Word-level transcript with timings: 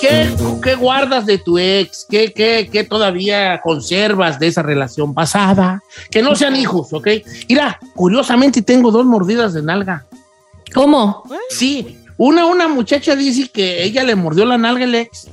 ¿Qué, 0.00 0.34
¿Qué 0.62 0.74
guardas 0.76 1.26
de 1.26 1.38
tu 1.38 1.58
ex? 1.58 2.06
¿Qué, 2.08 2.32
qué, 2.32 2.68
¿Qué 2.70 2.84
todavía 2.84 3.60
conservas 3.60 4.38
de 4.38 4.46
esa 4.46 4.62
relación 4.62 5.14
pasada? 5.14 5.82
Que 6.10 6.22
no 6.22 6.36
sean 6.36 6.54
hijos, 6.54 6.92
¿ok? 6.92 7.08
Mira, 7.48 7.80
curiosamente 7.96 8.62
tengo 8.62 8.92
dos 8.92 9.04
mordidas 9.04 9.52
de 9.52 9.62
nalga. 9.62 10.06
¿Cómo? 10.72 11.24
Sí, 11.48 11.98
una, 12.16 12.46
una 12.46 12.68
muchacha 12.68 13.16
dice 13.16 13.48
que 13.48 13.82
ella 13.82 14.04
le 14.04 14.14
mordió 14.14 14.44
la 14.44 14.58
nalga 14.58 14.84
el 14.84 14.94
ex 14.94 15.26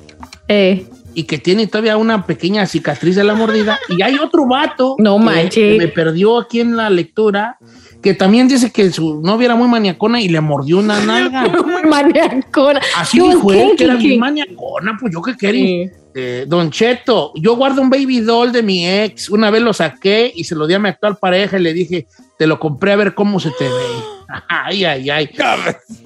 Eh, 0.48 0.88
y 1.14 1.24
que 1.24 1.38
tiene 1.38 1.68
todavía 1.68 1.98
una 1.98 2.26
pequeña 2.26 2.66
cicatriz 2.66 3.16
de 3.16 3.24
la 3.24 3.34
mordida. 3.36 3.80
Y 3.90 4.02
hay 4.02 4.18
otro 4.18 4.46
vato 4.48 4.96
No 5.00 5.18
que- 5.18 5.24
manches. 5.24 5.54
que 5.54 5.78
me 5.78 5.88
perdió 5.88 6.38
aquí 6.40 6.60
en 6.60 6.76
la 6.78 6.90
lectura 6.90 7.58
que 8.02 8.16
también 8.16 8.48
dice 8.48 8.72
que 8.72 8.90
su 8.92 9.22
novia 9.22 9.46
era 9.46 9.56
muy 9.56 9.68
maniacona 9.68 10.20
y 10.20 10.28
le 10.28 10.42
mordió 10.42 10.80
una 10.80 11.00
nalga. 11.06 11.44
muy 11.66 11.84
maniacona. 11.84 12.82
Así 12.98 13.18
Yo 13.20 13.28
dijo 13.28 13.52
él, 13.54 13.72
que 13.78 13.84
era 13.84 13.96
muy 13.96 14.18
maniacona, 14.18 14.98
pues 15.00 15.14
yo 15.14 15.22
qué 15.22 15.38
quería. 15.38 15.88
Sí. 15.88 15.92
Eh, 16.16 16.46
don 16.48 16.72
Cheto, 16.72 17.32
yo 17.36 17.56
guardo 17.56 17.82
un 17.82 17.90
baby 17.92 18.20
doll 18.22 18.52
de 18.52 18.64
mi 18.64 18.86
ex. 18.88 19.30
Una 19.30 19.50
vez 19.52 19.62
lo 19.62 19.72
saqué 19.72 20.32
y 20.36 20.44
se 20.46 20.56
lo 20.56 20.66
di 20.68 20.74
a 20.74 20.80
mi 20.80 20.90
actual 20.90 21.18
pareja 21.18 21.60
y 21.60 21.62
le 21.62 21.74
dije, 21.74 22.08
te 22.40 22.48
lo 22.48 22.60
compré 22.60 22.92
a 22.94 22.96
ver 22.96 23.14
cómo 23.14 23.40
se 23.40 23.52
te 23.52 23.66
ve. 23.66 23.72
Ay, 24.50 24.84
ay, 24.86 25.10
ay. 25.10 25.30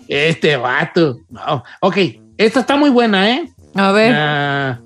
Este 0.08 0.58
vato. 0.58 1.20
No. 1.30 1.64
Ok, 1.80 1.98
esta 2.38 2.60
está 2.62 2.76
muy 2.76 2.90
buena, 2.90 3.30
¿eh? 3.32 3.50
A 3.76 3.92
ver. 3.92 4.14
Ah, 4.16 4.80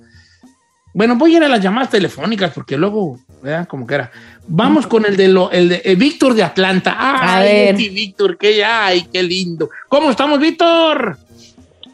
bueno, 1.00 1.16
voy 1.16 1.33
a 1.33 1.38
ir 1.38 1.44
a 1.45 1.47
las 1.47 1.61
llamadas 1.61 1.92
telefónicas 1.92 2.52
porque 2.53 2.75
luego, 2.75 3.17
¿verdad? 3.42 3.66
Como 3.69 3.88
que 3.88 3.95
era. 3.95 4.11
Vamos 4.45 4.86
con 4.86 5.05
el 5.05 5.16
de, 5.16 5.30
lo, 5.30 5.50
el 5.50 5.69
de 5.69 5.81
eh, 5.86 5.95
Víctor 5.95 6.33
de 6.33 6.44
Atlanta. 6.44 6.92
A 6.92 7.38
Ay, 7.38 7.47
ver. 7.47 7.75
Víctor, 7.78 8.38
qué, 8.38 8.66
ay, 8.66 9.08
qué 9.09 9.23
lindo. 9.23 9.70
¿Cómo 9.87 10.11
estamos, 10.11 10.39
Víctor? 10.39 11.15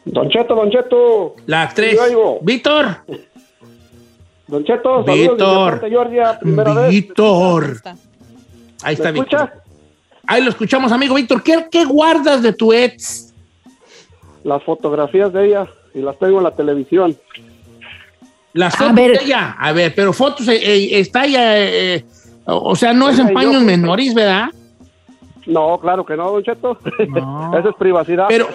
Don 0.06 0.28
Cheto, 0.28 0.56
Don 0.56 0.72
Cheto. 0.72 1.36
Las 1.46 1.72
tres. 1.72 1.96
Víctor. 2.42 2.96
Don 4.48 4.64
Cheto, 4.64 5.04
saludos 5.04 5.28
Víctor. 5.36 5.88
Georgia, 5.88 6.38
primera 6.40 6.74
vez. 6.74 6.90
Víctor. 6.90 7.76
Ahí 8.82 8.94
está, 8.94 9.12
¿Me 9.12 9.20
Víctor. 9.20 9.40
escucha? 9.40 9.62
Ahí 10.26 10.42
lo 10.42 10.50
escuchamos, 10.50 10.90
amigo 10.90 11.14
Víctor. 11.14 11.44
¿Qué, 11.44 11.68
qué 11.70 11.84
guardas 11.84 12.42
de 12.42 12.52
tu 12.52 12.72
ex? 12.72 13.32
Las 14.42 14.64
fotografías 14.64 15.32
de 15.32 15.46
ella 15.46 15.68
y 15.94 16.00
las 16.00 16.18
tengo 16.18 16.38
en 16.38 16.42
la 16.42 16.56
televisión. 16.56 17.16
Las 18.56 18.74
A 18.74 18.78
fotos 18.78 18.94
ver. 18.94 19.18
de 19.18 19.24
ella. 19.24 19.54
A 19.58 19.72
ver, 19.72 19.92
pero 19.94 20.12
fotos, 20.12 20.48
eh, 20.48 20.56
eh, 20.56 20.98
está 20.98 21.26
ya, 21.26 21.58
eh, 21.58 21.94
eh, 21.96 22.04
o 22.46 22.74
sea, 22.74 22.92
no 22.92 23.08
es 23.08 23.18
en 23.18 23.32
paños 23.32 23.62
menores, 23.62 24.14
¿verdad? 24.14 24.48
No, 25.46 25.78
claro 25.78 26.04
que 26.04 26.16
no, 26.16 26.30
Don 26.32 26.42
Cheto. 26.42 26.78
No. 27.08 27.52
Esa 27.58 27.68
es 27.68 27.74
privacidad. 27.76 28.26
Pero, 28.28 28.48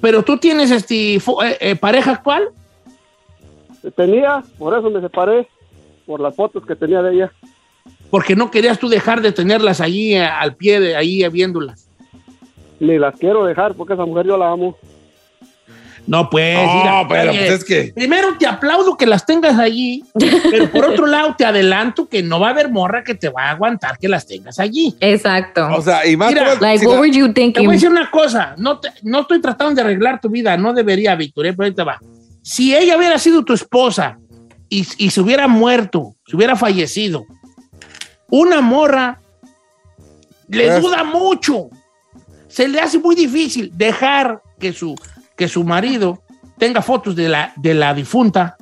pero 0.00 0.22
tú 0.22 0.36
tienes 0.36 0.70
este 0.70 1.14
eh, 1.16 1.20
eh, 1.60 1.76
pareja 1.76 2.12
actual. 2.12 2.48
Tenía, 3.94 4.42
por 4.58 4.76
eso 4.76 4.90
me 4.90 5.00
separé, 5.00 5.48
por 6.06 6.20
las 6.20 6.34
fotos 6.34 6.66
que 6.66 6.74
tenía 6.74 7.02
de 7.02 7.14
ella. 7.14 7.32
porque 8.10 8.34
no 8.34 8.50
querías 8.50 8.78
tú 8.78 8.88
dejar 8.88 9.20
de 9.20 9.32
tenerlas 9.32 9.80
allí 9.80 10.16
al 10.16 10.56
pie 10.56 10.80
de 10.80 10.96
ahí 10.96 11.26
viéndolas. 11.28 11.88
Ni 12.80 12.98
las 12.98 13.16
quiero 13.16 13.44
dejar 13.44 13.74
porque 13.74 13.94
esa 13.94 14.04
mujer 14.04 14.26
yo 14.26 14.36
la 14.36 14.50
amo. 14.50 14.76
No, 16.06 16.30
pues. 16.30 16.56
No, 16.56 16.74
mira, 16.74 17.06
pero 17.08 17.30
oye, 17.32 17.38
pues 17.40 17.50
es 17.52 17.64
que- 17.64 17.92
Primero 17.94 18.36
te 18.38 18.46
aplaudo 18.46 18.96
que 18.96 19.06
las 19.06 19.26
tengas 19.26 19.58
allí, 19.58 20.04
pero 20.50 20.70
por 20.70 20.84
otro 20.86 21.06
lado 21.06 21.34
te 21.36 21.44
adelanto 21.44 22.08
que 22.08 22.22
no 22.22 22.38
va 22.38 22.48
a 22.48 22.50
haber 22.50 22.70
morra 22.70 23.02
que 23.02 23.14
te 23.14 23.28
va 23.28 23.44
a 23.46 23.50
aguantar 23.50 23.98
que 23.98 24.08
las 24.08 24.26
tengas 24.26 24.58
allí. 24.60 24.94
Exacto. 25.00 25.66
O 25.74 25.82
sea, 25.82 26.06
y 26.06 26.16
más 26.16 26.28
Mira, 26.28 26.44
cosas- 26.44 26.60
like, 26.62 26.78
si 26.78 26.86
what 26.86 26.94
la- 26.94 27.00
were 27.00 27.10
you 27.12 27.14
Te 27.14 27.22
voy 27.22 27.30
a 27.30 27.34
thinking? 27.34 27.70
decir 27.70 27.88
una 27.90 28.10
cosa, 28.10 28.54
no, 28.56 28.78
te- 28.78 28.90
no 29.02 29.22
estoy 29.22 29.40
tratando 29.40 29.74
de 29.74 29.80
arreglar 29.82 30.20
tu 30.20 30.28
vida, 30.28 30.56
no 30.56 30.72
debería, 30.72 31.14
Víctor, 31.16 31.46
eh, 31.46 31.52
pero 31.54 31.66
ahí 31.66 31.74
te 31.74 31.82
va. 31.82 31.98
Si 32.42 32.74
ella 32.76 32.96
hubiera 32.96 33.18
sido 33.18 33.44
tu 33.44 33.52
esposa 33.52 34.18
y, 34.68 34.86
y 34.98 35.10
se 35.10 35.20
hubiera 35.20 35.48
muerto, 35.48 36.14
se 36.26 36.36
hubiera 36.36 36.54
fallecido, 36.54 37.24
una 38.28 38.60
morra 38.60 39.20
le 40.48 40.66
Pues- 40.68 40.82
duda 40.82 41.02
mucho. 41.04 41.68
Se 42.48 42.68
le 42.68 42.80
hace 42.80 42.98
muy 42.98 43.14
difícil 43.16 43.70
dejar 43.74 44.40
que 44.58 44.72
su, 44.72 44.94
que 45.36 45.48
su 45.48 45.64
marido 45.64 46.22
tenga 46.58 46.82
fotos 46.82 47.14
de 47.14 47.28
la, 47.28 47.52
de 47.56 47.74
la 47.74 47.92
difunta, 47.94 48.56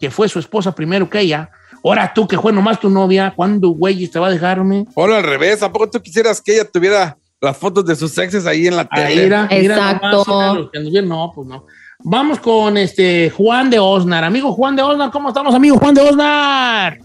que 0.00 0.10
fue 0.10 0.28
su 0.28 0.38
esposa 0.38 0.74
primero 0.74 1.08
que 1.10 1.20
ella. 1.20 1.50
Ahora 1.84 2.12
tú, 2.14 2.28
que 2.28 2.38
fue 2.38 2.52
nomás 2.52 2.78
tu 2.78 2.88
novia, 2.88 3.32
¿cuándo, 3.34 3.70
güey, 3.70 4.06
te 4.06 4.18
va 4.18 4.28
a 4.28 4.30
dejarme? 4.30 4.86
Ponlo 4.94 5.16
al 5.16 5.24
revés. 5.24 5.62
¿A 5.62 5.72
poco 5.72 5.90
tú 5.90 6.00
quisieras 6.00 6.40
que 6.40 6.54
ella 6.54 6.70
tuviera 6.70 7.16
las 7.40 7.56
fotos 7.56 7.84
de 7.84 7.96
sus 7.96 8.16
exes 8.18 8.46
ahí 8.46 8.68
en 8.68 8.76
la 8.76 8.86
Ahí, 8.90 9.16
tele? 9.16 9.22
mira 9.22 9.48
Exacto. 9.50 10.24
nomás. 10.26 11.04
No, 11.04 11.32
pues 11.34 11.48
no. 11.48 11.66
Vamos 12.04 12.38
con 12.40 12.76
este 12.76 13.30
Juan 13.30 13.68
de 13.70 13.78
Osnar. 13.80 14.22
Amigo 14.24 14.52
Juan 14.52 14.76
de 14.76 14.82
Osnar, 14.82 15.10
¿cómo 15.10 15.28
estamos, 15.28 15.54
amigo 15.54 15.76
Juan 15.78 15.94
de 15.94 16.02
Osnar? 16.02 16.98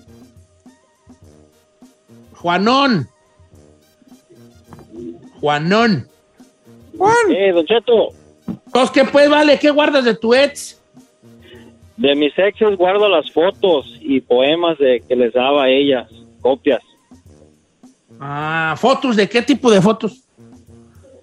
Juanón. 2.34 3.08
Juanón. 5.40 6.08
Eh, 7.30 7.52
Don 7.52 7.66
Cheto, 7.66 8.10
Entonces, 8.78 8.94
¿qué 9.04 9.10
pues, 9.12 9.28
vale? 9.28 9.58
¿Qué 9.58 9.72
guardas 9.72 10.06
de 10.06 10.14
tu 10.16 10.36
ex? 10.36 10.80
de 11.96 12.14
mis 12.14 12.32
exes 12.38 12.78
guardo 12.78 13.10
las 13.10 13.32
fotos 13.32 13.98
y 14.02 14.22
poemas 14.22 14.78
de 14.78 15.02
que 15.08 15.16
les 15.16 15.34
daba 15.34 15.64
a 15.64 15.68
ellas, 15.70 16.08
copias. 16.42 16.80
Ah, 18.20 18.76
¿fotos 18.78 19.16
de 19.16 19.28
qué 19.28 19.42
tipo 19.42 19.72
de 19.72 19.82
fotos? 19.82 20.22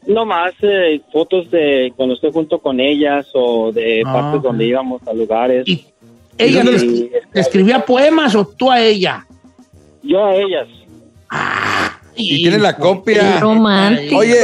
No 0.05 0.27
más 0.27 0.53
eh, 0.63 1.01
fotos 1.13 1.49
de 1.53 1.93
cuando 1.95 2.17
estoy 2.17 2.33
junto 2.33 2.59
con 2.59 2.81
ellas 2.81 3.29
o 3.35 3.71
de 3.71 4.03
Ah, 4.05 4.13
partes 4.13 4.43
donde 4.43 4.65
íbamos 4.67 5.01
a 5.07 5.13
lugares. 5.13 5.63
¿Y 5.69 5.87
ella 6.39 6.65
Y- 6.65 7.09
le 7.33 7.41
escribía 7.41 7.85
poemas 7.85 8.35
o 8.35 8.45
tú 8.45 8.69
a 8.69 8.81
ella? 8.81 9.25
Yo 10.03 10.25
a 10.25 10.35
ellas. 10.35 10.67
Y 12.17 12.43
tiene 12.43 12.59
la 12.59 12.77
copia. 12.77 13.41
Romántico. 13.41 14.17
Oye, 14.19 14.37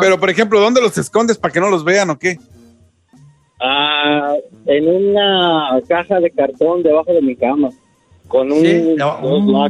Pero, 0.00 0.18
por 0.20 0.30
ejemplo, 0.30 0.60
¿dónde 0.60 0.80
los 0.80 0.96
escondes 0.98 1.38
para 1.38 1.52
que 1.52 1.60
no 1.60 1.68
los 1.70 1.84
vean 1.84 2.10
o 2.10 2.18
qué? 2.18 2.38
Ah, 3.60 4.34
en 4.66 4.88
una 4.88 5.80
caja 5.88 6.18
de 6.20 6.30
cartón 6.30 6.82
debajo 6.82 7.12
de 7.12 7.22
mi 7.22 7.36
cama. 7.36 7.70
Con 8.28 8.50
un 8.50 8.60
Sí, 8.60 8.94
dos 8.98 9.14
oh. 9.22 9.68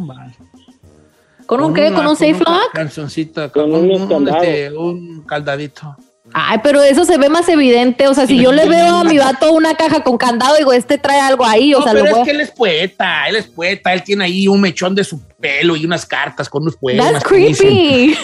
¿Con 1.46 1.62
un 1.62 1.74
qué? 1.74 1.88
una- 1.88 1.96
¿Con 1.96 2.06
un 2.06 2.16
safe 2.16 2.38
lock? 2.38 2.72
Calzoncito, 2.72 3.52
Con 3.52 3.70
con, 3.70 3.90
un, 3.90 4.28
este, 4.28 4.72
un 4.72 5.22
caldadito. 5.22 5.96
Ay, 6.34 6.58
pero 6.62 6.82
eso 6.82 7.04
se 7.04 7.18
ve 7.18 7.28
más 7.28 7.48
evidente. 7.48 8.08
O 8.08 8.14
sea, 8.14 8.26
si 8.26 8.40
yo 8.40 8.52
le 8.52 8.66
veo 8.68 8.96
a 8.96 9.04
mi 9.04 9.18
vato 9.18 9.52
una 9.52 9.74
caja 9.74 10.02
con 10.02 10.16
candado, 10.16 10.56
digo, 10.56 10.72
este 10.72 10.98
trae 10.98 11.20
algo 11.20 11.44
ahí. 11.44 11.74
O 11.74 11.78
No, 11.78 11.84
sea, 11.84 11.92
pero 11.92 12.04
lo 12.04 12.10
es 12.10 12.16
voy 12.16 12.24
que 12.24 12.30
él 12.30 12.40
es 12.40 12.50
poeta, 12.50 13.28
él 13.28 13.36
es 13.36 13.46
poeta, 13.46 13.92
él 13.92 14.02
tiene 14.02 14.24
ahí 14.24 14.48
un 14.48 14.60
mechón 14.60 14.94
de 14.94 15.04
su 15.04 15.20
pelo 15.40 15.76
y 15.76 15.84
unas 15.84 16.06
cartas 16.06 16.48
con 16.48 16.62
unos 16.62 16.74
a... 16.76 16.78
poemas. 16.78 17.12
That's 17.12 17.32
dicen, 17.32 17.68
creepy. 17.68 18.16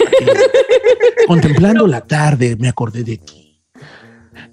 Contemplando 1.27 1.87
la 1.87 2.01
tarde, 2.01 2.57
me 2.59 2.69
acordé 2.69 3.05
de 3.05 3.19
ti. 3.19 3.48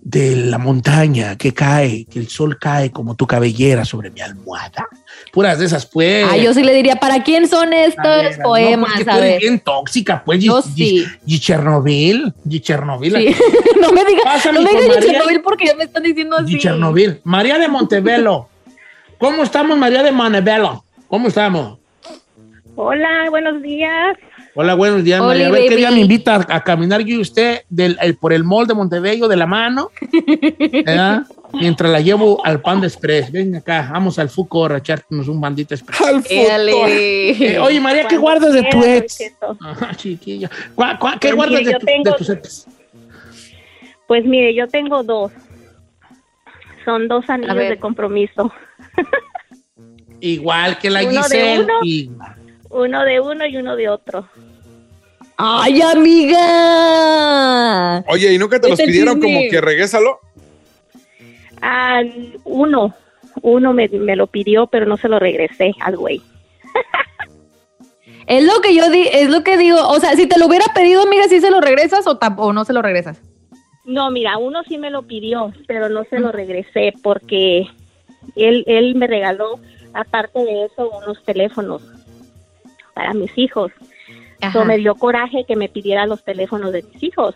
De 0.06 0.36
la 0.36 0.60
montaña 0.60 1.36
que 1.36 1.52
cae, 1.52 2.06
que 2.06 2.20
el 2.20 2.30
sol 2.30 2.60
cae 2.60 2.92
como 2.92 3.16
tu 3.16 3.26
cabellera 3.26 3.84
sobre 3.86 4.12
mi 4.12 4.22
almohada. 4.22 4.88
Puras 5.34 5.58
de 5.58 5.66
esas, 5.66 5.88
pues. 5.88 6.28
Ah, 6.30 6.38
yo 6.38 6.54
sí 6.54 6.62
le 6.62 6.74
diría, 6.76 6.98
¿para 6.98 7.24
quién 7.24 7.48
son 7.48 7.74
estos 7.74 8.04
ver, 8.06 8.38
no, 8.38 8.44
poemas? 8.44 8.92
porque 8.92 9.06
tú 9.06 9.18
eres 9.18 9.40
bien 9.40 9.60
tóxica, 9.60 10.24
pues. 10.24 10.44
Yo 10.44 10.62
sí. 10.62 11.04
Gi- 11.26 11.40
Chernobyl. 11.40 12.32
Gi- 12.48 12.60
Chernobyl. 12.62 13.16
Sí. 13.16 13.36
no 13.82 13.92
me 13.92 14.06
digas, 14.06 14.46
no 14.54 14.62
me 14.62 14.70
digas. 14.80 15.04
Chernobyl 15.04 15.42
porque 15.42 15.66
ya 15.66 15.76
me 15.76 15.86
están 15.86 16.04
diciendo 16.04 16.38
así. 16.38 16.54
Gi- 16.54 16.60
Chernobyl. 16.60 17.20
María 17.24 17.58
de 17.58 17.68
Montebello. 17.68 18.48
¿Cómo 19.18 19.42
estamos, 19.42 19.76
María 19.76 20.04
de 20.04 20.12
Montebello? 20.12 20.84
¿Cómo 21.08 21.30
estamos? 21.30 21.80
Hola, 22.76 23.26
buenos 23.32 23.60
días. 23.64 24.18
Hola, 24.58 24.74
buenos 24.74 25.04
días, 25.04 25.20
Oli, 25.20 25.28
María. 25.28 25.48
A 25.48 25.52
ver, 25.52 25.68
¿qué 25.68 25.76
día 25.76 25.92
me 25.92 26.00
invita 26.00 26.36
a, 26.36 26.56
a 26.56 26.64
caminar 26.64 27.02
yo 27.02 27.16
y 27.18 27.20
usted 27.22 27.64
del, 27.70 27.98
el- 28.02 28.16
por 28.16 28.32
el 28.32 28.46
mall 28.46 28.66
de 28.66 28.74
Montebello 28.74 29.28
de 29.28 29.36
la 29.36 29.46
mano? 29.46 29.92
¿verdad? 30.86 31.24
Mientras 31.54 31.92
la 31.92 32.00
llevo 32.00 32.46
al 32.46 32.62
Panda 32.62 32.88
Express. 32.88 33.32
Ven 33.32 33.56
acá, 33.56 33.90
vamos 33.92 34.18
al 34.18 34.30
Fuco 34.30 34.66
a 34.66 34.78
echarnos 34.78 35.28
un 35.28 35.42
bandito 35.42 35.74
express. 35.74 36.02
Al. 36.02 36.70
Eh, 36.70 37.60
oye, 37.60 37.80
María, 37.82 38.08
¿qué 38.08 38.18
guardas 38.18 38.54
de 38.54 38.64
tu 38.64 38.82
ex? 38.84 39.18
Don 39.18 39.56
Cheto. 39.58 39.58
Ajá, 39.62 39.94
chiquilla. 39.96 40.50
¿Cuá- 40.74 40.98
cuá- 41.00 41.14
¿Qué 41.20 41.30
Pues 41.30 41.36
guardas 41.36 41.60
mire, 41.60 41.72
de, 41.74 41.80
tu- 41.80 42.10
de 42.10 42.18
tus 42.18 42.30
ex? 42.30 42.68
Pues 44.08 44.24
mire, 44.26 44.54
yo 44.56 44.68
tengo 44.70 45.04
dos. 45.04 45.32
Son 46.86 47.08
dos 47.10 47.30
anillos 47.30 47.56
de 47.58 47.78
compromiso. 47.80 48.52
Igual 50.22 50.78
que 50.78 50.90
la 50.90 51.02
Uno 51.04 51.12
de 51.28 51.68
Giselle. 51.82 52.12
Uno 52.70 53.04
de 53.06 53.20
uno 53.22 53.46
y 53.46 53.58
uno 53.58 53.76
de 53.78 53.88
otro. 53.90 54.28
¡Ay, 55.38 55.82
amiga! 55.82 56.40
Oye, 58.08 58.34
¿y 58.34 58.38
nunca 58.38 58.60
te 58.60 58.70
los 58.70 58.78
Vete 58.78 58.84
al 58.84 58.94
pidieron 58.94 59.16
chisme. 59.16 59.36
como 59.36 59.50
que 59.50 59.62
regrésalo? 59.62 60.20
Ah, 61.62 62.02
uno. 62.44 62.94
Uno 63.42 63.74
me, 63.74 63.90
me 63.90 64.16
lo 64.16 64.28
pidió, 64.28 64.68
pero 64.68 64.86
no 64.86 64.96
se 64.98 65.10
lo 65.10 65.20
regresé 65.20 65.74
al 65.82 65.98
güey. 65.98 66.22
Es 68.28 68.44
lo 68.44 68.60
que 68.62 68.74
yo 68.74 68.90
di, 68.90 69.08
es 69.12 69.30
lo 69.30 69.44
que 69.44 69.56
digo. 69.56 69.78
O 69.88 70.00
sea, 70.00 70.16
si 70.16 70.26
te 70.26 70.40
lo 70.40 70.48
hubiera 70.48 70.66
pedido, 70.74 71.04
amiga, 71.04 71.26
¿sí 71.30 71.40
se 71.42 71.52
lo 71.52 71.62
regresas 71.62 72.08
o, 72.08 72.18
o 72.38 72.54
no 72.54 72.66
se 72.66 72.74
lo 72.74 72.82
regresas? 72.82 73.22
No, 73.84 74.10
mira, 74.10 74.40
uno 74.40 74.64
sí 74.64 74.80
me 74.80 74.90
lo 74.90 75.04
pidió, 75.04 75.54
pero 75.68 75.90
no 75.90 76.06
se 76.06 76.20
lo 76.20 76.32
regresé 76.32 76.92
porque 77.04 77.68
él, 78.36 78.64
él 78.66 78.96
me 78.96 79.06
regaló, 79.06 79.60
aparte 79.94 80.40
de 80.44 80.66
eso, 80.66 80.90
unos 80.90 81.22
teléfonos 81.24 81.84
para 82.96 83.14
mis 83.14 83.30
hijos. 83.38 83.72
Ajá. 84.42 84.60
So, 84.60 84.66
me 84.66 84.78
dio 84.78 84.96
coraje 84.96 85.46
que 85.48 85.56
me 85.56 85.70
pidiera 85.70 86.06
los 86.06 86.24
teléfonos 86.24 86.72
de 86.74 86.84
mis 86.84 87.02
hijos. 87.04 87.36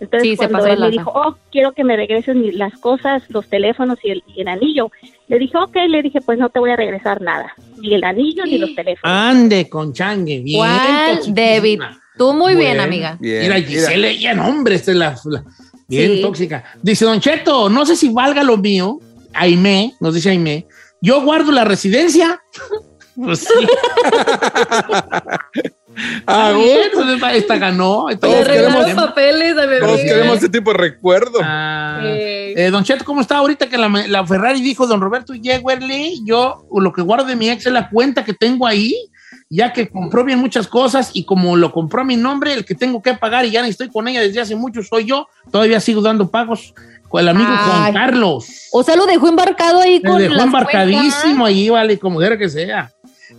Entonces, 0.00 0.30
Sí, 0.30 0.36
cuando 0.36 0.66
él 0.66 0.80
me 0.80 0.90
dijo, 0.90 1.12
oh, 1.14 1.36
quiero 1.52 1.70
que 1.72 1.84
me 1.84 1.94
regreses 1.96 2.34
mi- 2.34 2.50
las 2.50 2.76
cosas, 2.80 3.22
los 3.28 3.46
teléfonos 3.46 3.98
y 4.02 4.10
el, 4.10 4.24
y 4.34 4.40
el 4.40 4.48
anillo, 4.48 4.90
le 5.28 5.38
dije, 5.38 5.56
ok, 5.56 5.76
le 5.88 6.02
dije, 6.02 6.20
pues 6.20 6.38
no 6.40 6.48
te 6.48 6.58
voy 6.58 6.70
a 6.70 6.76
regresar 6.76 7.20
nada, 7.22 7.54
ni 7.78 7.94
el 7.94 8.02
anillo 8.02 8.44
ni 8.44 8.58
los 8.58 8.70
teléfonos. 8.74 9.16
Ande 9.16 9.68
con 9.68 9.92
changue. 9.92 10.40
Bien. 10.40 10.58
¿Cuál. 10.58 11.20
David? 11.34 11.80
Tú 12.18 12.34
muy 12.34 12.56
bien, 12.56 12.80
amiga. 12.80 13.16
Bien. 13.20 13.42
Mira, 13.42 13.60
Giselle, 13.60 14.10
ella, 14.10 14.34
no, 14.34 14.48
hombre, 14.48 14.74
esta 14.74 14.90
es 14.90 14.96
la, 14.96 15.14
la- 15.26 15.44
bien 15.86 16.16
Sí. 16.16 16.22
tóxica. 16.22 16.64
Dice 16.82 17.04
Don 17.04 17.20
Cheto, 17.20 17.70
no 17.70 17.86
sé 17.86 17.94
si 17.94 18.08
valga 18.08 18.42
lo 18.42 18.56
mío. 18.56 18.98
Aime, 19.34 19.94
nos 20.00 20.14
dice 20.14 20.30
Aime. 20.30 20.66
Yo 21.00 21.22
guardo 21.22 21.52
la 21.52 21.64
residencia. 21.64 22.40
Pues 23.14 23.40
sí. 23.40 23.52
Ah, 26.26 26.52
Está 26.52 26.52
bien, 26.52 26.78
pues, 27.20 27.34
esta 27.34 27.56
ganó. 27.58 28.08
esta 28.08 28.26
Todos 28.26 28.46
queremos- 28.46 28.90
papeles 28.94 29.56
a 29.56 29.78
Todos 29.80 30.00
queremos 30.00 30.36
ese 30.38 30.48
tipo 30.48 30.72
de 30.72 30.78
recuerdo. 30.78 31.38
Ah, 31.42 32.00
Eh. 32.04 32.54
eh, 32.56 32.70
don 32.70 32.84
Cheto, 32.84 33.04
¿cómo 33.04 33.20
está 33.20 33.36
ahorita 33.38 33.68
que 33.68 33.76
la, 33.78 33.88
la 34.08 34.26
Ferrari 34.26 34.60
dijo 34.60 34.86
Don 34.86 35.00
Roberto 35.00 35.34
Yewerly? 35.34 36.22
Yo 36.24 36.64
lo 36.74 36.92
que 36.92 37.02
guardo 37.02 37.26
de 37.26 37.36
mi 37.36 37.48
ex 37.50 37.66
es 37.66 37.72
la 37.72 37.88
cuenta 37.88 38.24
que 38.24 38.34
tengo 38.34 38.66
ahí, 38.66 38.94
ya 39.50 39.72
que 39.72 39.88
compró 39.88 40.24
bien 40.24 40.38
muchas 40.38 40.66
cosas 40.66 41.10
y 41.12 41.24
como 41.24 41.56
lo 41.56 41.72
compró 41.72 42.02
a 42.02 42.04
mi 42.04 42.16
nombre, 42.16 42.52
el 42.54 42.64
que 42.64 42.74
tengo 42.74 43.02
que 43.02 43.14
pagar 43.14 43.44
y 43.44 43.50
ya 43.50 43.62
ni 43.62 43.68
estoy 43.68 43.88
con 43.88 44.08
ella 44.08 44.20
desde 44.20 44.40
hace 44.40 44.56
mucho 44.56 44.82
soy 44.82 45.04
yo, 45.04 45.26
todavía 45.50 45.80
sigo 45.80 46.00
dando 46.00 46.30
pagos 46.30 46.74
con 47.08 47.20
el 47.20 47.28
amigo 47.28 47.48
Juan 47.50 47.82
Ay. 47.84 47.92
Carlos. 47.92 48.46
O 48.72 48.82
sea, 48.82 48.96
lo 48.96 49.04
dejó 49.04 49.28
embarcado 49.28 49.80
ahí 49.82 50.00
Me 50.02 50.08
con 50.08 50.18
dejó 50.18 50.34
las 50.34 50.44
embarcadísimo 50.46 51.44
ahí, 51.44 51.68
vale, 51.68 51.98
como 51.98 52.18
quiera 52.18 52.38
que 52.38 52.48
sea. 52.48 52.90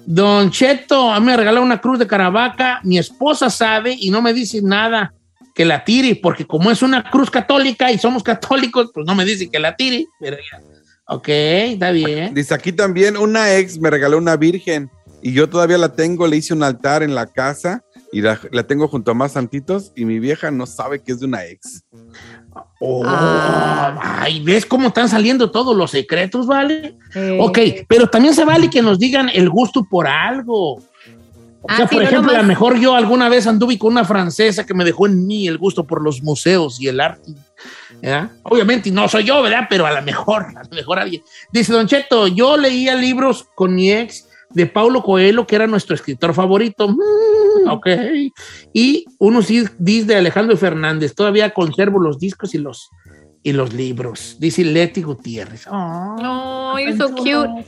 Don 0.05 0.51
Cheto, 0.51 1.11
a 1.11 1.19
mí 1.19 1.27
me 1.27 1.37
regaló 1.37 1.61
una 1.61 1.79
cruz 1.79 1.99
de 1.99 2.07
Caravaca. 2.07 2.79
Mi 2.83 2.97
esposa 2.97 3.49
sabe 3.49 3.95
y 3.97 4.09
no 4.09 4.21
me 4.21 4.33
dice 4.33 4.61
nada 4.61 5.13
que 5.53 5.65
la 5.65 5.83
tire, 5.83 6.15
porque 6.15 6.45
como 6.45 6.71
es 6.71 6.81
una 6.81 7.09
cruz 7.09 7.29
católica 7.29 7.91
y 7.91 7.97
somos 7.97 8.23
católicos, 8.23 8.91
pues 8.93 9.05
no 9.05 9.15
me 9.15 9.25
dice 9.25 9.49
que 9.49 9.59
la 9.59 9.75
tire. 9.75 10.07
Pero 10.19 10.37
ya. 10.37 10.61
Ok, 11.07 11.27
está 11.27 11.91
bien. 11.91 12.33
Dice 12.33 12.53
aquí 12.53 12.71
también 12.71 13.17
una 13.17 13.55
ex 13.55 13.77
me 13.77 13.89
regaló 13.89 14.17
una 14.17 14.37
virgen 14.37 14.89
y 15.21 15.33
yo 15.33 15.49
todavía 15.49 15.77
la 15.77 15.93
tengo, 15.93 16.27
le 16.27 16.37
hice 16.37 16.53
un 16.53 16.63
altar 16.63 17.03
en 17.03 17.13
la 17.13 17.27
casa 17.27 17.83
y 18.11 18.21
la, 18.21 18.39
la 18.51 18.63
tengo 18.63 18.87
junto 18.87 19.11
a 19.11 19.13
más 19.13 19.33
santitos 19.33 19.91
y 19.95 20.05
mi 20.05 20.19
vieja 20.19 20.51
no 20.51 20.65
sabe 20.65 21.01
que 21.01 21.11
es 21.11 21.19
de 21.19 21.25
una 21.25 21.45
ex. 21.45 21.83
Oh, 22.79 23.03
Ah. 23.05 24.19
Ay, 24.21 24.41
¿ves 24.41 24.65
cómo 24.65 24.89
están 24.89 25.07
saliendo 25.09 25.51
todos 25.51 25.75
los 25.75 25.91
secretos, 25.91 26.47
vale? 26.47 26.97
Eh. 27.15 27.37
Ok, 27.39 27.59
pero 27.87 28.07
también 28.07 28.33
se 28.33 28.45
vale 28.45 28.69
que 28.69 28.81
nos 28.81 28.99
digan 28.99 29.29
el 29.29 29.49
gusto 29.49 29.83
por 29.89 30.07
algo. 30.07 30.73
O 30.75 31.67
Ah, 31.69 31.77
sea, 31.77 31.87
por 31.87 32.01
no 32.01 32.07
ejemplo, 32.09 32.31
a 32.33 32.37
lo 32.39 32.43
mejor 32.43 32.77
yo 32.77 32.93
alguna 32.93 33.29
vez 33.29 33.47
anduve 33.47 33.77
con 33.79 33.93
una 33.93 34.03
francesa 34.03 34.65
que 34.65 34.73
me 34.73 34.83
dejó 34.83 35.07
en 35.07 35.25
mí 35.25 35.47
el 35.47 35.57
gusto 35.57 35.85
por 35.85 36.01
los 36.01 36.21
museos 36.21 36.79
y 36.81 36.87
el 36.89 36.99
arte. 36.99 37.31
¿verdad? 38.01 38.31
Obviamente 38.43 38.91
no 38.91 39.07
soy 39.07 39.23
yo, 39.23 39.41
¿verdad? 39.41 39.67
Pero 39.69 39.85
a 39.85 39.91
lo 39.93 40.01
mejor, 40.01 40.47
a 40.57 40.63
lo 40.63 40.69
mejor 40.75 40.99
alguien. 40.99 41.23
Dice 41.53 41.71
Don 41.71 41.87
Cheto, 41.87 42.27
yo 42.27 42.57
leía 42.57 42.95
libros 42.95 43.45
con 43.55 43.73
mi 43.75 43.93
ex 43.93 44.27
de 44.53 44.65
Paulo 44.65 45.03
Coelho, 45.03 45.45
que 45.47 45.55
era 45.55 45.67
nuestro 45.67 45.95
escritor 45.95 46.33
favorito. 46.33 46.87
Mm, 46.87 47.69
ok. 47.69 47.87
Y 48.73 49.05
unos 49.19 49.47
discos 49.47 50.07
de 50.07 50.15
Alejandro 50.15 50.55
Fernández. 50.57 51.15
Todavía 51.15 51.53
conservo 51.53 51.99
los 51.99 52.19
discos 52.19 52.53
y 52.55 52.57
los, 52.57 52.89
y 53.41 53.53
los 53.53 53.73
libros. 53.73 54.37
Dice 54.39 54.63
Leti 54.63 55.01
Gutiérrez. 55.01 55.67
Oh, 55.69 56.73
Ay, 56.75 56.97
so 56.97 57.09
cute. 57.13 57.65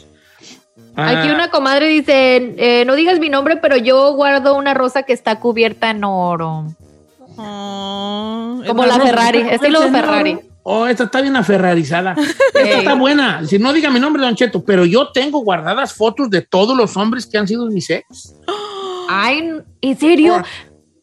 Ah, 0.98 1.20
Aquí 1.20 1.30
una 1.30 1.50
comadre 1.50 1.88
dice, 1.88 2.56
eh, 2.58 2.86
no 2.86 2.96
digas 2.96 3.20
mi 3.20 3.30
nombre, 3.30 3.58
pero 3.58 3.76
yo 3.78 4.14
guardo 4.14 4.56
una 4.56 4.74
rosa 4.74 5.04
que 5.04 5.14
está 5.14 5.40
cubierta 5.40 5.90
en 5.90 6.04
oro. 6.04 6.68
Como 7.36 8.86
la 8.86 9.00
Ferrari, 9.00 9.42
estilo 9.42 9.82
Ferrari. 9.82 10.40
Oh, 10.68 10.88
esta 10.88 11.04
está 11.04 11.22
bien 11.22 11.36
aferrarizada. 11.36 12.16
Esta 12.56 12.60
está 12.80 12.96
buena. 12.96 13.46
Si 13.46 13.60
no 13.60 13.72
diga 13.72 13.92
mi 13.92 14.00
nombre, 14.00 14.24
Don 14.24 14.36
Cheto, 14.36 14.66
pero 14.66 14.84
yo 14.84 15.12
tengo 15.12 15.42
guardadas 15.44 15.94
fotos 15.94 16.28
de 16.32 16.42
todos 16.42 16.76
los 16.76 16.98
hombres 16.98 17.28
que 17.28 17.38
han 17.38 17.48
sido 17.48 17.68
mis 17.68 17.88
ex. 17.92 18.34
Ay, 19.10 19.62
¿en 19.82 20.00
serio? 20.00 20.38
Yo, 20.38 20.44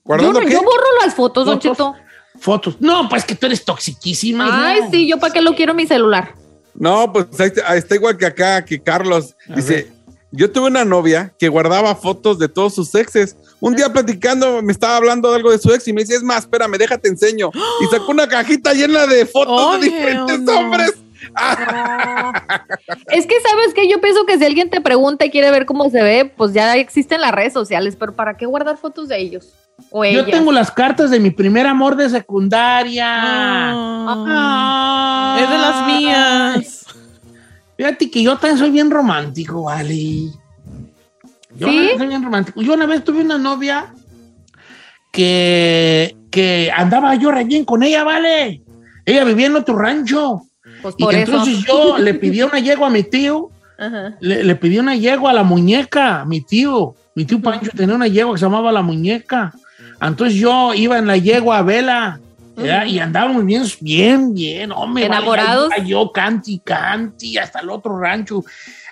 ¿Guardando 0.04 0.40
no- 0.40 0.46
qué? 0.46 0.52
yo 0.52 0.62
borro 0.62 0.84
las 1.04 1.14
fotos, 1.14 1.46
Don 1.46 1.60
Fotos. 1.60 1.70
Cheto. 1.76 1.94
Fotos. 2.40 2.76
No, 2.80 3.08
pues 3.08 3.24
que 3.24 3.36
tú 3.36 3.46
eres 3.46 3.64
toxiquísima. 3.64 4.66
Ay, 4.68 4.80
sí, 4.90 5.06
yo 5.08 5.18
para 5.20 5.32
qué 5.32 5.40
lo 5.40 5.54
quiero 5.54 5.70
en 5.72 5.76
mi 5.76 5.86
celular. 5.86 6.34
No, 6.74 7.12
pues 7.12 7.26
ahí 7.38 7.46
está, 7.46 7.70
ahí 7.70 7.78
está 7.78 7.94
igual 7.94 8.16
que 8.16 8.26
acá, 8.26 8.64
que 8.64 8.82
Carlos. 8.82 9.36
A 9.48 9.54
Dice, 9.54 9.74
ver. 9.74 9.86
Yo 10.32 10.50
tuve 10.50 10.66
una 10.68 10.84
novia 10.84 11.34
que 11.38 11.48
guardaba 11.48 11.94
fotos 11.94 12.38
de 12.38 12.48
todos 12.48 12.74
sus 12.74 12.94
exes. 12.94 13.36
Un 13.60 13.76
día 13.76 13.92
platicando, 13.92 14.62
me 14.62 14.72
estaba 14.72 14.96
hablando 14.96 15.30
de 15.30 15.36
algo 15.36 15.50
de 15.50 15.58
su 15.58 15.72
ex 15.72 15.86
y 15.88 15.92
me 15.92 16.00
dice, 16.02 16.16
es 16.16 16.22
más, 16.22 16.40
espérame, 16.40 16.72
déjate 16.78 17.08
enseño. 17.08 17.50
Y 17.80 17.86
sacó 17.86 18.10
una 18.10 18.26
cajita 18.26 18.72
llena 18.74 19.06
de 19.06 19.24
fotos 19.26 19.80
de 19.80 19.86
diferentes 19.86 20.40
no. 20.40 20.58
hombres. 20.58 20.92
Es 23.10 23.26
que, 23.26 23.34
¿sabes 23.40 23.72
qué? 23.74 23.88
Yo 23.88 24.00
pienso 24.00 24.24
que 24.26 24.38
si 24.38 24.44
alguien 24.44 24.70
te 24.70 24.80
pregunta 24.80 25.24
y 25.24 25.30
quiere 25.30 25.50
ver 25.50 25.66
cómo 25.66 25.88
se 25.90 26.02
ve, 26.02 26.24
pues 26.36 26.52
ya 26.52 26.76
existen 26.76 27.20
las 27.20 27.32
redes 27.32 27.52
sociales, 27.52 27.96
pero 27.98 28.14
¿para 28.14 28.36
qué 28.36 28.46
guardar 28.46 28.76
fotos 28.76 29.08
de 29.08 29.18
ellos? 29.20 29.52
O 29.90 30.04
Yo 30.04 30.10
ellas. 30.20 30.26
tengo 30.26 30.52
las 30.52 30.70
cartas 30.70 31.10
de 31.10 31.20
mi 31.20 31.30
primer 31.30 31.66
amor 31.66 31.96
de 31.96 32.08
secundaria. 32.10 33.06
Ah, 33.08 34.24
Ah. 34.28 35.36
es 35.40 35.48
de 35.50 35.58
las 35.58 35.86
mías. 35.86 36.81
Fíjate 37.82 38.12
que 38.12 38.22
yo 38.22 38.38
también 38.38 38.58
soy 38.58 38.70
bien 38.70 38.92
romántico, 38.92 39.64
vale. 39.64 40.28
Yo 41.56 41.66
¿Sí? 41.66 41.90
soy 41.98 42.06
bien 42.06 42.22
romántico. 42.22 42.62
Yo 42.62 42.74
una 42.74 42.86
vez 42.86 43.02
tuve 43.02 43.22
una 43.22 43.38
novia 43.38 43.92
que, 45.10 46.14
que 46.30 46.70
andaba 46.76 47.16
yo 47.16 47.32
re 47.32 47.42
bien 47.42 47.64
con 47.64 47.82
ella, 47.82 48.04
vale. 48.04 48.62
Ella 49.04 49.24
vivía 49.24 49.46
en 49.46 49.56
otro 49.56 49.76
rancho. 49.76 50.42
Pues 50.80 50.94
Y 50.96 51.02
por 51.02 51.12
eso. 51.12 51.32
entonces 51.32 51.64
yo 51.66 51.98
le 51.98 52.14
pedí 52.14 52.42
una 52.42 52.60
yegua 52.60 52.86
a 52.86 52.90
mi 52.90 53.02
tío. 53.02 53.50
Ajá. 53.76 54.14
Le, 54.20 54.44
le 54.44 54.54
pedí 54.54 54.78
una 54.78 54.94
yegua 54.94 55.32
a 55.32 55.34
la 55.34 55.42
muñeca, 55.42 56.24
mi 56.24 56.40
tío. 56.40 56.94
Mi 57.16 57.24
tío 57.24 57.42
Pancho 57.42 57.72
tenía 57.76 57.96
una 57.96 58.06
yegua 58.06 58.34
que 58.34 58.38
se 58.38 58.44
llamaba 58.44 58.70
La 58.70 58.82
Muñeca. 58.82 59.52
Entonces 60.00 60.38
yo 60.38 60.72
iba 60.72 60.98
en 60.98 61.08
la 61.08 61.16
yegua 61.16 61.58
a 61.58 61.62
vela. 61.62 62.20
¿Verdad? 62.56 62.86
Y 62.86 62.98
andábamos 62.98 63.44
bien, 63.44 63.62
bien, 63.80 64.34
bien, 64.34 64.72
hombre. 64.72 65.06
¿Enamorados? 65.06 65.70
iba 65.76 65.84
yo 65.86 66.12
canti, 66.12 66.58
canti, 66.60 67.38
hasta 67.38 67.60
el 67.60 67.70
otro 67.70 67.98
rancho. 67.98 68.44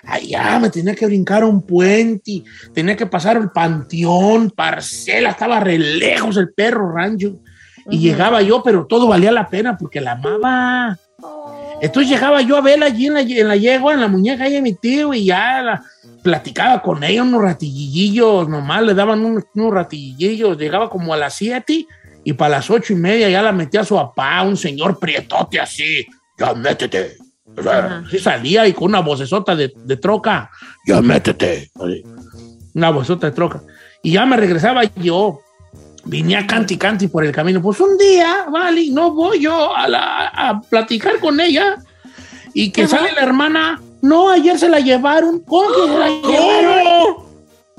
Allá 0.03 0.57
me 0.59 0.69
tenía 0.69 0.95
que 0.95 1.05
brincar 1.05 1.43
un 1.43 1.61
puente, 1.61 2.43
tenía 2.73 2.95
que 2.95 3.05
pasar 3.05 3.37
el 3.37 3.51
panteón, 3.51 4.49
parcela, 4.49 5.29
estaba 5.29 5.59
re 5.59 5.77
lejos 5.77 6.37
el 6.37 6.51
perro 6.53 6.91
rancho. 6.91 7.35
Y 7.89 7.99
llegaba 7.99 8.41
yo, 8.41 8.61
pero 8.63 8.85
todo 8.85 9.07
valía 9.07 9.31
la 9.31 9.47
pena 9.49 9.77
porque 9.77 10.01
la 10.01 10.13
amaba. 10.13 10.97
Entonces 11.81 12.11
llegaba 12.11 12.41
yo 12.41 12.57
a 12.57 12.61
verla 12.61 12.85
allí 12.87 13.07
en 13.07 13.13
la, 13.15 13.21
en 13.21 13.47
la 13.47 13.55
yegua, 13.55 13.93
en 13.93 14.01
la 14.01 14.07
muñeca 14.07 14.43
ahí 14.43 14.53
de 14.53 14.61
mi 14.61 14.73
tío, 14.75 15.13
y 15.13 15.25
ya 15.25 15.61
la- 15.61 15.83
platicaba 16.21 16.81
con 16.83 17.03
ella 17.03 17.23
unos 17.23 17.41
ratillillos, 17.41 18.47
nomás 18.47 18.83
le 18.83 18.93
daban 18.93 19.25
unos, 19.25 19.43
unos 19.55 19.73
ratillillos. 19.73 20.57
Llegaba 20.57 20.89
como 20.89 21.13
a 21.13 21.17
las 21.17 21.33
7 21.33 21.87
y 22.23 22.33
para 22.33 22.57
las 22.57 22.69
ocho 22.69 22.93
y 22.93 22.95
media 22.95 23.29
ya 23.29 23.41
la 23.41 23.51
metía 23.51 23.81
a 23.81 23.85
su 23.85 23.95
papá, 23.95 24.41
un 24.43 24.57
señor 24.57 24.99
prietote 24.99 25.59
así. 25.59 26.05
Ya 26.37 26.53
métete. 26.53 27.17
O 27.57 27.61
sea, 27.61 28.03
sí 28.09 28.19
salía 28.19 28.65
y 28.67 28.73
con 28.73 28.85
una 28.85 29.01
vocesota 29.01 29.55
de, 29.55 29.73
de 29.75 29.97
troca. 29.97 30.49
Ya 30.87 31.01
métete. 31.01 31.69
Así. 31.75 32.03
Una 32.73 32.89
vocesota 32.91 33.27
de 33.27 33.33
troca. 33.33 33.61
Y 34.03 34.11
ya 34.13 34.25
me 34.25 34.37
regresaba 34.37 34.83
yo. 34.95 35.39
Venía 36.03 36.47
canti 36.47 36.77
canti 36.77 37.07
por 37.07 37.23
el 37.25 37.31
camino. 37.31 37.61
Pues 37.61 37.79
un 37.79 37.97
día, 37.97 38.45
vale, 38.51 38.87
no 38.89 39.11
voy 39.13 39.41
yo 39.41 39.75
a, 39.75 39.87
la- 39.87 40.27
a 40.27 40.61
platicar 40.61 41.19
con 41.19 41.39
ella. 41.39 41.77
Y 42.53 42.71
que 42.71 42.87
sale 42.87 43.11
la 43.13 43.21
hermana. 43.21 43.81
No, 44.01 44.29
ayer 44.31 44.57
se 44.57 44.67
la 44.69 44.79
llevaron. 44.79 45.41
¿Cómo 45.41 45.69
que 45.69 45.91
se 45.91 45.99
la 45.99 46.07
llevaron? 46.09 47.15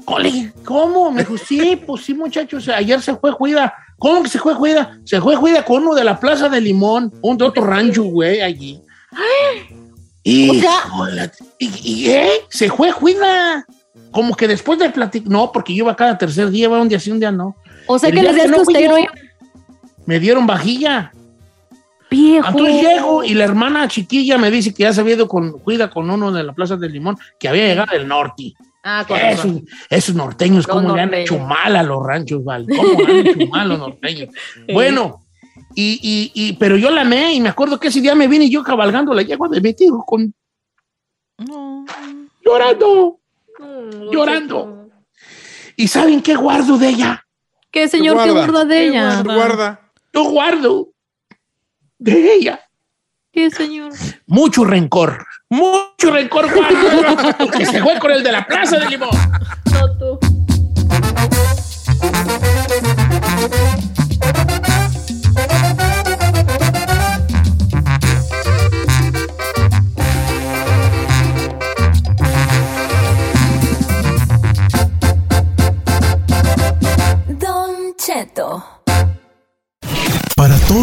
Cole, 0.05 0.53
¿Cómo? 0.65 1.11
Me 1.13 1.23
dijo, 1.23 1.37
sí, 1.39 1.81
pues 1.85 2.05
sí, 2.05 2.15
muchachos, 2.15 2.69
ayer 2.69 3.01
se 3.01 3.17
fue 3.17 3.31
Juida. 3.33 3.73
¿Cómo 4.03 4.21
que 4.25 4.29
se 4.29 4.41
fue 4.41 4.55
Juida? 4.55 4.99
Se 5.05 5.21
fue 5.21 5.37
Juida 5.37 5.65
con 5.65 5.85
uno 5.85 5.95
de 5.95 6.03
la 6.03 6.19
Plaza 6.19 6.49
de 6.49 6.61
Limón, 6.61 7.15
un 7.21 7.39
de 7.39 7.45
otro 7.45 7.63
rancho, 7.65 8.03
güey, 8.03 8.41
allí. 8.41 8.81
Y, 10.25 10.61
y, 11.61 11.71
y, 11.85 12.11
¿eh? 12.11 12.31
Se 12.49 12.69
fue 12.69 12.91
Juida. 12.91 13.65
Como 14.11 14.35
que 14.35 14.49
después 14.49 14.77
de 14.81 14.91
platicar, 14.91 15.31
no, 15.31 15.53
porque 15.53 15.73
yo 15.73 15.85
iba 15.85 15.95
cada 15.95 16.19
tercer 16.19 16.51
día, 16.51 16.65
iba 16.65 16.83
un 16.83 16.89
día 16.89 16.99
sí, 16.99 17.13
un 17.13 17.21
día 17.21 17.31
no. 17.31 17.55
O 17.87 17.97
sea 17.97 18.09
El 18.09 18.17
que 18.17 18.23
les 18.25 18.35
días 18.35 18.49
no 18.49 18.57
que 18.57 18.63
usted 18.63 18.89
no 18.89 18.99
iba. 18.99 19.13
Me 20.05 20.19
dieron 20.19 20.49
vajilla. 20.49 21.13
Viejo. 22.11 22.49
Entonces 22.49 22.83
llego 22.83 23.23
y 23.23 23.35
la 23.35 23.45
hermana 23.45 23.87
chiquilla 23.87 24.37
me 24.37 24.51
dice 24.51 24.75
que 24.75 24.83
ya 24.83 24.93
se 24.93 25.01
había 25.01 25.15
ido 25.15 25.29
con 25.29 25.53
Juida 25.61 25.89
con 25.91 26.11
uno 26.11 26.33
de 26.33 26.43
la 26.43 26.53
Plaza 26.53 26.77
del 26.77 26.91
Limón, 26.91 27.17
que 27.39 27.49
había 27.49 27.69
llegado 27.69 27.93
del 27.93 28.09
norte. 28.09 28.53
Ah, 28.85 29.07
Esos, 29.91 30.15
norteños, 30.17 30.67
¿cómo 30.67 30.97
le 30.97 31.03
han 31.03 31.15
hecho 31.15 31.39
mal 31.39 31.77
a 31.77 31.85
los 31.85 32.05
ranchos, 32.05 32.43
Val? 32.45 32.67
¿Cómo 32.69 33.01
le 33.01 33.21
han 33.21 33.27
hecho 33.27 33.47
mal 33.47 33.61
a 33.61 33.65
los 33.65 33.79
norteños? 33.79 34.35
Bueno, 34.73 35.25
y, 35.75 36.01
y, 36.03 36.33
y, 36.35 36.53
pero 36.55 36.77
yo 36.77 36.91
la 36.91 37.03
amé 37.03 37.33
y 37.33 37.41
me 37.41 37.49
acuerdo 37.49 37.79
que 37.79 37.89
ese 37.89 38.01
día 38.01 38.15
me 38.15 38.27
vine 38.27 38.51
yo 38.51 38.65
cabalgando 38.65 39.15
la 39.15 39.23
yegua 39.23 39.49
de 39.49 39.61
mi 39.61 39.73
tío 39.73 39.99
con... 40.05 40.35
Llorando, 42.45 43.21
llorando. 44.11 44.89
¿Y 45.77 45.89
saben 45.89 46.21
qué 46.21 46.35
guardo 46.35 46.77
de 46.77 46.89
ella? 46.89 47.25
¿Qué 47.71 47.89
señor 47.89 48.23
que 48.23 48.31
guarda 48.33 48.65
de 48.65 48.89
ella? 48.89 49.23
Yo 50.13 50.25
guardo 50.25 50.89
de 51.99 52.35
ella 52.35 52.61
¿Qué 53.33 53.51
señor? 53.51 53.95
mucho 54.27 54.63
rencor. 54.63 55.27
Mucho 55.49 56.11
rencor 56.13 56.53
guardo. 56.53 57.51
que 57.57 57.65
se 57.65 57.83
fue 57.83 57.99
con 57.99 58.11
el 58.11 58.23
de 58.23 58.31
la 58.31 58.47
Plaza 58.47 58.79
de 58.79 58.91
Limón. 58.91 59.09
No 59.73 59.99
tú. 59.99 60.19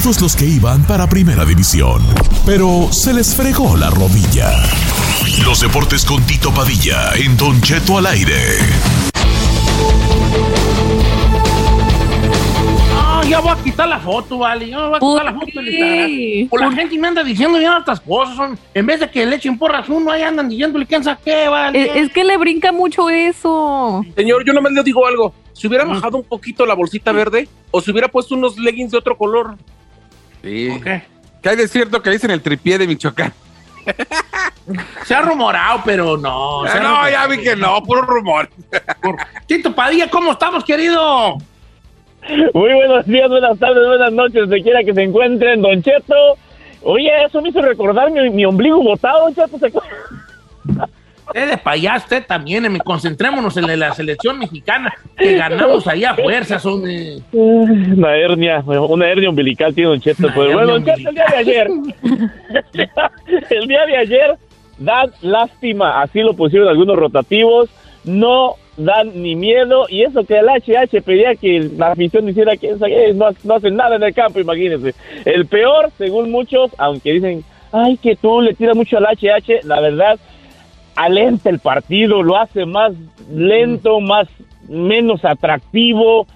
Los 0.09 0.35
que 0.35 0.43
iban 0.45 0.83
para 0.83 1.07
Primera 1.07 1.45
División, 1.45 2.01
pero 2.43 2.87
se 2.91 3.13
les 3.13 3.35
fregó 3.35 3.77
la 3.77 3.89
rodilla. 3.91 4.51
Los 5.45 5.61
deportes 5.61 6.03
con 6.03 6.21
Tito 6.23 6.51
Padilla 6.51 7.11
en 7.15 7.37
Don 7.37 7.61
Cheto 7.61 7.99
al 7.99 8.07
aire. 8.07 8.57
No, 12.91 13.23
ya 13.23 13.39
voy 13.39 13.51
a 13.51 13.63
quitar 13.63 13.87
la 13.87 13.99
foto, 13.99 14.39
vale. 14.39 14.67
Ya 14.69 14.87
voy 14.87 14.95
a 14.95 14.99
quitar 14.99 15.25
la 15.25 15.33
foto 15.39 15.61
del 15.61 16.49
la 16.59 16.71
gente 16.71 16.97
me 16.97 17.07
anda 17.07 17.23
diciendo 17.23 17.61
ya 17.61 17.77
otras 17.77 18.01
cosas. 18.01 18.35
son- 18.35 18.59
en 18.73 18.85
vez 18.87 18.99
de 18.99 19.09
que 19.09 19.25
le 19.25 19.35
echen 19.37 19.57
porras 19.59 19.87
uno, 19.87 20.11
ahí 20.11 20.23
andan 20.23 20.49
diciéndole 20.49 20.85
quién 20.87 21.03
sabe 21.03 21.19
qué, 21.23 21.47
vale. 21.47 21.81
Es, 21.81 21.95
es 22.07 22.11
que 22.11 22.23
le 22.25 22.35
brinca 22.35 22.71
mucho 22.73 23.09
eso. 23.09 24.03
Señor, 24.17 24.43
yo 24.45 24.51
nomás 24.53 24.73
le 24.73 24.83
digo 24.83 25.05
algo. 25.05 25.33
Si 25.53 25.67
hubiera 25.67 25.85
bajado 25.85 26.17
un 26.17 26.23
poquito 26.23 26.65
la 26.65 26.73
bolsita 26.73 27.11
verde 27.13 27.47
o 27.71 27.79
si 27.79 27.91
hubiera 27.91 28.07
puesto 28.09 28.33
unos 28.35 28.57
leggings 28.57 28.91
de 28.91 28.97
otro 28.97 29.15
color. 29.15 29.55
Sí. 30.43 30.81
¿Qué 31.41 31.49
hay 31.49 31.55
de 31.55 31.67
cierto 31.67 32.01
que 32.01 32.09
dicen 32.09 32.31
el 32.31 32.41
tripié 32.41 32.77
de 32.77 32.87
Michoacán? 32.87 33.33
Se 35.05 35.15
ha 35.15 35.21
rumorado, 35.21 35.81
pero 35.83 36.17
no. 36.17 36.63
Ah, 36.63 36.73
no, 36.75 36.79
rumorado. 36.79 37.09
ya 37.09 37.27
vi 37.27 37.37
que 37.39 37.55
no, 37.55 37.81
puro 37.83 38.01
rumor. 38.01 38.49
Tito 39.47 39.73
Padilla, 39.73 40.09
¿cómo 40.09 40.33
estamos, 40.33 40.63
querido? 40.63 41.37
Muy 42.53 42.73
buenos 42.73 43.05
días, 43.05 43.29
buenas 43.29 43.57
tardes, 43.57 43.87
buenas 43.87 44.11
noches, 44.11 44.41
donde 44.41 44.61
quiera 44.61 44.83
que 44.83 44.93
se 44.93 45.03
encuentren, 45.03 45.61
Don 45.61 45.81
Cheto. 45.81 46.37
Oye, 46.83 47.09
eso 47.25 47.41
me 47.41 47.49
hizo 47.49 47.61
recordar 47.61 48.11
mi, 48.11 48.29
mi 48.29 48.45
ombligo 48.45 48.81
botado, 48.83 49.31
Don 49.31 49.35
Cheto. 49.35 49.57
¿se? 49.57 49.71
Usted 51.29 51.47
de 51.47 51.59
allá, 51.63 51.95
usted 51.97 52.25
también. 52.25 52.65
eh, 52.65 52.79
Concentrémonos 52.83 53.55
en 53.57 53.79
la, 53.79 53.93
selección 53.93 54.39
mexicana, 54.39 54.93
que 55.17 55.35
ganamos 55.35 55.87
ahí 55.87 56.03
a 56.03 56.15
fuerzas. 56.15 56.61
Son, 56.61 56.89
eh, 56.89 57.19
Una 57.31 58.15
hernia, 58.15 58.63
una 58.65 59.07
hernia 59.07 59.29
umbilical 59.29 59.73
tiene 59.73 59.89
Don 59.91 60.01
Cheto. 60.01 60.27
Pues 60.33 60.53
bueno, 60.53 60.73
Don 60.73 60.85
Cheto, 60.85 61.09
el 61.09 61.15
día 61.15 61.25
de 61.29 61.37
ayer, 61.37 61.67
el 63.49 63.67
día 63.67 63.85
de 63.85 63.97
ayer, 63.97 64.37
dan 64.79 65.11
lástima, 65.21 66.01
así 66.01 66.21
lo 66.21 66.33
pusieron 66.33 66.67
algunos 66.67 66.95
rotativos, 66.97 67.69
no 68.03 68.55
dan 68.77 69.21
ni 69.21 69.35
miedo, 69.35 69.85
y 69.89 70.03
eso 70.03 70.23
que 70.23 70.39
el 70.39 70.47
HH 70.47 71.01
pedía 71.01 71.35
que 71.35 71.69
la 71.77 71.91
afición 71.91 72.29
hiciera 72.29 72.55
que 72.55 72.73
no, 73.13 73.29
no 73.43 73.55
hacen 73.55 73.75
nada 73.75 73.97
en 73.97 74.03
el 74.03 74.13
campo, 74.13 74.39
imagínense. 74.39 74.95
El 75.25 75.45
peor, 75.47 75.91
según 75.97 76.31
muchos, 76.31 76.71
aunque 76.77 77.11
dicen, 77.11 77.43
ay, 77.73 77.97
que 77.97 78.15
tú 78.15 78.41
le 78.41 78.53
tiras 78.53 78.75
mucho 78.75 78.97
al 78.97 79.05
HH, 79.05 79.65
la 79.65 79.81
verdad, 79.81 80.17
alenta 81.03 81.49
el 81.49 81.59
partido, 81.59 82.21
lo 82.23 82.37
hace 82.37 82.65
más 82.65 82.93
lento, 83.31 83.99
más 83.99 84.27
menos 84.67 85.23
atractivo. 85.25 86.27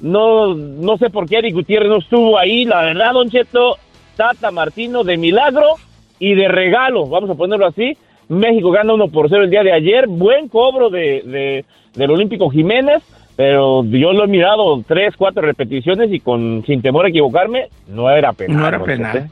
No, 0.00 0.54
no 0.54 0.96
sé 0.98 1.10
por 1.10 1.28
qué 1.28 1.38
Eric 1.38 1.54
Gutiérrez 1.54 1.88
no 1.88 1.98
estuvo 1.98 2.38
ahí. 2.38 2.64
La 2.64 2.82
verdad, 2.82 3.12
Don 3.12 3.28
Cheto, 3.30 3.76
Tata 4.16 4.50
Martino 4.50 5.04
de 5.04 5.16
milagro 5.16 5.74
y 6.18 6.34
de 6.34 6.48
regalo, 6.48 7.06
vamos 7.06 7.30
a 7.30 7.34
ponerlo 7.34 7.66
así. 7.66 7.96
México 8.28 8.70
gana 8.70 8.94
1 8.94 9.08
por 9.08 9.28
0 9.28 9.44
el 9.44 9.50
día 9.50 9.62
de 9.62 9.72
ayer. 9.72 10.06
Buen 10.06 10.48
cobro 10.48 10.88
de, 10.90 11.22
de- 11.24 11.64
del 11.94 12.10
Olímpico 12.12 12.48
Jiménez, 12.48 13.02
pero 13.36 13.82
yo 13.84 14.12
lo 14.12 14.24
he 14.24 14.28
mirado 14.28 14.82
tres, 14.86 15.14
cuatro 15.16 15.42
repeticiones 15.42 16.12
y 16.12 16.20
con 16.20 16.62
sin 16.66 16.80
temor 16.82 17.06
a 17.06 17.08
equivocarme, 17.08 17.66
no 17.88 18.08
era 18.10 18.32
penal. 18.32 18.56
No 18.58 18.68
era 18.68 18.78
penal. 18.84 19.30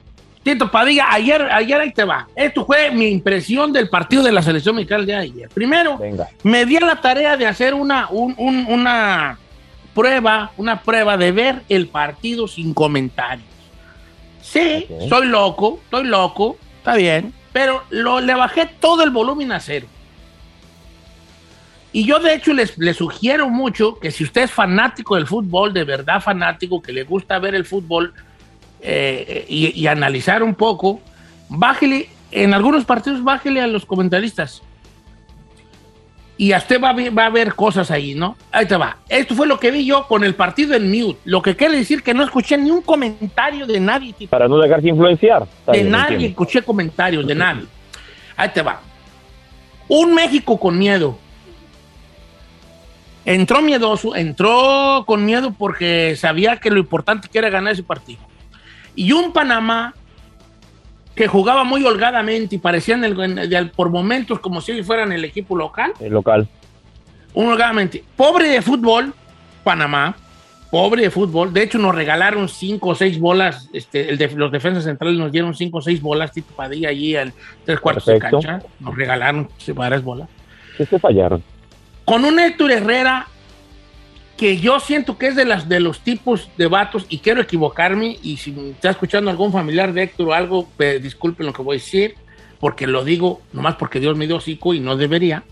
Tito 0.52 0.70
Padilla, 0.70 1.08
ayer, 1.10 1.42
ayer 1.42 1.78
ahí 1.78 1.92
te 1.92 2.04
va. 2.04 2.26
Esto 2.34 2.64
fue 2.64 2.90
mi 2.90 3.08
impresión 3.08 3.70
del 3.70 3.90
partido 3.90 4.22
de 4.22 4.32
la 4.32 4.40
selección 4.40 4.76
mexicana 4.76 5.04
de 5.04 5.14
ayer. 5.14 5.48
Primero, 5.50 5.98
me 6.42 6.64
di 6.64 6.76
a 6.76 6.80
la 6.80 6.98
tarea 7.02 7.36
de 7.36 7.46
hacer 7.46 7.74
una, 7.74 8.08
un- 8.08 8.34
un- 8.38 8.64
una 8.66 9.38
prueba, 9.92 10.50
una 10.56 10.80
prueba 10.80 11.18
de 11.18 11.32
ver 11.32 11.62
el 11.68 11.88
partido 11.88 12.48
sin 12.48 12.72
comentarios. 12.72 13.46
Sí, 14.40 14.86
soy 15.10 15.26
loco, 15.26 15.80
estoy 15.84 16.04
loco, 16.06 16.56
está 16.78 16.94
bien, 16.94 17.34
pero 17.52 17.82
lo, 17.90 18.18
le 18.20 18.34
bajé 18.34 18.64
todo 18.80 19.04
el 19.04 19.10
volumen 19.10 19.52
a 19.52 19.60
cero. 19.60 19.86
Y 21.92 22.06
yo 22.06 22.20
de 22.20 22.32
hecho 22.32 22.54
les, 22.54 22.78
les 22.78 22.96
sugiero 22.96 23.50
mucho 23.50 23.98
que 23.98 24.10
si 24.10 24.24
usted 24.24 24.44
es 24.44 24.50
fanático 24.50 25.16
del 25.16 25.26
fútbol, 25.26 25.74
de 25.74 25.84
verdad 25.84 26.22
fanático, 26.22 26.80
que 26.80 26.92
le 26.92 27.04
gusta 27.04 27.38
ver 27.38 27.54
el 27.54 27.66
fútbol 27.66 28.14
eh, 28.80 29.44
y, 29.48 29.80
y 29.80 29.86
analizar 29.86 30.42
un 30.42 30.54
poco, 30.54 31.00
bájele, 31.48 32.08
en 32.30 32.54
algunos 32.54 32.84
partidos 32.84 33.22
bájele 33.22 33.60
a 33.60 33.66
los 33.66 33.84
comentaristas. 33.86 34.62
Y 36.40 36.52
a 36.52 36.58
usted 36.58 36.80
va 36.80 36.90
a, 36.90 36.92
ver, 36.92 37.18
va 37.18 37.26
a 37.26 37.30
ver 37.30 37.54
cosas 37.54 37.90
ahí, 37.90 38.14
¿no? 38.14 38.36
Ahí 38.52 38.64
te 38.64 38.76
va. 38.76 38.98
Esto 39.08 39.34
fue 39.34 39.48
lo 39.48 39.58
que 39.58 39.72
vi 39.72 39.84
yo 39.84 40.06
con 40.06 40.22
el 40.22 40.36
partido 40.36 40.72
en 40.76 40.88
mute. 40.88 41.18
Lo 41.24 41.42
que 41.42 41.56
quiere 41.56 41.76
decir 41.76 42.00
que 42.00 42.14
no 42.14 42.22
escuché 42.22 42.56
ni 42.56 42.70
un 42.70 42.80
comentario 42.80 43.66
de 43.66 43.80
nadie. 43.80 44.12
tipo. 44.12 44.30
Para 44.30 44.46
no 44.46 44.56
dejarse 44.56 44.86
influenciar. 44.86 45.48
De 45.66 45.82
nadie 45.82 46.14
entiendo. 46.14 46.26
escuché 46.26 46.62
comentarios, 46.62 47.26
de 47.26 47.34
nadie. 47.34 47.64
Ahí 48.36 48.50
te 48.50 48.62
va. 48.62 48.80
Un 49.88 50.14
México 50.14 50.60
con 50.60 50.78
miedo. 50.78 51.18
Entró 53.24 53.60
miedoso, 53.60 54.14
entró 54.14 55.02
con 55.08 55.24
miedo 55.26 55.52
porque 55.58 56.14
sabía 56.16 56.58
que 56.58 56.70
lo 56.70 56.78
importante 56.78 57.28
que 57.28 57.38
era 57.38 57.50
ganar 57.50 57.72
ese 57.72 57.82
partido. 57.82 58.20
Y 58.94 59.12
un 59.12 59.32
Panamá 59.32 59.94
que 61.14 61.26
jugaba 61.26 61.64
muy 61.64 61.84
holgadamente 61.84 62.56
y 62.56 62.58
parecían 62.58 63.04
el- 63.04 63.18
en- 63.20 63.34
de- 63.50 63.66
por 63.74 63.90
momentos 63.90 64.38
como 64.40 64.60
si 64.60 64.82
fueran 64.82 65.12
el 65.12 65.24
equipo 65.24 65.56
local. 65.56 65.92
El 66.00 66.12
local. 66.12 66.48
Un 67.34 67.48
holgadamente. 67.48 68.04
Pobre 68.16 68.48
de 68.48 68.62
fútbol, 68.62 69.12
Panamá. 69.64 70.16
pobre 70.70 71.02
de 71.02 71.10
fútbol. 71.10 71.52
De 71.52 71.62
hecho, 71.62 71.78
nos 71.78 71.94
regalaron 71.94 72.46
cinco 72.48 72.90
o 72.90 72.94
seis 72.94 73.18
bolas. 73.18 73.68
Este, 73.72 74.10
el 74.10 74.18
de- 74.18 74.28
los 74.32 74.52
defensas 74.52 74.84
centrales 74.84 75.18
nos 75.18 75.32
dieron 75.32 75.54
cinco 75.54 75.78
o 75.78 75.80
seis 75.82 76.00
bolas, 76.02 76.30
Tito 76.30 76.54
Padilla, 76.54 76.90
allí 76.90 77.16
en 77.16 77.32
tres 77.64 77.80
cuartos 77.80 78.04
Perfecto. 78.04 78.36
de 78.38 78.46
cancha. 78.46 78.66
Nos 78.78 78.94
regalaron 78.94 79.48
varias 79.74 80.02
bolas. 80.04 80.28
¿Qué 80.76 80.84
se 80.84 80.98
fallaron? 80.98 81.42
Con 82.04 82.24
un 82.24 82.38
Héctor 82.38 82.70
Herrera 82.70 83.26
que 84.38 84.56
yo 84.58 84.80
siento 84.80 85.18
que 85.18 85.26
es 85.26 85.36
de, 85.36 85.44
las, 85.44 85.68
de 85.68 85.80
los 85.80 86.00
tipos 86.00 86.48
de 86.56 86.66
vatos, 86.68 87.04
y 87.10 87.18
quiero 87.18 87.42
equivocarme, 87.42 88.16
y 88.22 88.38
si 88.38 88.54
está 88.70 88.90
escuchando 88.90 89.30
algún 89.30 89.52
familiar 89.52 89.92
de 89.92 90.04
Héctor 90.04 90.28
o 90.28 90.32
algo, 90.32 90.68
pues, 90.76 91.02
disculpen 91.02 91.44
lo 91.44 91.52
que 91.52 91.60
voy 91.62 91.76
a 91.76 91.80
decir, 91.80 92.14
porque 92.60 92.86
lo 92.86 93.04
digo 93.04 93.42
nomás 93.52 93.74
porque 93.76 94.00
Dios 94.00 94.16
me 94.16 94.26
dio 94.26 94.36
hocico 94.36 94.72
y 94.74 94.80
no 94.80 94.96
debería. 94.96 95.42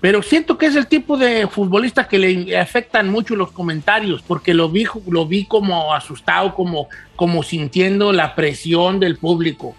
Pero 0.00 0.22
siento 0.22 0.58
que 0.58 0.66
es 0.66 0.76
el 0.76 0.86
tipo 0.88 1.16
de 1.16 1.46
futbolista 1.46 2.06
que 2.06 2.18
le 2.18 2.58
afectan 2.58 3.08
mucho 3.08 3.34
los 3.34 3.50
comentarios, 3.50 4.20
porque 4.22 4.52
lo 4.52 4.68
vi, 4.68 4.84
lo 5.08 5.24
vi 5.26 5.46
como 5.46 5.94
asustado, 5.94 6.54
como, 6.54 6.88
como 7.16 7.42
sintiendo 7.42 8.12
la 8.12 8.34
presión 8.34 9.00
del 9.00 9.16
público, 9.16 9.74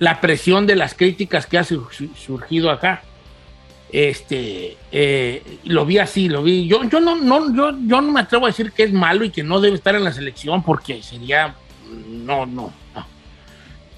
la 0.00 0.20
presión 0.20 0.66
de 0.66 0.74
las 0.76 0.94
críticas 0.94 1.46
que 1.46 1.58
ha 1.58 1.64
su- 1.64 1.86
su- 1.92 2.08
surgido 2.16 2.70
acá. 2.70 3.02
Este, 3.92 4.78
eh, 4.90 5.58
lo 5.64 5.84
vi 5.84 5.98
así, 5.98 6.28
lo 6.28 6.42
vi. 6.42 6.66
Yo, 6.66 6.82
yo, 6.84 6.98
no, 6.98 7.14
no, 7.14 7.54
yo, 7.54 7.78
yo 7.86 8.00
no 8.00 8.10
me 8.10 8.20
atrevo 8.20 8.46
a 8.46 8.48
decir 8.48 8.72
que 8.72 8.84
es 8.84 8.92
malo 8.92 9.24
y 9.24 9.30
que 9.30 9.42
no 9.42 9.60
debe 9.60 9.76
estar 9.76 9.94
en 9.94 10.04
la 10.04 10.12
selección, 10.12 10.62
porque 10.62 11.02
sería. 11.02 11.54
No, 12.08 12.46
no, 12.46 12.72
no. 12.94 13.06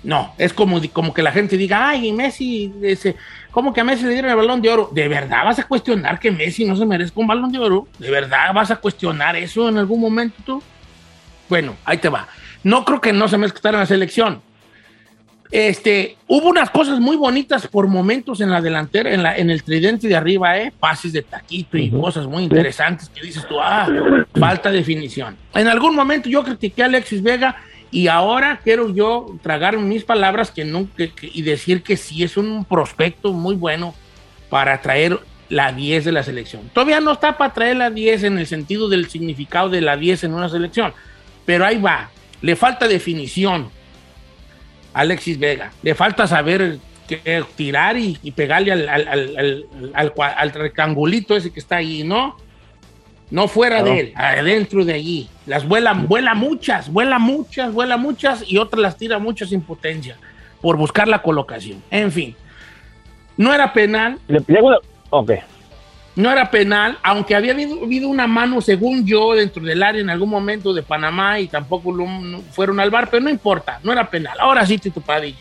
No, 0.02 0.34
es 0.36 0.52
como, 0.52 0.80
como 0.92 1.14
que 1.14 1.22
la 1.22 1.32
gente 1.32 1.56
diga, 1.56 1.88
ay, 1.88 2.12
Messi, 2.12 2.74
ese, 2.82 3.16
¿cómo 3.50 3.72
que 3.72 3.80
a 3.80 3.84
Messi 3.84 4.04
le 4.04 4.12
dieron 4.12 4.30
el 4.30 4.36
balón 4.36 4.60
de 4.60 4.68
oro? 4.68 4.90
¿De 4.92 5.08
verdad 5.08 5.44
vas 5.44 5.58
a 5.58 5.66
cuestionar 5.66 6.18
que 6.18 6.30
Messi 6.30 6.66
no 6.66 6.76
se 6.76 6.84
merezca 6.84 7.18
un 7.20 7.26
balón 7.26 7.50
de 7.50 7.58
oro? 7.58 7.88
¿De 7.98 8.10
verdad 8.10 8.52
vas 8.52 8.70
a 8.70 8.76
cuestionar 8.76 9.34
eso 9.34 9.66
en 9.66 9.78
algún 9.78 10.00
momento 10.00 10.36
tú? 10.44 10.62
Bueno, 11.48 11.76
ahí 11.86 11.96
te 11.96 12.10
va. 12.10 12.28
No 12.62 12.84
creo 12.84 13.00
que 13.00 13.14
no 13.14 13.28
se 13.28 13.38
merezca 13.38 13.56
estar 13.56 13.74
en 13.74 13.80
la 13.80 13.86
selección. 13.86 14.42
Este, 15.50 16.16
hubo 16.26 16.48
unas 16.48 16.70
cosas 16.70 16.98
muy 16.98 17.16
bonitas 17.16 17.66
por 17.68 17.86
momentos 17.86 18.40
en 18.40 18.50
la 18.50 18.60
delantera, 18.60 19.12
en, 19.12 19.22
la, 19.22 19.36
en 19.36 19.50
el 19.50 19.62
tridente 19.62 20.08
de 20.08 20.16
arriba, 20.16 20.58
¿eh? 20.58 20.72
Pases 20.80 21.12
de 21.12 21.22
taquito 21.22 21.76
y 21.78 21.90
cosas 21.90 22.26
muy 22.26 22.42
interesantes 22.44 23.08
que 23.08 23.20
dices 23.20 23.46
tú, 23.46 23.60
ah, 23.60 23.86
falta 24.38 24.70
definición. 24.72 25.36
En 25.54 25.68
algún 25.68 25.94
momento 25.94 26.28
yo 26.28 26.42
critiqué 26.42 26.82
a 26.82 26.86
Alexis 26.86 27.22
Vega 27.22 27.56
y 27.92 28.08
ahora 28.08 28.60
quiero 28.64 28.92
yo 28.92 29.36
tragar 29.42 29.78
mis 29.78 30.02
palabras 30.02 30.50
que 30.50 30.64
que- 30.96 31.12
que- 31.12 31.30
y 31.32 31.42
decir 31.42 31.82
que 31.82 31.96
sí 31.96 32.24
es 32.24 32.36
un 32.36 32.64
prospecto 32.64 33.32
muy 33.32 33.54
bueno 33.54 33.94
para 34.50 34.80
traer 34.80 35.20
la 35.50 35.70
10 35.72 36.04
de 36.04 36.10
la 36.12 36.24
selección. 36.24 36.62
Todavía 36.72 37.00
no 37.00 37.12
está 37.12 37.36
para 37.36 37.52
traer 37.52 37.76
la 37.76 37.90
10 37.90 38.24
en 38.24 38.38
el 38.38 38.46
sentido 38.48 38.88
del 38.88 39.08
significado 39.08 39.68
de 39.68 39.82
la 39.82 39.96
10 39.96 40.24
en 40.24 40.34
una 40.34 40.48
selección, 40.48 40.92
pero 41.44 41.64
ahí 41.64 41.78
va. 41.80 42.10
Le 42.40 42.56
falta 42.56 42.88
definición. 42.88 43.68
Alexis 44.94 45.38
Vega. 45.38 45.72
Le 45.82 45.94
falta 45.94 46.26
saber 46.26 46.78
que- 47.06 47.20
tirar 47.56 47.96
y, 47.98 48.18
y 48.22 48.30
pegarle 48.30 48.72
al, 48.72 48.88
al, 48.88 50.52
rectangulito 50.54 51.36
ese 51.36 51.52
que 51.52 51.60
está 51.60 51.76
ahí, 51.76 52.02
¿no? 52.04 52.36
No 53.30 53.48
fuera 53.48 53.78
Claro. 53.80 53.92
de 53.94 54.00
él, 54.00 54.12
adentro 54.14 54.84
de 54.84 54.94
allí. 54.94 55.28
Las 55.46 55.66
vuela, 55.66 55.92
vuela 55.92 56.34
muchas, 56.34 56.90
vuela 56.92 57.18
muchas, 57.18 57.72
vuela 57.72 57.96
muchas 57.96 58.44
y 58.46 58.58
otras 58.58 58.80
las 58.80 58.96
tira 58.96 59.18
muchas 59.18 59.48
sin 59.50 59.60
potencia 59.60 60.16
por 60.62 60.76
buscar 60.76 61.08
la 61.08 61.20
colocación. 61.20 61.82
En 61.90 62.12
fin, 62.12 62.36
no 63.36 63.52
era 63.52 63.72
penal. 63.72 64.18
Le 64.28 64.40
llega 64.46 64.62
una- 64.62 64.78
Ok. 65.10 65.32
No 66.16 66.30
era 66.30 66.50
penal, 66.50 66.98
aunque 67.02 67.34
había 67.34 67.52
habido, 67.52 67.82
habido 67.82 68.08
una 68.08 68.26
mano, 68.28 68.60
según 68.60 69.04
yo, 69.04 69.34
dentro 69.34 69.62
del 69.64 69.82
área 69.82 70.00
en 70.00 70.10
algún 70.10 70.30
momento 70.30 70.72
de 70.72 70.82
Panamá 70.82 71.40
y 71.40 71.48
tampoco 71.48 71.90
lo- 71.92 72.06
fueron 72.52 72.78
al 72.78 72.90
bar, 72.90 73.08
pero 73.10 73.22
no 73.24 73.30
importa, 73.30 73.80
no 73.82 73.90
era 73.92 74.08
penal. 74.08 74.36
Ahora 74.38 74.64
sí, 74.64 74.78
Tito 74.78 75.00
Padilla. 75.00 75.38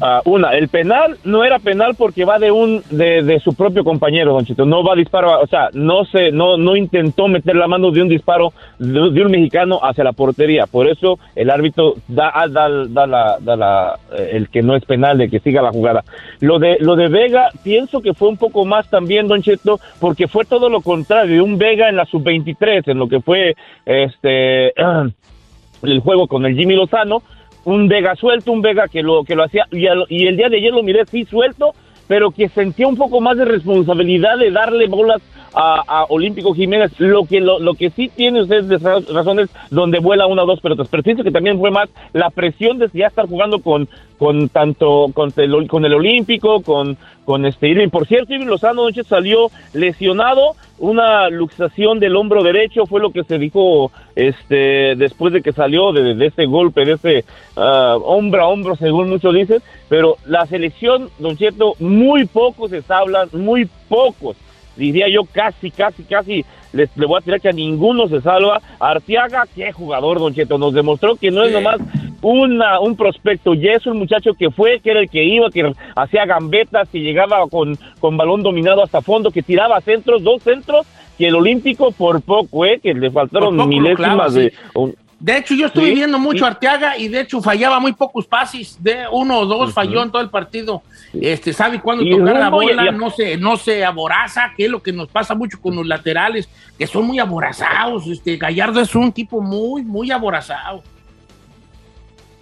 Ah, 0.00 0.20
una, 0.26 0.50
el 0.50 0.68
penal 0.68 1.16
no 1.24 1.42
era 1.42 1.58
penal 1.58 1.94
porque 1.96 2.26
va 2.26 2.38
de 2.38 2.50
un 2.50 2.82
de, 2.90 3.22
de 3.22 3.40
su 3.40 3.54
propio 3.54 3.82
compañero, 3.82 4.34
Don 4.34 4.44
Chito. 4.44 4.66
No 4.66 4.84
va 4.84 4.92
a 4.92 4.96
disparo, 4.96 5.40
o 5.40 5.46
sea, 5.46 5.70
no 5.72 6.04
se 6.04 6.30
no 6.32 6.58
no 6.58 6.76
intentó 6.76 7.28
meter 7.28 7.56
la 7.56 7.66
mano 7.66 7.90
de 7.90 8.02
un 8.02 8.08
disparo 8.08 8.52
de, 8.78 9.00
un 9.00 9.30
mexicano 9.30 9.80
hacia 9.82 10.04
la 10.04 10.12
portería. 10.12 10.66
Por 10.66 10.86
eso 10.86 11.18
el 11.34 11.48
árbitro 11.48 11.94
da 12.08 12.30
ah, 12.34 12.46
da, 12.46 12.68
da 12.88 13.06
la, 13.06 13.38
da 13.40 13.56
la 13.56 13.98
eh, 14.12 14.32
el 14.34 14.50
que 14.50 14.62
no 14.62 14.76
es 14.76 14.84
penal 14.84 15.16
de 15.16 15.30
que 15.30 15.40
siga 15.40 15.62
la 15.62 15.70
jugada. 15.70 16.04
Lo 16.40 16.58
de 16.58 16.76
lo 16.80 16.94
de 16.94 17.08
Vega 17.08 17.48
pienso 17.64 18.02
que 18.02 18.12
fue 18.12 18.28
un 18.28 18.36
poco 18.36 18.66
más 18.66 18.90
también, 18.90 19.28
Don 19.28 19.40
Cheto, 19.40 19.80
porque 19.98 20.28
fue 20.28 20.44
todo 20.44 20.68
lo 20.68 20.82
contrario, 20.82 21.42
un 21.42 21.56
Vega 21.56 21.88
en 21.88 21.96
la 21.96 22.04
sub 22.04 22.22
23, 22.22 22.88
en 22.88 22.98
lo 22.98 23.08
que 23.08 23.20
fue 23.20 23.56
este 23.86 24.74
el 25.82 26.00
juego 26.00 26.26
con 26.26 26.44
el 26.44 26.54
Jimmy 26.54 26.74
Lozano, 26.74 27.22
un 27.66 27.88
Vega 27.88 28.14
suelto, 28.14 28.52
un 28.52 28.62
Vega 28.62 28.88
que 28.88 29.02
lo 29.02 29.24
que 29.24 29.34
lo 29.34 29.44
hacía 29.44 29.66
y, 29.72 29.86
el 29.86 30.36
día 30.36 30.48
de 30.48 30.56
ayer 30.56 30.72
lo 30.72 30.82
miré 30.84 31.04
sí 31.04 31.24
suelto, 31.24 31.74
pero 32.06 32.30
que 32.30 32.48
sentía 32.48 32.86
un 32.86 32.96
poco 32.96 33.20
más 33.20 33.36
de 33.36 33.44
responsabilidad 33.44 34.38
de 34.38 34.52
darle 34.52 34.86
bolas 34.86 35.20
a, 35.52 36.04
Olímpico 36.08 36.54
Jiménez. 36.54 36.92
Lo 36.98 37.24
que 37.24 37.40
lo, 37.40 37.74
que 37.74 37.90
sí 37.90 38.08
tiene 38.14 38.42
usted 38.42 38.64
de 38.64 38.78
ra- 38.78 39.00
razones 39.12 39.48
donde 39.70 39.98
vuela 39.98 40.26
una 40.26 40.44
o 40.44 40.46
dos 40.46 40.60
pelotas, 40.60 40.86
pero 40.88 41.02
pienso 41.02 41.24
que 41.24 41.30
también 41.30 41.58
fue 41.58 41.70
más 41.70 41.88
la 42.12 42.30
presión 42.30 42.78
de 42.78 42.88
ya 42.92 43.08
estar 43.08 43.26
jugando 43.26 43.58
con 43.58 43.88
con 44.18 44.48
tanto 44.48 45.06
con 45.14 45.32
el, 45.36 45.68
con 45.68 45.84
el 45.84 45.94
Olímpico, 45.94 46.62
con 46.62 46.96
con 47.26 47.44
este 47.44 47.68
Irving. 47.68 47.90
Por 47.90 48.06
cierto, 48.06 48.32
Irving 48.32 48.46
Lozano 48.46 48.82
anoche 48.82 49.02
salió 49.02 49.50
lesionado, 49.74 50.54
una 50.78 51.28
luxación 51.28 51.98
del 51.98 52.16
hombro 52.16 52.42
derecho 52.42 52.86
fue 52.86 53.00
lo 53.00 53.10
que 53.10 53.24
se 53.24 53.38
dijo 53.38 53.90
este 54.14 54.94
después 54.94 55.32
de 55.32 55.42
que 55.42 55.52
salió 55.52 55.92
de, 55.92 56.14
de 56.14 56.26
ese 56.26 56.46
golpe, 56.46 56.84
de 56.84 56.92
ese 56.92 57.24
ah, 57.56 57.96
hombro 58.02 58.42
a 58.42 58.48
hombro, 58.48 58.76
según 58.76 59.10
muchos 59.10 59.34
dicen. 59.34 59.60
Pero 59.88 60.16
la 60.24 60.46
selección, 60.46 61.10
Don 61.18 61.36
Cheto, 61.36 61.74
muy 61.80 62.26
pocos 62.26 62.70
se 62.70 62.82
hablan, 62.88 63.28
muy 63.32 63.68
pocos. 63.88 64.36
Diría 64.76 65.06
yo 65.08 65.22
casi, 65.24 65.70
casi, 65.70 66.02
casi, 66.04 66.44
les, 66.72 66.94
le 66.96 67.06
voy 67.06 67.18
a 67.18 67.24
tirar 67.24 67.40
que 67.40 67.48
a 67.48 67.52
ninguno 67.52 68.08
se 68.08 68.20
salva. 68.20 68.60
Arteaga, 68.78 69.46
qué 69.54 69.72
jugador, 69.72 70.18
Don 70.18 70.34
Cheto, 70.34 70.58
nos 70.58 70.74
demostró 70.74 71.16
que 71.16 71.30
no 71.30 71.42
es 71.42 71.52
nomás 71.52 71.80
una, 72.22 72.80
un 72.80 72.96
prospecto, 72.96 73.54
ya 73.54 73.72
es 73.72 73.86
un 73.86 73.98
muchacho 73.98 74.32
que 74.34 74.50
fue, 74.50 74.80
que 74.80 74.90
era 74.90 75.00
el 75.00 75.10
que 75.10 75.24
iba, 75.24 75.50
que 75.50 75.72
hacía 75.94 76.26
gambetas, 76.26 76.88
que 76.88 77.00
llegaba 77.00 77.46
con, 77.48 77.78
con 78.00 78.16
balón 78.16 78.42
dominado 78.42 78.82
hasta 78.82 79.00
fondo, 79.02 79.30
que 79.30 79.42
tiraba 79.42 79.80
centros, 79.80 80.22
dos 80.22 80.42
centros, 80.42 80.86
que 81.18 81.28
el 81.28 81.34
Olímpico 81.34 81.92
por 81.92 82.20
poco, 82.22 82.64
eh, 82.64 82.78
que 82.82 82.92
le 82.94 83.10
faltaron 83.10 83.56
milésimas 83.68 83.96
clava, 83.96 84.28
de... 84.30 84.52
un- 84.74 84.94
De 85.18 85.38
hecho, 85.38 85.54
yo 85.54 85.68
estuve 85.68 85.86
Sí, 85.86 85.94
viendo 85.94 86.18
mucho 86.18 86.40
sí. 86.40 86.44
Arteaga 86.44 86.98
y 86.98 87.08
de 87.08 87.20
hecho 87.22 87.40
fallaba 87.40 87.80
muy 87.80 87.94
pocos 87.94 88.26
pases, 88.26 88.76
de 88.82 89.04
uno 89.10 89.38
o 89.38 89.46
dos 89.46 89.72
falló 89.72 90.02
en 90.02 90.10
todo 90.10 90.20
el 90.20 90.28
partido. 90.28 90.82
Este, 91.18 91.54
sabe 91.54 91.80
cuándo 91.80 92.04
tocar 92.04 92.34
la 92.38 92.48
y- 92.48 92.50
bola, 92.50 92.90
y- 92.90 92.94
no 92.94 93.08
se, 93.08 93.38
no 93.38 93.56
se 93.56 93.82
aboraza, 93.82 94.52
que 94.54 94.66
es 94.66 94.70
lo 94.70 94.82
que 94.82 94.92
nos 94.92 95.08
pasa 95.08 95.34
mucho 95.34 95.58
con 95.58 95.74
los 95.74 95.86
laterales, 95.86 96.50
que 96.78 96.86
son 96.86 97.06
muy 97.06 97.18
aborazados. 97.18 98.06
Este, 98.08 98.36
Gallardo 98.36 98.78
es 98.82 98.94
un 98.94 99.10
tipo 99.10 99.40
muy, 99.40 99.82
muy 99.82 100.10
aborazado. 100.10 100.82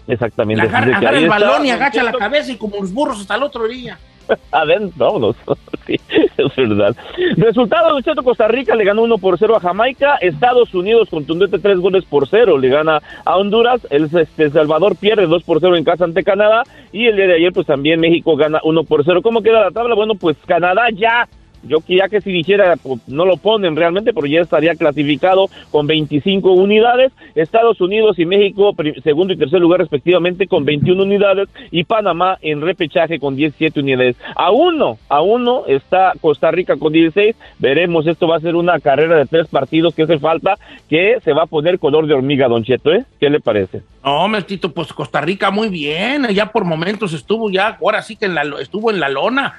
Exactamente. 0.07 0.63
Le 0.63 0.69
agarra, 0.69 0.97
agarra 0.97 1.19
el 1.19 1.25
está, 1.25 1.39
balón 1.39 1.67
y 1.67 1.71
agacha 1.71 2.03
la 2.03 2.13
cabeza 2.13 2.53
y 2.53 2.57
como 2.57 2.77
los 2.77 2.93
burros 2.93 3.21
hasta 3.21 3.37
el 3.37 3.43
otro 3.43 3.67
día. 3.67 3.99
Adentro, 4.53 5.07
vámonos. 5.07 5.37
Sí, 5.87 6.01
es 6.39 6.57
verdad. 6.57 6.97
Resultado, 7.37 7.91
Don 7.91 8.03
Cheto, 8.03 8.23
Costa 8.23 8.49
Rica 8.49 8.75
le 8.75 8.85
ganó 8.85 9.03
1 9.03 9.19
por 9.19 9.39
0 9.39 9.55
a 9.57 9.61
Jamaica. 9.61 10.17
Estados 10.17 10.73
Unidos, 10.73 11.11
contundente 11.11 11.59
3 11.59 11.79
goles 11.79 12.07
por 12.07 12.27
0, 12.27 12.57
le 12.57 12.71
gana 12.71 13.03
a 13.27 13.37
Honduras. 13.37 13.87
El 13.91 14.05
este, 14.05 14.49
Salvador 14.49 14.97
pierde 14.97 15.27
2 15.27 15.43
por 15.43 15.61
0 15.61 15.77
en 15.77 15.85
casa 15.85 16.05
ante 16.05 16.25
Canadá. 16.25 16.63
Y 16.91 17.05
el 17.05 17.17
día 17.17 17.27
de 17.27 17.35
ayer, 17.35 17.53
pues 17.53 17.67
también 17.67 18.01
México 18.01 18.35
gana 18.35 18.61
1 18.65 18.85
por 18.85 19.05
0. 19.05 19.21
¿Cómo 19.23 19.43
queda 19.43 19.61
la 19.61 19.73
tabla? 19.73 19.95
Bueno, 19.95 20.15
pues 20.15 20.39
Canadá 20.47 20.89
ya. 20.91 21.29
Yo 21.69 21.81
quería 21.81 22.09
que 22.09 22.21
si 22.21 22.31
dijera, 22.31 22.77
pues, 22.83 23.01
no 23.07 23.25
lo 23.25 23.37
ponen 23.37 23.77
realmente, 23.77 24.13
pero 24.13 24.27
ya 24.27 24.41
estaría 24.41 24.75
clasificado 24.75 25.49
con 25.71 25.87
25 25.87 26.53
unidades. 26.53 27.13
Estados 27.35 27.81
Unidos 27.81 28.19
y 28.19 28.27
México, 28.27 28.75
segundo 29.03 29.33
y 29.33 29.37
tercer 29.37 29.61
lugar 29.61 29.81
respectivamente, 29.81 30.47
con 30.47 30.65
21 30.65 31.03
unidades. 31.03 31.49
Y 31.71 31.85
Panamá 31.85 32.39
en 32.43 32.61
repechaje 32.61 33.19
con 33.19 33.37
17 33.37 33.81
unidades. 33.81 34.17
A 34.35 34.51
uno, 34.51 34.99
a 35.09 35.23
uno 35.23 35.65
está 35.67 36.13
Costa 36.21 36.51
Rica 36.51 36.77
con 36.77 36.93
16. 36.93 37.35
Veremos, 37.59 38.07
esto 38.07 38.29
va 38.29 38.37
a 38.37 38.41
ser 38.41 38.57
una 38.57 38.79
carrera 38.81 39.17
de 39.17 39.27
tres 39.27 39.49
partidos 39.49 39.95
que 39.95 40.03
hace 40.03 40.19
falta, 40.19 40.57
que 40.89 41.19
se 41.25 41.33
va 41.33 41.43
a 41.43 41.47
poner 41.47 41.79
color 41.79 42.07
de 42.07 42.15
hormiga, 42.15 42.49
Don 42.49 42.65
Cheto, 42.65 42.93
¿eh? 42.93 43.05
¿Qué 43.19 43.31
le 43.31 43.41
parece? 43.41 43.83
No, 44.05 44.31
Tito, 44.43 44.73
pues 44.73 44.93
Costa 44.93 45.21
Rica 45.21 45.51
muy 45.51 45.69
bien, 45.69 46.29
ya 46.29 46.53
por 46.53 46.65
momentos 46.65 47.13
estuvo 47.13 47.51
ya, 47.51 47.79
ahora 47.81 48.03
sí 48.03 48.17
que 48.17 48.27
en 48.27 48.35
la, 48.35 48.43
estuvo 48.61 48.91
en 48.91 49.01
la 49.01 49.09
lona. 49.09 49.55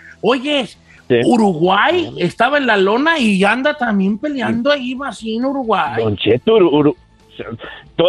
Uruguay 1.25 2.09
estaba 2.17 2.57
en 2.57 2.67
la 2.67 2.77
lona 2.77 3.19
y 3.19 3.43
anda 3.43 3.73
también 3.75 4.17
peleando 4.17 4.71
ahí 4.71 4.93
vacío 4.95 5.49
Uruguay. 5.49 6.03
Don 6.03 6.17
Cheto, 6.17 6.57
Uru- 6.57 6.95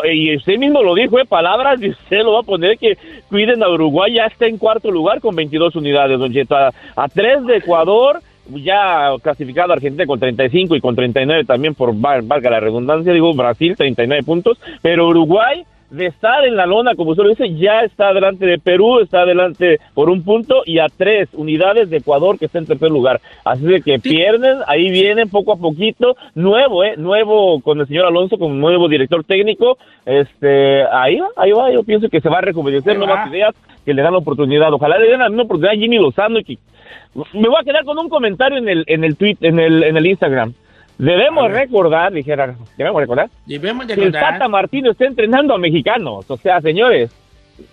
y 0.09 0.37
usted 0.37 0.57
mismo 0.59 0.83
lo 0.83 0.95
dijo, 0.95 1.19
¿eh? 1.19 1.25
palabras, 1.25 1.81
y 1.83 1.91
usted 1.91 2.19
lo 2.23 2.35
va 2.35 2.41
a 2.41 2.45
poner 2.45 2.79
que 2.79 2.97
cuiden 3.29 3.63
a 3.63 3.69
Uruguay, 3.69 4.15
ya 4.15 4.27
está 4.27 4.47
en 4.47 4.59
cuarto 4.59 4.91
lugar 4.91 5.21
con 5.21 5.35
22 5.35 5.75
unidades, 5.77 6.19
Don 6.19 6.33
Cheto, 6.33 6.57
a, 6.57 6.73
a 6.97 7.09
tres 7.09 7.45
de 7.45 7.57
Ecuador, 7.59 8.21
ya 8.49 9.11
clasificado 9.23 9.73
Argentina 9.73 10.07
con 10.07 10.21
35 10.21 10.77
y 10.77 10.81
con 10.81 10.95
39 10.95 11.45
también 11.45 11.75
por 11.75 11.93
val- 11.99 12.23
valga 12.23 12.51
la 12.51 12.61
redundancia, 12.61 13.13
digo 13.13 13.35
Brasil 13.35 13.75
39 13.77 14.23
puntos, 14.23 14.59
pero 14.83 15.09
Uruguay 15.09 15.65
de 15.91 16.07
estar 16.07 16.45
en 16.45 16.57
la 16.57 16.67
lona, 16.67 16.95
como 16.95 17.11
usted 17.11 17.23
lo 17.23 17.31
dice, 17.31 17.55
ya 17.55 17.81
está 17.81 18.13
delante 18.13 18.47
de 18.47 18.59
Perú, 18.59 19.01
está 19.01 19.25
delante 19.25 19.79
por 19.95 20.11
un 20.11 20.23
punto 20.23 20.63
y 20.65 20.79
a 20.79 20.87
tres 20.89 21.29
unidades 21.33 21.91
de 21.91 21.99
Ecuador 21.99 22.39
que 22.39 22.47
está 22.47 22.59
en 22.59 22.67
tercer 22.67 22.91
lugar. 22.91 23.21
Así 23.45 23.65
de 23.65 23.81
que 23.81 23.99
pierden, 23.99 24.59
ahí 24.67 24.91
vienen 24.91 25.29
poco 25.29 25.53
a 25.53 25.57
poquito, 25.57 26.17
nuevo, 26.35 26.85
eh, 26.85 26.97
nuevo 26.97 27.61
con 27.61 27.81
el 27.81 27.87
señor 27.87 28.07
Alonso 28.07 28.39
como 28.39 28.55
nuevo 28.55 28.89
director 28.89 29.25
técnico, 29.25 29.79
este, 30.05 30.85
ahí 30.93 31.19
va, 31.19 31.29
ahí 31.37 31.53
va, 31.53 31.71
yo 31.71 31.83
pienso 31.83 32.09
que 32.09 32.21
se 32.21 32.29
va 32.29 32.39
a 32.39 32.43
rejuvenecer 32.43 32.99
nuevas 32.99 33.29
ideas 33.31 33.55
que 33.85 33.95
le 33.95 34.03
dan 34.03 34.13
la 34.13 34.19
oportunidad. 34.19 34.73
Ojalá 34.73 34.99
le 34.99 35.09
den 35.09 35.21
la 35.21 35.29
misma 35.29 35.45
oportunidad 35.45 35.75
a 35.75 35.79
Jimmy 35.79 35.99
Lozano 35.99 36.41
y 36.41 36.45
que 36.45 36.59
me 37.33 37.49
voy 37.49 37.57
a 37.61 37.65
quedar 37.65 37.85
con 37.85 37.99
un 37.99 38.09
comentario 38.09 38.59
en 38.59 38.69
el 38.69 38.85
en 38.87 39.05
el 39.05 39.17
tweet 39.17 39.37
en 39.41 39.59
el 39.59 39.83
en 39.85 39.97
el 39.97 40.07
Instagram. 40.07 40.55
Debemos 40.99 41.51
recordar, 41.53 42.13
dijera, 42.13 42.57
debemos 42.79 43.01
recordar 43.03 43.29
Debemos 43.45 43.87
de 43.87 43.95
que 43.95 44.05
el. 44.05 44.13
Tata 44.13 44.49
Martino 44.49 44.91
está 44.93 45.05
entrenando 45.05 45.55
a 45.55 45.59
mexicanos. 45.59 46.25
O 46.31 46.37
sea, 46.39 46.61
señores, 46.63 47.11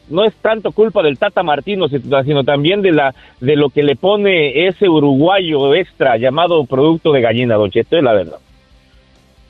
no 0.09 0.25
es 0.25 0.33
tanto 0.35 0.71
culpa 0.73 1.01
del 1.01 1.17
Tata 1.17 1.41
Martino, 1.41 1.87
si- 1.87 1.99
sino 2.25 2.43
también 2.43 2.81
de 2.81 2.91
la 2.91 3.15
de 3.39 3.55
lo 3.55 3.69
que 3.69 3.81
le 3.83 3.95
pone 3.95 4.67
ese 4.67 4.89
uruguayo 4.89 5.73
extra 5.73 6.17
llamado 6.17 6.65
producto 6.65 7.11
de 7.13 7.21
gallina, 7.21 7.55
Don 7.55 7.71
Cheto, 7.71 7.95
es 7.97 8.03
la 8.03 8.13
verdad. 8.13 8.37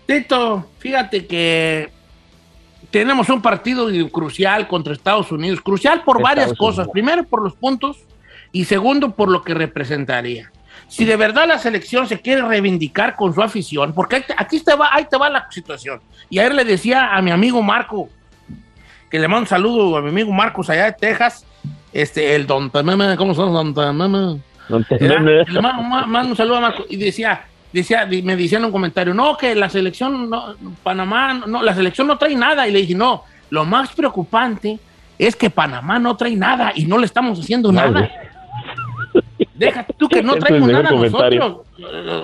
Tito, 0.06 0.66
fíjate 0.80 1.26
que 1.26 1.90
tenemos 2.92 3.30
un 3.30 3.42
partido 3.42 3.88
crucial 4.12 4.68
contra 4.68 4.94
Estados 4.94 5.32
Unidos, 5.32 5.62
crucial 5.62 6.04
por 6.04 6.18
Estados 6.18 6.36
varias 6.36 6.54
cosas. 6.58 6.88
Primero 6.90 7.24
por 7.24 7.42
los 7.42 7.56
puntos 7.56 7.98
y 8.52 8.66
segundo 8.66 9.16
por 9.16 9.30
lo 9.32 9.42
que 9.42 9.54
representaría. 9.56 10.52
Si 10.88 11.06
de 11.06 11.16
verdad 11.16 11.48
la 11.48 11.58
selección 11.58 12.08
se 12.08 12.20
quiere 12.22 12.42
reivindicar 12.44 13.16
con 13.16 13.34
su 13.34 13.42
afición, 13.42 13.94
porque 13.94 14.24
aquí 14.38 14.60
te 14.60 14.76
va, 14.76 14.90
ahí 14.94 15.06
te 15.10 15.18
va 15.18 15.30
la 15.30 15.48
situación. 15.50 16.00
Y 16.30 16.40
ayer 16.40 16.54
le 16.54 16.66
decía 16.66 17.16
a 17.16 17.22
mi 17.22 17.32
amigo 17.32 17.62
Marco, 17.64 18.10
que 19.10 19.20
le 19.20 19.28
mando 19.28 19.42
un 19.42 19.48
saludo 19.48 19.98
a 19.98 20.02
mi 20.02 20.10
amigo 20.10 20.32
Marcos 20.32 20.70
allá 20.70 20.86
de 20.86 20.94
Texas, 20.94 21.46
este, 21.92 22.36
el 22.36 22.46
Don 22.48 22.70
Tameme, 22.70 23.16
¿cómo 23.18 23.34
son 23.34 23.54
Don 23.54 23.74
Tameme? 23.74 24.40
Era- 25.06 25.20
Le 25.48 25.62
mando, 25.62 25.84
ma- 25.84 26.06
mando 26.06 26.30
un 26.32 26.38
saludo 26.38 26.58
a 26.58 26.62
Marco 26.62 26.86
y 26.90 26.96
decía, 26.98 27.42
decía, 27.72 28.06
me 28.24 28.36
decían 28.36 28.64
un 28.66 28.72
comentario, 28.72 29.14
no, 29.14 29.36
que 29.38 29.54
la 29.56 29.70
selección, 29.70 30.30
no, 30.30 30.56
Panamá, 30.84 31.34
no, 31.46 31.62
la 31.62 31.74
selección 31.76 32.08
no 32.08 32.18
trae 32.18 32.36
nada. 32.36 32.68
Y 32.68 32.72
le 32.72 32.80
dije, 32.80 32.96
no, 32.96 33.24
lo 33.50 33.66
más 33.66 33.92
preocupante 33.94 34.80
es 35.20 35.36
que 35.36 35.50
Panamá 35.50 36.00
no 36.00 36.16
trae 36.18 36.36
nada 36.36 36.72
y 36.76 36.86
no 36.86 36.98
le 36.98 37.06
estamos 37.06 37.40
haciendo 37.40 37.72
nada. 37.72 38.10
Deja 39.56 39.86
tú 39.98 40.08
que 40.10 40.24
no 40.24 40.36
traemos 40.36 40.70
nada 40.70 40.90
comentario. 40.90 41.40
nosotros, 41.40 41.68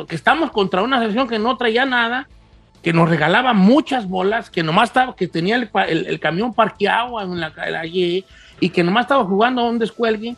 eh, 0.01 0.05
que 0.07 0.15
estamos 0.15 0.51
contra 0.51 0.81
una 0.81 0.97
selección 0.99 1.27
que 1.27 1.37
no 1.39 1.55
traía 1.57 1.85
nada, 1.85 2.27
que 2.81 2.91
nos 2.93 3.07
regalaba 3.09 3.53
muchas 3.53 4.07
bolas, 4.07 4.49
que 4.49 4.63
nomás 4.63 4.89
estaba, 4.89 5.15
que 5.15 5.27
tenía 5.27 5.55
el, 5.57 5.67
pa- 5.67 5.83
el- 5.85 6.07
el 6.07 6.19
camión 6.19 6.53
parqueado 6.53 7.21
en 7.21 7.39
la, 7.39 7.51
la 7.69 7.85
Y, 7.85 8.25
y 8.59 8.69
que 8.69 8.83
nomás 8.83 9.03
estaba 9.05 9.23
jugando 9.25 9.61
a 9.61 9.69
un 9.69 9.77
descuelgue. 9.79 10.35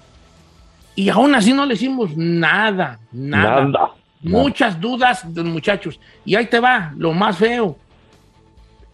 Y 0.95 1.08
aún 1.10 1.34
así 1.36 1.54
no 1.54 1.65
le 1.65 1.75
hicimos 1.75 2.15
nada, 2.17 2.99
nada. 3.12 3.65
Nada. 3.65 3.91
Muchas 4.21 4.80
dudas 4.80 5.34
de 5.34 5.41
los 5.43 5.51
muchachos. 5.51 5.99
Y 6.25 6.36
ahí 6.36 6.45
te 6.47 6.60
va, 6.60 6.93
lo 6.97 7.13
más 7.13 7.38
feo. 7.38 7.77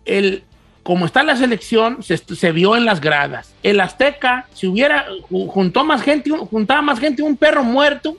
El, 0.05 0.43
como 0.87 1.05
está 1.05 1.21
la 1.21 1.35
selección, 1.35 2.01
se, 2.01 2.15
se 2.17 2.51
vio 2.53 2.77
en 2.77 2.85
las 2.85 3.01
gradas. 3.01 3.53
El 3.61 3.81
Azteca, 3.81 4.45
si 4.53 4.67
hubiera, 4.67 5.05
ju- 5.29 5.45
juntó 5.49 5.83
más 5.83 6.01
gente, 6.01 6.29
juntaba 6.29 6.81
más 6.81 6.97
gente 6.97 7.21
un 7.21 7.35
perro 7.35 7.61
muerto 7.61 8.15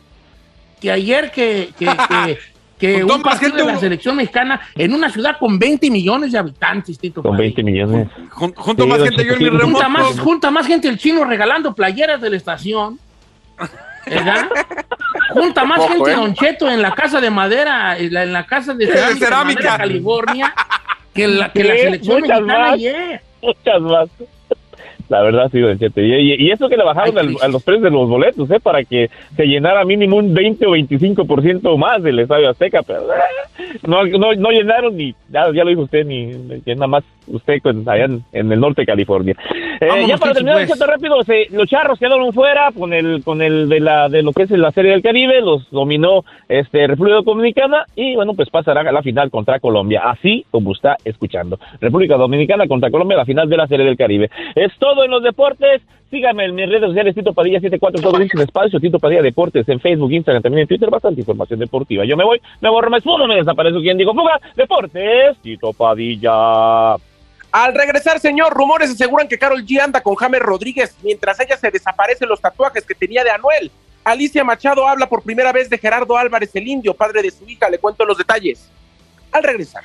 que 0.78 0.90
ayer 0.92 1.30
que, 1.30 1.70
que, 1.78 1.86
que, 1.86 2.38
que 2.78 3.04
un 3.04 3.08
más 3.08 3.20
partido 3.22 3.52
gente 3.52 3.62
de 3.62 3.66
la 3.68 3.72
un- 3.72 3.80
selección 3.80 4.16
mexicana 4.16 4.60
en 4.74 4.92
una 4.92 5.08
ciudad 5.08 5.38
con 5.38 5.58
20 5.58 5.90
millones 5.90 6.32
de 6.32 6.38
habitantes, 6.38 6.98
Tito. 6.98 7.22
Con 7.22 7.30
Padilla. 7.38 7.54
20 7.56 7.62
millones. 7.62 8.08
Jun- 8.32 8.52
Junto 8.54 8.82
Sí, 8.82 8.88
más 8.90 9.02
gente 9.02 9.24
yo 9.24 9.32
en 9.32 9.38
mi 9.38 9.44
remoto. 9.48 9.66
Junta 9.66 9.88
más, 9.88 10.20
junta 10.20 10.50
más 10.50 10.66
gente 10.66 10.88
el 10.88 10.98
chino 10.98 11.24
regalando 11.24 11.74
playeras 11.74 12.20
de 12.20 12.28
la 12.28 12.36
estación. 12.36 12.98
¿Verdad? 14.06 14.46
Junta 15.30 15.64
más 15.64 15.78
Poco, 15.80 15.92
gente 15.92 16.10
¿eh? 16.12 16.14
Don 16.16 16.34
Cheto 16.34 16.70
en 16.70 16.80
la 16.82 16.94
casa 16.94 17.20
de 17.20 17.30
madera, 17.30 17.98
en 17.98 18.12
la, 18.12 18.22
en 18.24 18.32
la 18.34 18.44
casa 18.46 18.72
de 18.74 18.86
De 18.86 18.92
cerámica, 18.92 19.14
de 19.14 19.18
cerámica. 19.24 19.60
Madera, 19.62 19.76
California, 19.78 20.54
que 21.18 21.28
la, 21.28 21.52
que 21.52 21.64
la 21.64 21.76
selección 21.76 22.20
muchas 22.20 22.40
mexicana 22.40 22.62
más. 22.64 22.72
ayer. 22.74 23.20
Muchas 23.42 23.80
más. 23.80 24.08
La 25.08 25.22
verdad, 25.22 25.48
sí, 25.50 25.60
Don 25.60 25.78
Cheto. 25.78 26.00
Y, 26.00 26.12
y- 26.14 26.34
y 26.46 26.50
eso 26.50 26.68
que 26.68 26.76
le 26.76 26.84
bajaron 26.84 27.16
Ay, 27.18 27.26
al- 27.40 27.44
a 27.44 27.48
los 27.48 27.62
precios 27.62 27.84
de 27.84 27.90
los 27.90 28.08
boletos, 28.08 28.50
¿eh? 28.50 28.60
Para 28.60 28.84
que 28.84 29.08
se 29.36 29.46
llenara 29.46 29.84
mínimo 29.84 30.16
un 30.16 30.34
20 30.34 30.66
o 30.66 30.70
25% 30.72 31.76
más 31.78 32.02
del 32.02 32.18
Estadio 32.18 32.50
Azteca, 32.50 32.82
pero 32.82 33.02
no, 33.86 34.04
no, 34.04 34.32
no 34.34 34.50
llenaron 34.50 34.96
ni, 34.96 35.14
ya, 35.30 35.46
ya 35.52 35.64
lo 35.64 35.70
dijo 35.70 35.82
usted, 35.82 36.04
ni 36.06 36.26
nada 36.66 36.86
más 36.86 37.04
usted 37.26 37.60
con- 37.62 37.88
allá 37.88 38.04
en, 38.04 38.22
en 38.32 38.52
el 38.52 38.60
norte 38.60 38.82
de 38.82 38.86
California. 38.86 39.34
Eh, 39.80 39.86
Vámonos, 39.86 40.08
ya 40.08 40.16
para 40.16 40.32
terminar, 40.34 40.56
pues. 40.66 40.72
Cheto, 40.78 40.86
rápido, 40.90 41.22
se- 41.24 41.46
los 41.52 41.68
charros 41.68 41.98
quedaron 41.98 42.32
fuera 42.32 42.70
con 42.76 42.92
el, 42.92 43.22
con 43.24 43.40
el 43.42 43.68
de 43.68 43.80
la, 43.80 44.08
de 44.08 44.22
lo 44.22 44.32
que 44.32 44.42
es 44.42 44.50
la 44.50 44.70
Serie 44.72 44.92
del 44.92 45.02
Caribe, 45.02 45.40
los 45.40 45.70
dominó 45.70 46.24
este 46.48 46.86
República 46.86 47.20
Dominicana 47.24 47.84
y 47.94 48.14
bueno, 48.14 48.34
pues 48.34 48.50
pasarán 48.50 48.86
a 48.88 48.92
la 48.92 49.02
final 49.02 49.30
contra 49.30 49.60
Colombia, 49.60 50.02
así 50.04 50.44
como 50.50 50.72
está 50.72 50.96
escuchando. 51.04 51.58
República 51.80 52.16
Dominicana 52.16 52.66
contra 52.66 52.90
Colombia, 52.90 53.16
la 53.16 53.24
final 53.24 53.48
de 53.48 53.56
la 53.56 53.66
Serie 53.66 53.86
del 53.86 53.96
Caribe. 53.96 54.30
Es 54.54 54.72
todo 54.78 54.97
en 55.04 55.10
los 55.10 55.22
deportes. 55.22 55.82
Síganme 56.10 56.46
en 56.46 56.54
mis 56.54 56.66
redes 56.66 56.88
sociales, 56.88 57.14
Tito 57.14 57.34
Padilla 57.34 57.60
74, 57.60 58.00
todo 58.00 58.18
en 58.18 58.40
espacio, 58.40 58.80
Tito 58.80 58.98
Padilla 58.98 59.20
Deportes, 59.20 59.68
en 59.68 59.78
Facebook, 59.78 60.10
Instagram, 60.10 60.42
también 60.42 60.62
en 60.62 60.68
Twitter, 60.68 60.88
bastante 60.88 61.20
información 61.20 61.60
deportiva. 61.60 62.06
Yo 62.06 62.16
me 62.16 62.24
voy, 62.24 62.40
me 62.62 62.70
borro, 62.70 62.88
me 62.88 62.96
esfumo, 62.96 63.26
me 63.26 63.36
desaparezco. 63.36 63.80
¿Quién 63.80 63.98
digo 63.98 64.14
fuga? 64.14 64.40
Deportes, 64.56 65.36
Tito 65.42 65.74
Padilla. 65.74 66.94
Al 67.50 67.74
regresar, 67.74 68.20
señor, 68.20 68.52
rumores 68.52 68.90
aseguran 68.90 69.28
que 69.28 69.38
Carol 69.38 69.64
G 69.64 69.80
anda 69.80 70.02
con 70.02 70.14
James 70.14 70.40
Rodríguez 70.40 70.96
mientras 71.02 71.40
ella 71.40 71.56
se 71.56 71.70
desaparecen 71.70 72.28
los 72.28 72.40
tatuajes 72.40 72.84
que 72.84 72.94
tenía 72.94 73.22
de 73.22 73.30
Anuel. 73.30 73.70
Alicia 74.04 74.44
Machado 74.44 74.88
habla 74.88 75.08
por 75.08 75.22
primera 75.22 75.52
vez 75.52 75.68
de 75.68 75.78
Gerardo 75.78 76.16
Álvarez, 76.16 76.54
el 76.54 76.66
indio, 76.66 76.94
padre 76.94 77.22
de 77.22 77.30
su 77.30 77.46
hija. 77.48 77.68
Le 77.68 77.78
cuento 77.78 78.04
los 78.04 78.16
detalles. 78.16 78.70
Al 79.30 79.42
regresar. 79.42 79.84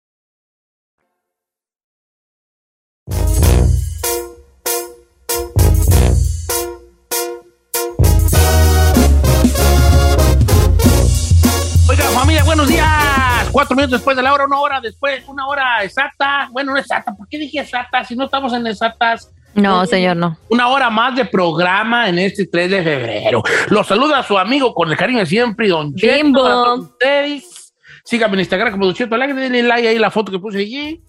Cuatro 13.51 13.75
minutos 13.75 13.99
después 13.99 14.15
de 14.15 14.23
la 14.23 14.33
hora, 14.33 14.45
una 14.45 14.59
hora 14.59 14.81
después, 14.81 15.23
una 15.27 15.45
hora 15.47 15.83
exacta. 15.83 16.47
Bueno, 16.51 16.71
no 16.73 16.77
exacta. 16.77 17.13
¿Por 17.13 17.27
qué 17.27 17.37
dije 17.37 17.59
exacta? 17.59 18.03
Si 18.03 18.15
no 18.15 18.25
estamos 18.25 18.53
en 18.53 18.65
exactas. 18.67 19.29
No, 19.53 19.85
señor, 19.85 20.15
no. 20.15 20.37
Una 20.49 20.69
hora 20.69 20.89
más 20.89 21.15
de 21.15 21.25
programa 21.25 22.07
en 22.07 22.17
este 22.19 22.47
3 22.47 22.71
de 22.71 22.83
febrero. 22.83 23.43
Los 23.67 23.85
saluda 23.87 24.23
su 24.23 24.37
amigo 24.37 24.73
con 24.73 24.89
el 24.89 24.97
cariño 24.97 25.19
de 25.19 25.25
siempre, 25.25 25.67
Don 25.67 25.93
Cheto. 25.93 26.13
Bimbo. 26.15 26.73
ustedes. 26.75 27.73
Síganme 28.05 28.35
en 28.35 28.39
Instagram 28.41 28.71
como 28.71 28.85
Don 28.85 28.95
Cheto 28.95 29.13
Alegre. 29.15 29.35
Denle 29.35 29.63
like 29.63 29.87
ahí 29.89 29.99
la 29.99 30.09
foto 30.11 30.31
que 30.31 30.39
puse 30.39 30.59
allí. 30.59 31.03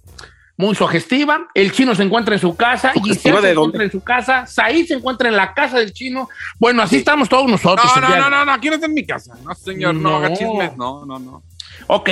Muy 0.57 0.74
sugestiva. 0.74 1.48
El 1.55 1.72
chino 1.72 1.94
se 1.94 2.02
encuentra 2.02 2.35
en 2.35 2.40
su 2.40 2.55
casa. 2.57 2.92
¿Sugestiva 2.92 3.14
Giselle 3.14 3.48
se 3.48 3.55
dónde? 3.55 3.76
encuentra 3.78 3.85
en 3.85 3.90
su 3.92 4.00
casa. 4.02 4.46
Said 4.46 4.87
se 4.87 4.94
encuentra 4.94 5.28
en 5.28 5.37
la 5.37 5.55
casa 5.55 5.78
del 5.78 5.92
chino. 5.92 6.28
Bueno, 6.59 6.83
así 6.83 6.96
estamos 6.96 7.28
todos 7.28 7.48
nosotros. 7.48 7.87
No, 7.96 8.00
no, 8.09 8.16
no, 8.18 8.28
no, 8.31 8.44
no, 8.44 8.52
aquí 8.52 8.68
no 8.68 8.74
está 8.74 8.87
en 8.87 8.94
mi 8.94 9.07
casa. 9.07 9.35
No, 9.44 9.55
señor, 9.55 9.94
no, 9.94 10.11
No. 10.11 10.16
haga 10.16 10.35
chismes. 10.35 10.76
No, 10.76 11.07
no, 11.07 11.18
no. 11.18 11.42
Ok, 11.87 12.11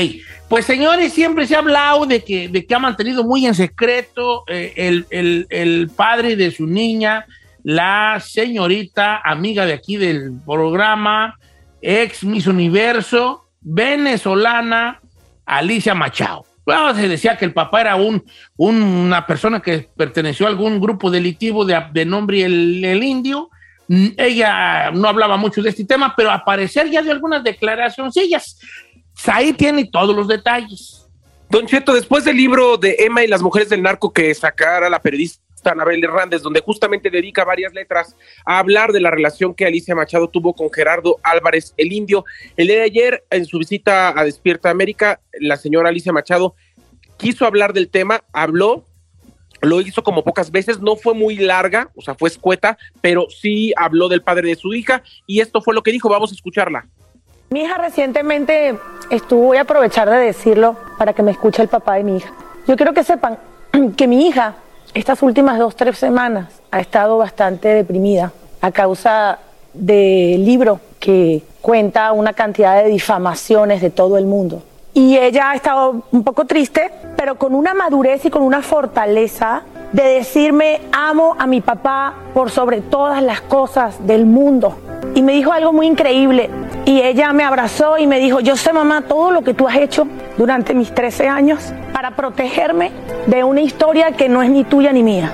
pues 0.48 0.64
señores, 0.66 1.12
siempre 1.12 1.46
se 1.46 1.54
ha 1.54 1.58
hablado 1.58 2.06
de 2.06 2.22
que, 2.24 2.48
de 2.48 2.66
que 2.66 2.74
ha 2.74 2.78
mantenido 2.78 3.24
muy 3.24 3.46
en 3.46 3.54
secreto 3.54 4.44
eh, 4.48 4.72
el, 4.76 5.06
el- 5.10 5.46
el 5.50 5.90
padre 5.94 6.36
de 6.36 6.50
su 6.50 6.66
niña, 6.66 7.24
la 7.62 8.20
señorita 8.24 9.20
amiga 9.24 9.64
de 9.66 9.72
aquí 9.74 9.96
del 9.96 10.32
programa, 10.44 11.38
ex 11.82 12.24
Miss 12.24 12.46
Universo, 12.46 13.46
venezolana, 13.60 15.00
Alicia 15.46 15.94
Machado. 15.94 16.44
Bueno, 16.64 16.94
se 16.94 17.08
decía 17.08 17.36
que 17.36 17.44
el 17.44 17.52
papá 17.52 17.80
era 17.80 17.96
un, 17.96 18.24
un- 18.56 18.82
una 18.82 19.26
persona 19.26 19.60
que 19.60 19.88
perteneció 19.96 20.46
a 20.46 20.50
algún 20.50 20.80
grupo 20.80 21.10
delictivo 21.10 21.64
de, 21.64 21.80
de 21.92 22.04
nombre 22.04 22.42
el, 22.44 22.84
el 22.84 23.02
Indio. 23.02 23.50
Ella 24.16 24.92
no 24.92 25.08
hablaba 25.08 25.36
mucho 25.36 25.62
de 25.62 25.70
este 25.70 25.84
tema, 25.84 26.14
pero 26.16 26.30
al 26.30 26.44
parecer 26.44 26.88
ya 26.90 27.02
dio 27.02 27.10
algunas 27.10 27.42
declaraciones. 27.42 28.14
Ahí 29.26 29.52
tiene 29.52 29.84
todos 29.84 30.14
los 30.14 30.28
detalles. 30.28 31.06
Don 31.48 31.66
Cheto, 31.66 31.92
después 31.92 32.24
del 32.24 32.36
libro 32.36 32.76
de 32.76 32.96
Emma 33.00 33.24
y 33.24 33.26
las 33.26 33.42
mujeres 33.42 33.68
del 33.68 33.82
narco 33.82 34.12
que 34.12 34.34
sacara 34.34 34.88
la 34.88 35.02
periodista 35.02 35.40
Anabel 35.64 36.02
Hernández, 36.02 36.42
donde 36.42 36.60
justamente 36.60 37.10
dedica 37.10 37.44
varias 37.44 37.74
letras 37.74 38.16
a 38.46 38.58
hablar 38.58 38.92
de 38.92 39.00
la 39.00 39.10
relación 39.10 39.54
que 39.54 39.66
Alicia 39.66 39.94
Machado 39.94 40.28
tuvo 40.28 40.54
con 40.54 40.72
Gerardo 40.72 41.18
Álvarez 41.22 41.74
el 41.76 41.92
Indio, 41.92 42.24
el 42.56 42.68
día 42.68 42.76
de 42.76 42.84
ayer, 42.84 43.24
en 43.30 43.44
su 43.44 43.58
visita 43.58 44.18
a 44.18 44.24
Despierta 44.24 44.70
América, 44.70 45.20
la 45.38 45.56
señora 45.56 45.88
Alicia 45.88 46.12
Machado 46.12 46.54
quiso 47.16 47.44
hablar 47.44 47.72
del 47.72 47.90
tema, 47.90 48.24
habló, 48.32 48.84
lo 49.60 49.80
hizo 49.80 50.02
como 50.02 50.24
pocas 50.24 50.50
veces, 50.50 50.80
no 50.80 50.96
fue 50.96 51.14
muy 51.14 51.36
larga, 51.36 51.90
o 51.94 52.00
sea, 52.00 52.14
fue 52.14 52.30
escueta, 52.30 52.78
pero 53.02 53.26
sí 53.28 53.74
habló 53.76 54.08
del 54.08 54.22
padre 54.22 54.48
de 54.48 54.56
su 54.56 54.72
hija 54.72 55.02
y 55.26 55.40
esto 55.40 55.60
fue 55.60 55.74
lo 55.74 55.82
que 55.82 55.92
dijo, 55.92 56.08
vamos 56.08 56.30
a 56.30 56.34
escucharla. 56.34 56.88
Mi 57.52 57.62
hija 57.62 57.78
recientemente 57.78 58.78
estuvo, 59.10 59.46
voy 59.46 59.56
a 59.56 59.62
aprovechar 59.62 60.08
de 60.08 60.18
decirlo 60.18 60.76
para 60.96 61.14
que 61.14 61.24
me 61.24 61.32
escuche 61.32 61.60
el 61.60 61.66
papá 61.66 61.94
de 61.94 62.04
mi 62.04 62.18
hija. 62.18 62.32
Yo 62.68 62.76
quiero 62.76 62.94
que 62.94 63.02
sepan 63.02 63.38
que 63.96 64.06
mi 64.06 64.28
hija 64.28 64.54
estas 64.94 65.20
últimas 65.20 65.58
dos, 65.58 65.74
tres 65.74 65.98
semanas 65.98 66.60
ha 66.70 66.78
estado 66.78 67.18
bastante 67.18 67.66
deprimida 67.66 68.30
a 68.60 68.70
causa 68.70 69.40
del 69.74 70.44
libro 70.44 70.78
que 71.00 71.42
cuenta 71.60 72.12
una 72.12 72.34
cantidad 72.34 72.84
de 72.84 72.88
difamaciones 72.88 73.82
de 73.82 73.90
todo 73.90 74.16
el 74.16 74.26
mundo. 74.26 74.62
Y 74.94 75.16
ella 75.16 75.50
ha 75.50 75.56
estado 75.56 76.04
un 76.12 76.22
poco 76.22 76.44
triste, 76.44 76.92
pero 77.16 77.36
con 77.36 77.56
una 77.56 77.74
madurez 77.74 78.24
y 78.26 78.30
con 78.30 78.42
una 78.42 78.62
fortaleza 78.62 79.62
de 79.90 80.04
decirme 80.04 80.82
amo 80.92 81.34
a 81.36 81.48
mi 81.48 81.60
papá 81.60 82.14
por 82.32 82.52
sobre 82.52 82.80
todas 82.80 83.24
las 83.24 83.40
cosas 83.40 84.06
del 84.06 84.24
mundo. 84.24 84.76
Y 85.16 85.22
me 85.22 85.32
dijo 85.32 85.50
algo 85.52 85.72
muy 85.72 85.88
increíble. 85.88 86.48
Y 86.84 87.02
ella 87.02 87.32
me 87.32 87.44
abrazó 87.44 87.98
y 87.98 88.06
me 88.06 88.18
dijo, 88.18 88.40
yo 88.40 88.56
sé 88.56 88.72
mamá 88.72 89.02
todo 89.02 89.30
lo 89.30 89.42
que 89.42 89.54
tú 89.54 89.68
has 89.68 89.76
hecho 89.76 90.06
durante 90.36 90.74
mis 90.74 90.92
13 90.94 91.28
años 91.28 91.72
para 91.92 92.12
protegerme 92.12 92.90
de 93.26 93.44
una 93.44 93.60
historia 93.60 94.12
que 94.12 94.28
no 94.28 94.42
es 94.42 94.50
ni 94.50 94.64
tuya 94.64 94.92
ni 94.92 95.02
mía. 95.02 95.30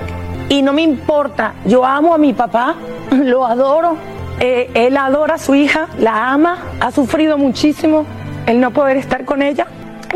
Y 0.49 0.61
no 0.61 0.73
me 0.73 0.81
importa, 0.81 1.53
yo 1.65 1.85
amo 1.85 2.13
a 2.13 2.17
mi 2.17 2.33
papá, 2.33 2.75
lo 3.11 3.45
adoro, 3.45 3.97
eh, 4.39 4.69
él 4.73 4.97
adora 4.97 5.35
a 5.35 5.37
su 5.37 5.55
hija, 5.55 5.87
la 5.97 6.31
ama, 6.31 6.57
ha 6.79 6.91
sufrido 6.91 7.37
muchísimo 7.37 8.05
el 8.45 8.59
no 8.59 8.71
poder 8.71 8.97
estar 8.97 9.25
con 9.25 9.41
ella. 9.41 9.67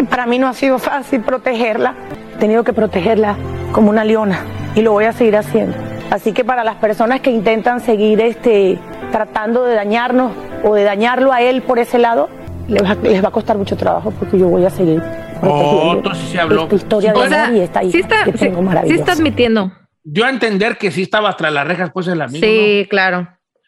Para 0.09 0.25
mí 0.25 0.39
no 0.39 0.47
ha 0.47 0.53
sido 0.53 0.79
fácil 0.79 1.21
protegerla, 1.21 1.95
he 2.35 2.39
tenido 2.39 2.63
que 2.63 2.73
protegerla 2.73 3.35
como 3.71 3.89
una 3.89 4.03
leona 4.03 4.45
y 4.75 4.81
lo 4.81 4.91
voy 4.91 5.05
a 5.05 5.13
seguir 5.13 5.37
haciendo. 5.37 5.77
Así 6.09 6.33
que 6.33 6.43
para 6.43 6.63
las 6.63 6.75
personas 6.75 7.21
que 7.21 7.31
intentan 7.31 7.79
seguir 7.79 8.19
este, 8.21 8.79
tratando 9.11 9.63
de 9.65 9.75
dañarnos 9.75 10.31
o 10.63 10.75
de 10.75 10.83
dañarlo 10.83 11.31
a 11.31 11.41
él 11.41 11.61
por 11.61 11.79
ese 11.79 11.99
lado, 11.99 12.29
les 12.67 12.83
va, 12.83 12.95
les 12.95 13.23
va 13.23 13.27
a 13.29 13.31
costar 13.31 13.57
mucho 13.57 13.75
trabajo 13.75 14.11
porque 14.11 14.37
yo 14.37 14.47
voy 14.47 14.65
a 14.65 14.69
seguir 14.69 15.01
Oh, 15.43 15.93
entonces 15.95 16.23
sí 16.29 16.37
habló. 16.37 16.63
esta 16.63 16.75
historia 16.75 17.13
de 17.13 17.19
O 17.19 17.27
sea, 17.27 17.45
amor 17.45 17.57
y 17.57 17.61
esta 17.61 17.83
hija 17.83 17.91
Sí 17.91 17.99
está, 17.99 18.23
que 18.25 18.31
sí, 18.33 18.37
tengo 18.37 18.57
sí 18.57 18.63
maravillosa. 18.63 18.99
está 18.99 19.11
admitiendo. 19.13 19.71
Dio 20.03 20.25
a 20.25 20.29
entender 20.29 20.77
que 20.77 20.91
sí 20.91 21.01
estaba 21.03 21.35
tras 21.35 21.51
las 21.51 21.65
rejas, 21.67 21.91
pues 21.91 22.07
el 22.07 22.21
amigo. 22.21 22.45
Sí, 22.45 22.85
claro. 22.89 23.27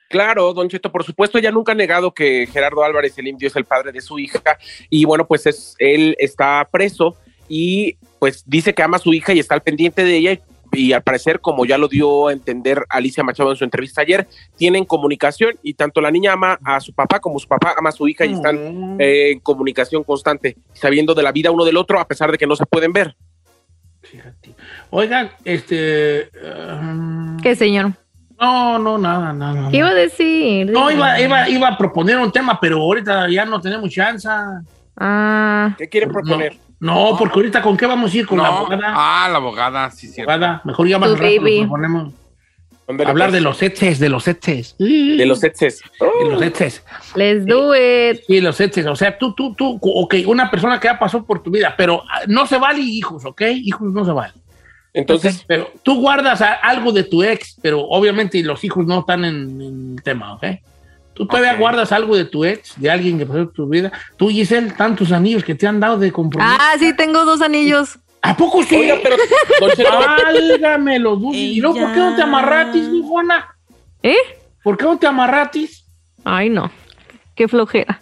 Claro, 0.09 0.53
Don 0.53 0.69
Cheto, 0.69 0.91
por 0.91 1.03
supuesto, 1.03 1.39
ella 1.39 1.51
nunca 1.51 1.71
ha 1.71 1.75
negado 1.75 2.13
que 2.13 2.47
Gerardo 2.51 2.83
Álvarez 2.83 3.17
el 3.17 3.27
Indio 3.27 3.47
es 3.47 3.55
el 3.55 3.65
padre 3.65 3.91
de 3.91 4.01
su 4.01 4.19
hija 4.19 4.39
y 4.89 5.05
bueno, 5.05 5.25
pues 5.25 5.47
es, 5.47 5.75
él 5.79 6.15
está 6.19 6.67
preso 6.71 7.15
y 7.49 7.97
pues 8.19 8.43
dice 8.45 8.75
que 8.75 8.83
ama 8.83 8.97
a 8.97 8.99
su 8.99 9.11
hija 9.11 9.33
y 9.33 9.39
está 9.39 9.55
al 9.55 9.61
pendiente 9.61 10.03
de 10.03 10.15
ella 10.15 10.33
y, 10.33 10.39
y 10.73 10.93
al 10.93 11.03
parecer, 11.03 11.39
como 11.39 11.65
ya 11.65 11.77
lo 11.77 11.87
dio 11.87 12.27
a 12.27 12.33
entender 12.33 12.83
Alicia 12.89 13.23
Machado 13.23 13.51
en 13.51 13.57
su 13.57 13.63
entrevista 13.63 14.01
ayer, 14.01 14.27
tienen 14.57 14.85
comunicación 14.85 15.55
y 15.63 15.75
tanto 15.75 16.01
la 16.01 16.11
niña 16.11 16.33
ama 16.33 16.59
a 16.63 16.79
su 16.79 16.93
papá 16.93 17.19
como 17.19 17.39
su 17.39 17.47
papá 17.47 17.75
ama 17.77 17.89
a 17.89 17.93
su 17.93 18.07
hija 18.07 18.25
y 18.25 18.33
están 18.33 18.97
eh, 18.99 19.31
en 19.31 19.39
comunicación 19.39 20.03
constante, 20.03 20.57
sabiendo 20.73 21.13
de 21.13 21.23
la 21.23 21.31
vida 21.31 21.51
uno 21.51 21.65
del 21.65 21.77
otro 21.77 21.99
a 21.99 22.07
pesar 22.07 22.31
de 22.31 22.37
que 22.37 22.47
no 22.47 22.55
se 22.55 22.65
pueden 22.65 22.91
ver. 22.93 23.15
Oigan, 24.89 25.31
este. 25.45 26.29
um, 26.81 27.39
¿Qué, 27.39 27.55
señor? 27.55 27.93
no, 28.39 28.77
no, 28.77 28.97
nada, 28.97 29.31
nada. 29.31 29.53
nada. 29.53 29.71
¿Qué 29.71 29.77
iba 29.77 29.89
a 29.89 29.93
decir? 29.93 30.69
No, 30.69 30.91
iba, 30.91 31.19
iba, 31.19 31.49
iba 31.49 31.67
a 31.69 31.77
proponer 31.77 32.17
un 32.17 32.31
tema, 32.31 32.59
pero 32.59 32.77
ahorita 32.77 33.29
ya 33.29 33.45
no 33.45 33.61
tenemos 33.61 33.89
chance. 33.89 34.27
Ah. 34.97 35.73
¿Qué 35.77 35.87
quiere 35.87 36.07
proponer? 36.07 36.53
No, 36.53 36.59
porque 37.17 37.39
ahorita 37.39 37.61
con 37.61 37.77
qué 37.77 37.85
vamos 37.85 38.13
a 38.13 38.17
ir 38.17 38.27
con 38.27 38.37
la 38.39 38.43
No. 38.45 38.57
abogada. 38.57 38.93
Ah, 38.95 39.29
la 39.29 39.37
abogada, 39.37 39.91
sí, 39.91 40.07
sí. 40.07 40.21
Abogada, 40.21 40.61
mejor 40.65 40.87
ya 40.87 40.99
más 40.99 41.11
rato 41.11 41.23
baby. 41.23 41.67
Hablar 42.85 43.29
pues. 43.29 43.33
de 43.33 43.41
los 43.41 43.61
exes, 43.61 43.99
de 43.99 44.09
los 44.09 44.27
exes. 44.27 44.75
De 44.77 45.25
los 45.25 45.41
exes. 45.43 45.81
De 45.99 46.29
los 46.29 46.41
exes. 46.41 46.83
Let's 47.15 47.45
do 47.45 47.73
it. 47.73 48.21
Sí, 48.27 48.41
los 48.41 48.59
exes. 48.59 48.85
O 48.85 48.95
sea, 48.95 49.17
tú, 49.17 49.33
tú, 49.33 49.55
tú, 49.55 49.79
ok, 49.81 50.15
una 50.25 50.51
persona 50.51 50.79
que 50.79 50.87
ya 50.89 50.99
pasó 50.99 51.23
por 51.25 51.41
tu 51.41 51.49
vida, 51.49 51.73
pero 51.77 52.03
ah, 52.09 52.21
no 52.27 52.45
se 52.45 52.57
vale 52.57 52.81
hijos, 52.81 53.23
¿ok? 53.23 53.41
Hijos 53.63 53.93
no 53.93 54.03
se 54.03 54.11
vale. 54.11 54.33
Entonces, 54.93 55.43
Pero 55.47 55.71
tú 55.81 55.99
guardas 55.99 56.43
algo 56.61 56.91
de 56.91 57.03
tu 57.03 57.23
ex, 57.23 57.57
pero 57.61 57.81
obviamente 57.81 58.43
los 58.43 58.63
hijos 58.63 58.85
no 58.85 58.99
están 58.99 59.25
en, 59.25 59.61
en 59.61 59.95
el 59.97 60.03
tema, 60.03 60.33
¿ok? 60.35 60.43
Tú 61.13 61.27
todavía 61.27 61.55
guardas 61.55 61.91
algo 61.91 62.15
de 62.15 62.25
tu 62.25 62.43
ex, 62.43 62.73
de 62.79 62.89
alguien 62.89 63.17
que 63.17 63.25
pasó 63.25 63.47
tu 63.49 63.67
vida. 63.67 63.91
Tú, 64.17 64.29
Giselle, 64.29 64.71
tantos 64.71 65.11
anillos 65.11 65.43
que 65.43 65.53
te 65.53 65.67
han 65.67 65.79
dado 65.79 65.97
de 65.97 66.11
compromiso. 66.11 66.57
Ah, 66.59 66.75
sí, 66.79 66.93
tengo 66.95 67.23
dos 67.25 67.41
anillos. 67.41 67.99
¿A 68.21 68.35
poco 68.35 68.63
sí? 68.63 68.75
Oiga, 68.75 68.97
pero, 69.03 69.17
Válgame 69.91 70.97
los. 70.97 71.19
¿Y 71.33 71.59
luego 71.59 71.77
por 71.77 71.93
qué 71.93 71.99
no 71.99 72.15
te 72.15 72.21
amarratis, 72.21 72.87
mi 72.87 73.03
Juana? 73.05 73.55
¿Eh? 74.01 74.15
¿Por 74.63 74.77
qué 74.77 74.85
no 74.85 74.97
te 74.97 75.07
amarratis? 75.07 75.85
Ay, 76.23 76.49
no. 76.49 76.71
Qué 77.35 77.47
flojera. 77.47 77.99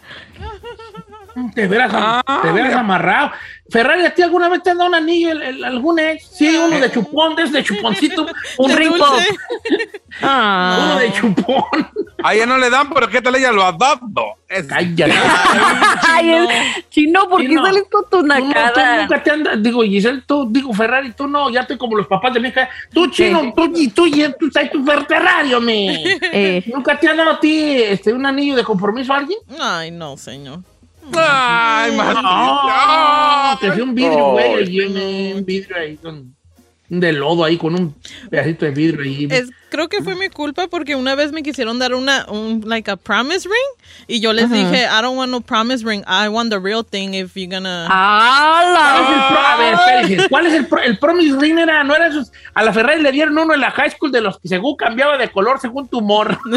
Te 1.55 1.67
verás, 1.67 1.91
Ah, 1.93 2.39
te 2.41 2.51
verás 2.51 2.73
amarrado. 2.75 3.31
Ferrari, 3.69 4.05
¿a 4.05 4.13
ti 4.13 4.21
alguna 4.21 4.49
vez 4.49 4.61
te 4.63 4.71
han 4.71 4.77
dado 4.77 4.89
un 4.89 4.95
anillo, 4.95 5.31
el, 5.31 5.41
el- 5.41 5.63
algún 5.63 5.97
ex? 5.97 6.27
Sí, 6.37 6.49
uno 6.57 6.77
de 6.77 6.91
chupón, 6.91 7.35
de 7.35 7.63
chuponcito. 7.63 8.25
Un 8.57 8.75
dulce. 8.75 9.27
Ah. 10.21 10.77
Uno 10.83 10.99
de 10.99 11.13
chupón. 11.13 11.63
A 12.21 12.33
ella 12.35 12.45
no 12.45 12.57
le 12.57 12.69
dan, 12.69 12.89
pero 12.93 13.07
¿qué 13.07 13.21
tal 13.21 13.33
ella 13.35 13.51
lo 13.53 13.63
adopto? 13.63 14.33
Es- 14.47 14.65
Cállate. 14.67 15.13
Ay, 16.09 16.31
es- 16.31 16.89
chino, 16.89 17.29
¿por 17.29 17.39
qué 17.41 17.47
Chino. 17.47 17.65
sales 17.65 17.83
con 17.89 18.03
tu 18.09 18.09
Tú, 18.21 18.23
no, 18.27 18.35
tú 18.37 18.47
nacada? 18.49 19.01
nunca 19.03 19.23
te 19.23 19.31
andas, 19.31 19.63
digo, 19.63 19.81
Giselle, 19.83 20.21
tú, 20.27 20.47
digo, 20.51 20.73
Ferrari, 20.73 21.13
tú 21.13 21.27
no, 21.27 21.49
ya 21.49 21.61
estoy 21.61 21.77
como 21.77 21.95
los 21.95 22.07
papás 22.07 22.33
de 22.33 22.41
mi 22.41 22.49
hija. 22.49 22.67
Tú, 22.93 23.07
chino, 23.07 23.53
tú, 23.55 23.71
y 23.73 23.87
tú, 23.87 24.05
y 24.05 24.25
tú, 24.37 24.49
traes 24.51 24.69
tu 24.69 24.83
Ferrari, 24.85 25.55
me. 25.61 26.03
Eh, 26.33 26.63
¿Nunca 26.73 26.99
te 26.99 27.07
han 27.07 27.15
dado 27.15 27.31
a 27.31 27.39
ti 27.39 27.71
este, 27.81 28.11
un 28.11 28.25
anillo 28.25 28.57
de 28.57 28.63
compromiso 28.65 29.13
a 29.13 29.17
alguien? 29.17 29.39
Ay, 29.59 29.91
no, 29.91 30.17
señor. 30.17 30.59
Ay. 31.17 31.91
No, 31.97 33.59
que 33.59 33.71
sea 33.73 33.83
un 33.83 33.95
vidrio, 33.95 34.31
güey, 34.31 34.53
ahí, 34.55 34.79
un- 34.81 35.37
un 35.37 35.45
vidrio 35.45 35.75
ahí 35.77 35.97
con 35.97 36.35
un 36.89 36.99
de 36.99 37.13
lodo 37.13 37.43
ahí 37.45 37.57
con 37.57 37.73
un 37.75 37.95
pedacito 38.29 38.65
de 38.65 38.71
vidrio 38.71 39.01
ahí. 39.03 39.27
Es, 39.29 39.49
creo 39.71 39.87
que 39.89 40.03
fue 40.03 40.13
mi 40.15 40.29
culpa 40.29 40.67
porque 40.67 40.95
una 40.95 41.15
vez 41.15 41.31
me 41.31 41.41
quisieron 41.41 41.79
dar 41.79 41.95
una, 41.95 42.25
un, 42.29 42.61
like 42.65 42.91
a 42.91 42.97
promise 42.97 43.47
ring 43.47 43.87
y 44.07 44.19
yo 44.19 44.33
les 44.33 44.51
dije, 44.51 44.83
I 44.83 45.01
don't 45.01 45.17
want 45.17 45.31
no 45.31 45.41
promise 45.41 45.83
ring, 45.83 46.03
I 46.07 46.27
want 46.27 46.51
the 46.51 46.59
real 46.59 46.83
thing 46.85 47.13
if 47.15 47.33
you're 47.35 47.47
gonna... 47.49 47.87
¿Cuál 47.89 49.05
es 49.07 49.09
el 49.09 49.27
pro- 49.29 49.39
a 49.47 49.57
ver, 49.57 50.29
¿cuál 50.29 50.45
es 50.47 50.53
el, 50.53 50.65
pro- 50.67 50.81
el 50.81 50.99
promise 50.99 51.37
ring? 51.39 51.57
Era, 51.57 51.83
no 51.83 51.95
era 51.95 52.07
esos, 52.07 52.31
a 52.53 52.63
la 52.63 52.73
Ferrari 52.73 53.01
le 53.01 53.11
dieron 53.11 53.37
uno 53.37 53.53
en 53.53 53.61
la 53.61 53.71
high 53.71 53.89
school 53.89 54.11
de 54.11 54.21
los 54.21 54.37
que 54.39 54.47
según 54.49 54.75
cambiaba 54.75 55.17
de 55.17 55.29
color 55.31 55.59
según 55.59 55.87
tu 55.87 55.99
humor. 55.99 56.37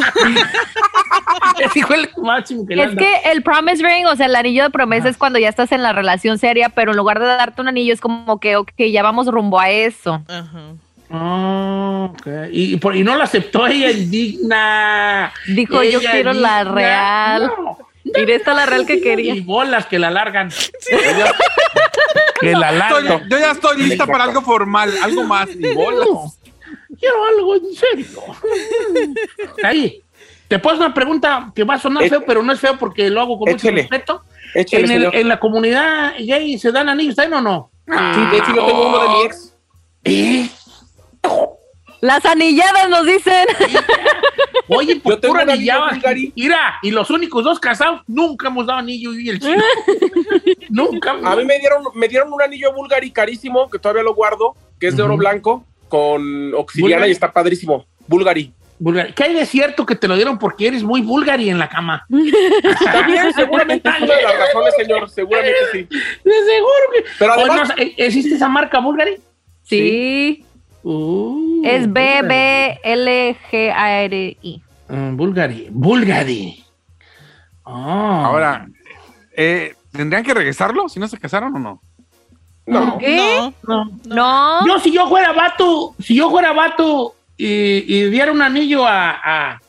Que 2.66 2.74
Es 2.74 2.96
que 2.96 3.30
el 3.30 3.42
promise 3.42 3.82
ring, 3.86 4.06
o 4.06 4.16
sea, 4.16 4.26
el 4.26 4.34
anillo 4.34 4.64
de 4.64 4.70
promesa 4.70 5.08
es 5.08 5.16
cuando 5.16 5.38
ya 5.38 5.48
estás 5.48 5.70
en 5.72 5.82
la 5.82 5.92
relación 5.92 6.38
seria, 6.38 6.68
pero 6.70 6.90
en 6.90 6.96
lugar 6.96 7.20
de 7.20 7.26
darte 7.26 7.60
un 7.60 7.68
anillo 7.68 7.92
es 7.94 8.00
como 8.00 8.40
que, 8.40 8.56
ok, 8.56 8.72
ya 8.90 9.02
vamos 9.02 9.28
rumbo 9.28 9.60
a 9.60 9.70
eso. 9.70 10.22
Ah, 10.28 10.72
ok. 11.10 12.26
y, 12.52 12.74
y 12.74 12.76
por- 12.76 12.96
y 12.96 13.02
no 13.04 13.16
lo 13.16 13.22
aceptó 13.24 13.66
ella 13.66 13.90
indigna. 13.90 15.32
Dijo, 15.46 15.82
yo 15.82 16.00
quiero 16.00 16.32
la 16.32 16.64
real. 16.64 17.52
No. 17.56 17.78
Mira, 18.04 18.34
esta 18.34 18.50
es 18.50 18.56
la 18.56 18.66
real 18.66 18.86
que 18.86 19.00
quería. 19.00 19.34
Y 19.34 19.40
bolas 19.40 19.86
que 19.86 19.98
la 19.98 20.10
largan. 20.10 20.50
que 22.40 22.52
la 22.52 22.70
Estoy- 22.72 22.78
largan. 23.04 23.28
yo 23.28 23.38
ya 23.38 23.50
estoy 23.52 23.82
lista 23.82 24.06
para 24.06 24.24
algo 24.24 24.42
formal, 24.42 24.92
algo 25.02 25.24
más. 25.24 25.48
Y 25.50 25.72
bolas. 25.74 26.38
Quiero 26.98 27.24
algo 27.24 27.56
en 27.56 27.74
serio. 27.74 28.20
Ahí. 29.64 30.00
Te 30.48 30.58
puedo 30.58 30.74
hacer 30.76 30.86
una 30.86 30.94
pregunta 30.94 31.50
que 31.54 31.64
va 31.64 31.74
a 31.74 31.78
sonar 31.78 32.06
feo, 32.08 32.22
pero 32.26 32.42
no 32.42 32.52
es 32.52 32.60
feo 32.60 32.76
porque 32.78 33.08
lo 33.08 33.20
hago 33.22 33.38
con 33.38 33.50
mucho 33.50 33.70
respeto. 33.70 34.22
En, 34.54 34.66
el- 34.82 34.88
señor. 34.88 35.16
en 35.16 35.28
la 35.28 35.40
comunidad 35.40 36.12
gay 36.18 36.58
se 36.58 36.70
dan 36.70 36.88
anillos, 36.88 37.14
¿saben 37.16 37.32
o 37.34 37.40
no? 37.40 37.70
Sí, 37.86 38.20
de 38.30 38.36
hecho 38.38 38.54
yo 38.54 38.66
tengo 38.66 38.88
uno 38.88 38.98
de 39.02 39.08
mi 39.08 39.22
ex. 39.24 39.54
¿Eh? 40.04 40.48
Las 42.00 42.24
anilladas 42.26 42.90
nos 42.90 43.06
dicen. 43.06 43.46
Oye, 44.68 44.96
pues 44.96 45.16
Yo 45.16 45.20
tengo 45.20 45.34
pura. 45.34 45.56
Mira, 46.34 46.74
y 46.82 46.90
los 46.90 47.08
únicos 47.10 47.44
dos 47.44 47.58
casados 47.58 48.02
nunca 48.06 48.48
hemos 48.48 48.66
dado 48.66 48.78
anillo 48.80 49.14
y 49.14 49.28
el 49.30 49.40
chico. 49.40 49.54
nunca. 50.68 51.12
A 51.22 51.36
mí 51.36 51.44
me 51.44 51.58
dieron, 51.58 51.82
me 51.94 52.08
dieron 52.08 52.32
un 52.32 52.42
anillo 52.42 52.72
Bulgari 52.74 53.10
carísimo, 53.10 53.70
que 53.70 53.78
todavía 53.78 54.02
lo 54.02 54.14
guardo, 54.14 54.54
que 54.78 54.88
es 54.88 54.96
de 54.96 55.02
oro 55.02 55.16
blanco, 55.16 55.64
con 55.88 56.54
obsidiana 56.54 56.96
Bulgari. 56.96 57.10
y 57.10 57.12
está 57.12 57.32
padrísimo. 57.32 57.86
Bulgari. 58.06 58.52
Bulgari. 58.78 59.12
¿Qué 59.12 59.24
hay 59.24 59.34
de 59.34 59.46
cierto 59.46 59.86
que 59.86 59.94
te 59.94 60.08
lo 60.08 60.16
dieron 60.16 60.38
porque 60.38 60.66
eres 60.66 60.82
muy 60.82 61.00
vulgari 61.00 61.48
en 61.48 61.58
la 61.58 61.68
cama? 61.68 62.04
También, 62.92 63.32
seguramente 63.32 63.88
es 63.88 64.02
una 64.02 64.14
de 64.16 64.22
las 64.22 64.38
razones, 64.38 64.74
señor. 64.76 65.08
Seguramente 65.08 65.58
sí. 65.72 65.82
De 65.88 66.32
seguro 66.32 66.84
que. 66.92 67.04
Pero 67.18 67.32
Oye, 67.34 67.42
además, 67.48 67.68
no, 67.68 67.82
¿e- 67.82 67.94
¿Existe 67.96 68.34
esa 68.34 68.48
marca 68.48 68.80
Bulgari? 68.80 69.16
Sí. 69.62 70.44
Uh, 70.84 71.62
Es 71.64 71.90
B, 71.92 72.00
Bulgari. 72.20 72.28
B, 72.28 72.80
L, 72.84 73.36
G, 73.50 73.72
A, 73.74 74.00
R, 74.02 74.36
I. 74.42 74.62
Mm, 74.88 75.16
Bulgari. 75.16 75.68
Bulgari. 75.70 76.62
Ah. 77.64 78.24
Ahora, 78.26 78.68
eh, 79.36 79.74
¿tendrían 79.92 80.22
que 80.22 80.34
regresarlo 80.34 80.88
si 80.88 81.00
no 81.00 81.08
se 81.08 81.18
casaron 81.18 81.56
o 81.56 81.58
no? 81.58 81.80
no. 82.66 82.98
¿Qué? 82.98 83.50
No. 83.66 83.90
No. 84.06 84.66
Yo, 84.66 84.78
si 84.80 84.92
yo 84.92 85.08
fuera 85.08 85.32
vato, 85.32 85.94
si 85.98 86.14
yo 86.14 86.30
fuera 86.30 86.52
vato 86.52 87.14
y, 87.36 87.46
y 87.46 88.10
diera 88.10 88.30
un 88.32 88.42
anillo 88.42 88.86
a, 88.86 89.10
a- 89.24 89.60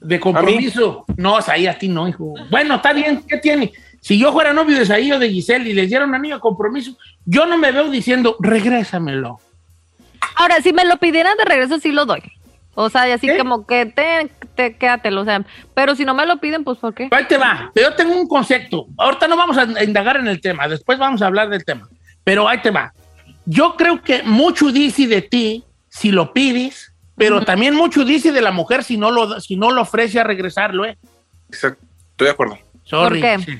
de 0.00 0.18
compromiso, 0.18 1.04
no, 1.18 1.38
ahí 1.48 1.66
a 1.66 1.76
ti 1.78 1.88
no, 1.88 2.08
hijo. 2.08 2.32
Bueno, 2.50 2.76
está 2.76 2.92
bien, 2.94 3.22
¿qué 3.28 3.36
tiene? 3.36 3.70
Si 4.00 4.18
yo 4.18 4.32
fuera 4.32 4.52
novio 4.54 4.78
de 4.78 4.86
Saí 4.86 5.12
o 5.12 5.18
de 5.18 5.28
Giselle 5.28 5.68
y 5.68 5.74
les 5.74 5.90
diera 5.90 6.06
un 6.06 6.14
anillo 6.14 6.36
a 6.36 6.40
compromiso, 6.40 6.96
yo 7.26 7.44
no 7.44 7.58
me 7.58 7.70
veo 7.70 7.90
diciendo, 7.90 8.36
regrésamelo. 8.40 9.40
Ahora, 10.36 10.60
si 10.62 10.72
me 10.72 10.84
lo 10.84 10.96
pidieran 10.98 11.36
de 11.36 11.44
regreso, 11.44 11.78
sí 11.78 11.92
lo 11.92 12.06
doy. 12.06 12.22
O 12.74 12.88
sea, 12.88 13.08
y 13.08 13.12
así 13.12 13.26
¿Qué? 13.26 13.36
como 13.36 13.66
que 13.66 13.86
te, 13.86 14.30
te 14.54 14.76
quédatelo, 14.76 15.22
o 15.22 15.24
sea, 15.24 15.44
pero 15.74 15.94
si 15.96 16.04
no 16.04 16.14
me 16.14 16.24
lo 16.24 16.38
piden, 16.38 16.64
pues 16.64 16.78
¿por 16.78 16.94
qué? 16.94 17.08
Ahí 17.10 17.26
te 17.26 17.36
va. 17.36 17.70
Pero 17.74 17.90
yo 17.90 17.96
tengo 17.96 18.14
un 18.14 18.28
concepto. 18.28 18.86
Ahorita 18.96 19.26
no 19.28 19.36
vamos 19.36 19.58
a 19.58 19.82
indagar 19.82 20.16
en 20.16 20.28
el 20.28 20.40
tema, 20.40 20.68
después 20.68 20.98
vamos 20.98 21.20
a 21.20 21.26
hablar 21.26 21.48
del 21.48 21.64
tema. 21.64 21.88
Pero 22.24 22.48
ahí 22.48 22.62
te 22.62 22.70
va. 22.70 22.92
Yo 23.44 23.74
creo 23.76 24.02
que 24.02 24.22
mucho 24.22 24.70
dice 24.70 25.06
de 25.08 25.22
ti 25.22 25.64
si 25.88 26.12
lo 26.12 26.32
pides, 26.32 26.92
pero 27.16 27.44
también 27.44 27.74
mucho 27.74 28.04
dice 28.04 28.32
de 28.32 28.40
la 28.40 28.52
mujer 28.52 28.84
si 28.84 28.96
no 28.96 29.10
lo, 29.10 29.40
si 29.40 29.56
no 29.56 29.70
lo 29.72 29.82
ofrece 29.82 30.20
a 30.20 30.24
regresarlo, 30.24 30.84
¿eh? 30.84 30.96
Exacto. 31.48 31.84
Estoy 32.12 32.26
de 32.26 32.32
acuerdo. 32.32 32.58
Sorry. 32.90 33.20
¿Por 33.20 33.44
qué? 33.44 33.44
Sí. 33.44 33.58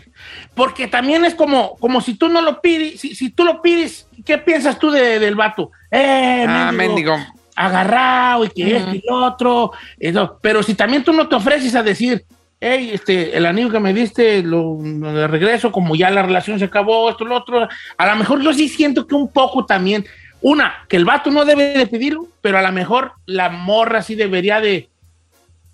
Porque 0.55 0.87
también 0.89 1.25
es 1.25 1.35
como, 1.35 1.77
como 1.77 2.01
si 2.01 2.15
tú 2.15 2.29
no 2.29 2.43
lo 2.43 2.61
pides, 2.61 3.01
si, 3.01 3.15
si 3.15 3.31
tú 3.31 3.45
lo 3.45 3.63
pides, 3.63 4.07
¿qué 4.27 4.37
piensas 4.39 4.79
tú 4.79 4.91
de- 4.91 5.19
del 5.21 5.37
vato? 5.37 5.71
Eh, 5.91 6.45
Ah, 6.49 6.73
mendigo. 6.73 7.17
agarrado 7.57 8.45
y 8.45 8.49
que 8.51 8.77
esto 8.77 8.95
y 8.95 9.03
lo 9.09 9.25
otro. 9.25 9.73
eso. 9.99 10.39
Pero 10.43 10.63
si 10.63 10.75
también 10.75 11.05
tú 11.05 11.13
no 11.13 11.29
te 11.29 11.37
ofreces 11.37 11.75
a 11.75 11.83
decir, 11.83 12.25
hey, 12.61 12.91
este, 12.95 13.37
el 13.37 13.47
anillo 13.47 13.71
que 13.71 13.81
me 13.81 13.93
diste, 13.95 14.43
lo, 14.43 14.79
lo 14.83 15.13
de 15.13 15.27
regreso, 15.29 15.71
como 15.73 15.95
ya 15.95 16.11
la 16.11 16.23
relación 16.23 16.59
se 16.59 16.65
acabó, 16.67 17.09
esto, 17.11 17.25
lo 17.25 17.37
otro, 17.37 17.69
a 17.99 18.07
lo 18.07 18.17
mejor 18.17 18.43
yo 18.43 18.53
sí 18.53 18.69
siento 18.69 19.07
que 19.07 19.15
un 19.15 19.31
poco 19.33 19.65
también, 19.67 20.05
una, 20.43 20.75
que 20.89 20.97
el 20.97 21.05
vato 21.05 21.31
no 21.31 21.45
debe 21.45 21.77
de 21.79 21.87
pedirlo, 21.87 22.27
pero 22.41 22.59
a 22.59 22.63
lo 22.63 22.73
mejor 22.73 23.13
la 23.27 23.49
morra 23.51 24.03
sí 24.03 24.15
debería 24.15 24.61
de 24.61 24.89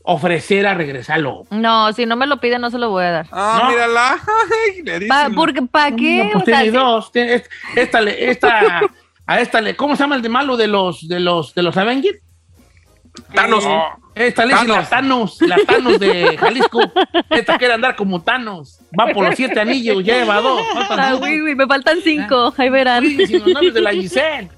ofrecer 0.09 0.66
a 0.66 0.75
regresarlo. 0.75 1.42
No, 1.51 1.92
si 1.92 2.07
no 2.07 2.14
me 2.16 2.27
lo 2.27 2.38
piden, 2.40 2.61
no 2.61 2.71
se 2.71 2.79
lo 2.79 2.90
voy 2.90 3.05
a 3.05 3.11
dar. 3.11 3.27
Ah, 3.33 3.61
No. 3.64 3.71
mírala. 3.71 4.16
Ay, 4.97 5.07
Pa, 5.09 5.29
¿Para 5.71 5.95
qué? 5.97 6.25
No, 6.25 6.31
pues 6.33 6.42
O 6.42 6.47
sea, 6.47 6.61
sí- 6.62 6.69
dos. 6.71 7.11
esta, 7.75 8.01
esta, 8.03 8.81
a 9.27 9.40
esta, 9.40 9.61
le- 9.61 9.75
¿cómo 9.77 9.97
se 9.97 10.05
llama 10.05 10.14
el 10.16 10.23
de 10.23 10.29
malo 10.29 10.57
de 10.57 10.69
los, 10.69 11.09
de 11.09 11.19
los, 11.21 11.55
de 11.55 11.62
los 11.62 11.77
Avengers? 11.77 12.21
Thanos. 13.35 13.64
Eh, 14.14 14.29
esta 14.29 14.45
le 14.45 14.55
dicen 14.55 14.69
la 14.69 14.85
Thanos, 14.88 15.40
la 15.42 15.57
Thanos 15.66 15.99
de 15.99 16.37
Jalisco. 16.38 16.81
Esta 17.31 17.59
quiere 17.59 17.75
andar 17.75 17.97
como 17.97 18.23
Thanos. 18.23 18.79
Va 18.99 19.07
por 19.12 19.25
los 19.27 19.35
siete 19.35 19.59
anillos, 19.61 20.05
ya 20.05 20.19
lleva 20.19 20.40
dos. 20.40 20.61
faltan 20.73 21.01
Ah, 21.01 21.11
dos. 21.12 21.21
güey, 21.21 21.40
güey, 21.40 21.55
me 21.55 21.66
faltan 21.66 21.99
cinco, 22.03 22.55
ahí 22.57 22.69
verán. 22.71 23.05
Sí, 23.05 23.27
sin 23.27 23.38
los 23.40 23.49
nombres 23.49 23.75
de 23.75 23.81
la 23.81 23.90
Giselle. 23.92 24.49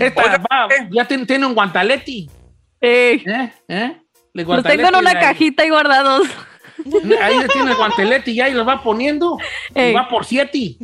Esta 0.00 0.38
va, 0.38 0.68
ya 0.90 1.04
tiene, 1.06 1.26
tiene 1.26 1.46
un 1.46 1.54
guantaleti. 1.54 2.28
Ey, 2.80 3.22
¿Eh? 3.26 3.52
¿Eh? 3.68 3.96
Los 4.44 4.62
tengo 4.64 4.88
en 4.88 4.94
una 4.96 5.18
cajita 5.18 5.62
ahí 5.62 5.70
guardados. 5.70 6.26
Ahí 7.22 7.38
le 7.38 7.48
tiene 7.48 7.70
el 7.70 7.76
guantelete 7.76 8.30
y 8.30 8.34
ya 8.36 8.48
y 8.48 8.52
los 8.54 8.66
va 8.68 8.82
poniendo. 8.82 9.38
Y 9.74 9.92
va 9.92 10.08
por 10.08 10.24
siete. 10.24 10.76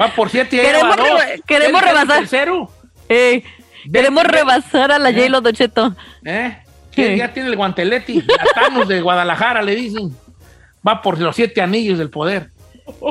Va 0.00 0.08
por 0.14 0.30
siete 0.30 0.56
y 0.56 0.60
Queremos 0.60 0.96
lleva 0.96 1.08
dos. 1.08 1.20
reba- 1.24 1.42
queremos 1.46 1.82
rebasar. 1.82 2.18
tercero. 2.20 2.70
Ey, 3.08 3.44
queremos 3.92 4.24
rebasar 4.24 4.92
a 4.92 4.98
la 4.98 5.10
¿Eh? 5.10 5.14
J-Lo 5.14 5.40
Docheto. 5.40 5.94
¿Eh? 6.24 6.58
Que 6.92 7.16
ya 7.16 7.32
tiene 7.32 7.48
el 7.48 7.56
guantelete. 7.56 8.24
Thanos 8.54 8.86
de 8.88 9.00
Guadalajara 9.00 9.62
le 9.62 9.74
dicen. 9.74 10.14
Va 10.86 11.02
por 11.02 11.18
los 11.20 11.36
siete 11.36 11.60
anillos 11.60 11.98
del 11.98 12.08
poder. 12.10 12.50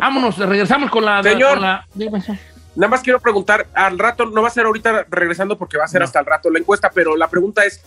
Vámonos, 0.02 0.38
regresamos 0.38 0.90
con 0.90 1.06
la. 1.06 1.22
Señor. 1.22 1.52
con 1.56 1.62
la- 1.62 1.86
dime, 1.94 2.22
señor. 2.22 2.40
Nada 2.76 2.90
más 2.92 3.02
quiero 3.02 3.20
preguntar, 3.20 3.68
al 3.74 4.00
rato, 4.00 4.26
no 4.26 4.42
va 4.42 4.48
a 4.48 4.52
ser 4.52 4.66
ahorita 4.66 5.06
regresando 5.10 5.58
porque 5.58 5.78
va 5.78 5.84
a 5.84 5.88
ser 5.88 6.02
hasta 6.02 6.20
el 6.20 6.26
rato 6.26 6.50
la 6.50 6.60
encuesta, 6.60 6.90
pero 6.94 7.18
la 7.18 7.28
pregunta 7.30 7.66
es, 7.66 7.84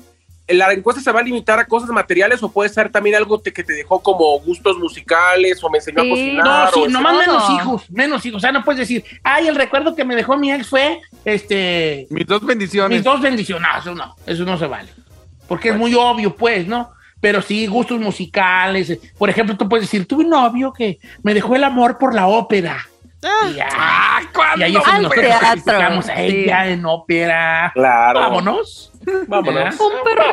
¿la 0.48 0.72
encuesta 0.72 1.00
se 1.00 1.12
va 1.12 1.20
a 1.20 1.22
limitar 1.22 1.58
a 1.58 1.64
cosas 1.66 1.88
materiales 1.90 2.42
o 2.42 2.50
puede 2.50 2.68
ser 2.68 2.90
también 2.90 3.16
algo 3.16 3.40
te- 3.40 3.52
que 3.52 3.62
te 3.64 3.72
dejó 3.72 4.02
como 4.02 4.38
gustos 4.40 4.76
musicales 4.78 5.62
o 5.62 5.70
me 5.70 5.78
enseñó 5.78 6.02
Sí. 6.02 6.06
a 6.06 6.10
cocinar? 6.10 6.44
No, 6.44 6.70
sí, 6.72 6.80
o 6.80 6.88
nomás 6.88 7.16
menos 7.18 7.50
hijos, 7.50 7.90
menos 7.90 8.26
hijos. 8.26 8.36
O 8.38 8.40
sea, 8.40 8.52
no 8.52 8.64
puedes 8.64 8.80
decir, 8.80 9.04
ay, 9.22 9.48
el 9.48 9.54
recuerdo 9.54 9.94
que 9.94 10.04
me 10.04 10.16
dejó 10.16 10.36
mi 10.36 10.52
ex 10.52 10.68
fue, 10.68 11.00
este, 11.24 12.06
Mis 12.10 12.26
dos 12.26 12.44
bendiciones. 12.44 12.98
mis 12.98 13.04
dos 13.04 13.20
bendiciones. 13.20 13.66
No, 13.72 13.78
eso 13.78 13.94
no, 13.94 14.16
eso 14.26 14.44
no 14.44 14.58
se 14.58 14.66
vale. 14.66 14.88
Porque 15.48 15.70
es 15.70 15.76
muy 15.76 15.94
obvio, 15.94 16.34
pues, 16.36 16.66
¿no? 16.66 16.90
Pero 17.20 17.40
sí, 17.40 17.66
gustos 17.68 18.00
musicales. 18.00 18.90
eh. 18.90 19.00
Por 19.16 19.30
ejemplo, 19.30 19.56
tú 19.56 19.68
puedes 19.68 19.86
decir, 19.86 20.06
tuve 20.08 20.24
un 20.24 20.30
novio 20.30 20.72
que 20.72 20.98
me 21.22 21.34
dejó 21.34 21.54
el 21.54 21.62
amor 21.64 21.96
por 21.98 22.14
la 22.14 22.26
ópera. 22.26 22.84
Y, 23.22 23.54
ya, 23.54 23.68
¿cuándo, 24.34 24.58
y 24.58 24.62
ahí 24.64 24.76
es 24.76 24.84
donde 24.84 25.06
Al 25.06 25.10
teatro, 25.12 25.40
participamos 25.40 26.08
a 26.08 26.16
sí. 26.16 26.22
ella 26.22 26.68
en 26.68 26.84
ópera. 26.84 27.70
Claro. 27.72 28.20
Vámonos. 28.20 28.92
Vámonos. 29.28 29.74
¿Eh? 29.74 29.78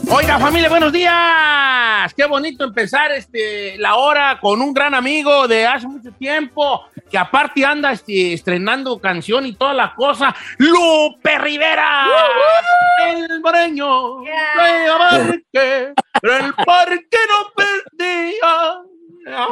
Oiga, 0.09 0.39
familia, 0.39 0.71
buenos 0.71 0.93
días. 0.93 2.15
Qué 2.15 2.25
bonito 2.27 2.65
empezar 2.65 3.13
este, 3.13 3.77
la 3.77 3.97
hora 3.97 4.39
con 4.41 4.63
un 4.63 4.73
gran 4.73 4.95
amigo 4.95 5.47
de 5.47 5.67
hace 5.67 5.87
mucho 5.87 6.11
tiempo, 6.13 6.83
que 7.11 7.19
aparte 7.19 7.65
anda 7.67 7.93
este, 7.93 8.33
estrenando 8.33 8.99
canción 8.99 9.45
y 9.45 9.55
toda 9.55 9.75
la 9.75 9.95
cosa. 9.95 10.35
¡Lupe 10.57 11.39
Rivera! 11.39 12.07
El 13.07 13.41
moreño. 13.41 14.23
parque, 14.99 15.93
pero 16.23 16.37
el 16.37 16.55
parque 16.55 17.19
no 17.29 17.53
perdía. 17.55 18.81
Ah. 19.29 19.49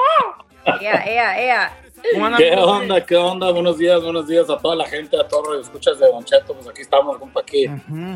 Ea, 0.81 1.05
ea, 1.07 1.41
ea. 1.41 1.84
¿Cómo 2.13 2.27
andan 2.27 2.39
¿Qué 2.41 2.57
onda? 2.57 3.07
¿Qué 3.07 3.17
onda? 3.17 3.51
Buenos 3.51 3.79
días, 3.79 4.03
buenos 4.03 4.27
días 4.27 4.49
a 4.51 4.59
toda 4.59 4.77
la 4.77 4.87
gente, 4.87 5.19
a 5.19 5.27
todos 5.27 5.49
los 5.49 5.67
escuchas 5.67 5.99
de 5.99 6.07
Don 6.07 6.25
Cheto. 6.25 6.55
Pues 6.55 6.69
aquí 6.69 6.83
estamos, 6.83 7.19
compa, 7.19 7.41
aquí, 7.41 7.67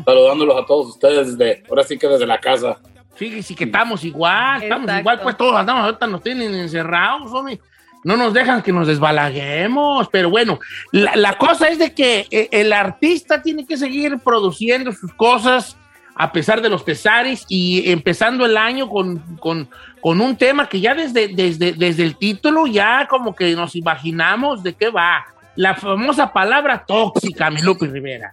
saludándolos 0.05 0.61
a 0.61 0.65
todos 0.65 0.87
ustedes 0.89 1.37
desde, 1.37 1.63
ahora 1.69 1.83
sí 1.83 1.97
que 1.97 2.07
desde 2.07 2.25
la 2.25 2.39
casa. 2.39 2.79
Fíjese 3.15 3.55
que 3.55 3.65
estamos 3.65 4.03
igual, 4.03 4.63
estamos 4.63 4.83
Exacto. 4.85 5.01
igual, 5.01 5.19
pues 5.21 5.37
todos 5.37 5.55
andamos, 5.55 5.83
ahorita 5.85 6.07
nos 6.07 6.21
tienen 6.21 6.53
encerrados, 6.53 7.31
hombre. 7.33 7.59
No 8.03 8.15
nos 8.15 8.33
dejan 8.33 8.61
que 8.61 8.71
nos 8.71 8.87
desbalaguemos, 8.87 10.07
pero 10.09 10.29
bueno, 10.29 10.59
la, 10.93 11.17
la 11.17 11.37
cosa 11.37 11.67
es 11.67 11.79
de 11.79 11.93
que 11.93 12.27
eh, 12.31 12.47
el 12.51 12.71
artista 12.71 13.41
tiene 13.41 13.65
que 13.65 13.75
seguir 13.75 14.19
produciendo 14.19 14.93
sus 14.93 15.13
cosas 15.13 15.75
a 16.21 16.33
pesar 16.33 16.61
de 16.61 16.67
los 16.67 16.83
pesares 16.83 17.45
y 17.47 17.89
empezando 17.89 18.45
el 18.45 18.57
año 18.57 18.89
con, 18.89 19.19
con- 19.37 19.69
con 20.01 20.19
un 20.19 20.35
tema 20.35 20.67
que 20.67 20.81
ya 20.81 20.93
desde, 20.93 21.29
desde, 21.29 21.71
desde 21.71 22.03
el 22.03 22.17
título 22.17 22.67
ya 22.67 23.07
como 23.09 23.33
que 23.33 23.53
nos 23.55 23.73
imaginamos 23.75 24.61
de 24.61 24.73
qué 24.73 24.89
va. 24.89 25.25
La 25.55 25.75
famosa 25.75 26.31
palabra 26.33 26.83
tóxica, 26.85 27.49
mi 27.49 27.61
Lupe 27.61 27.87
Rivera. 27.87 28.31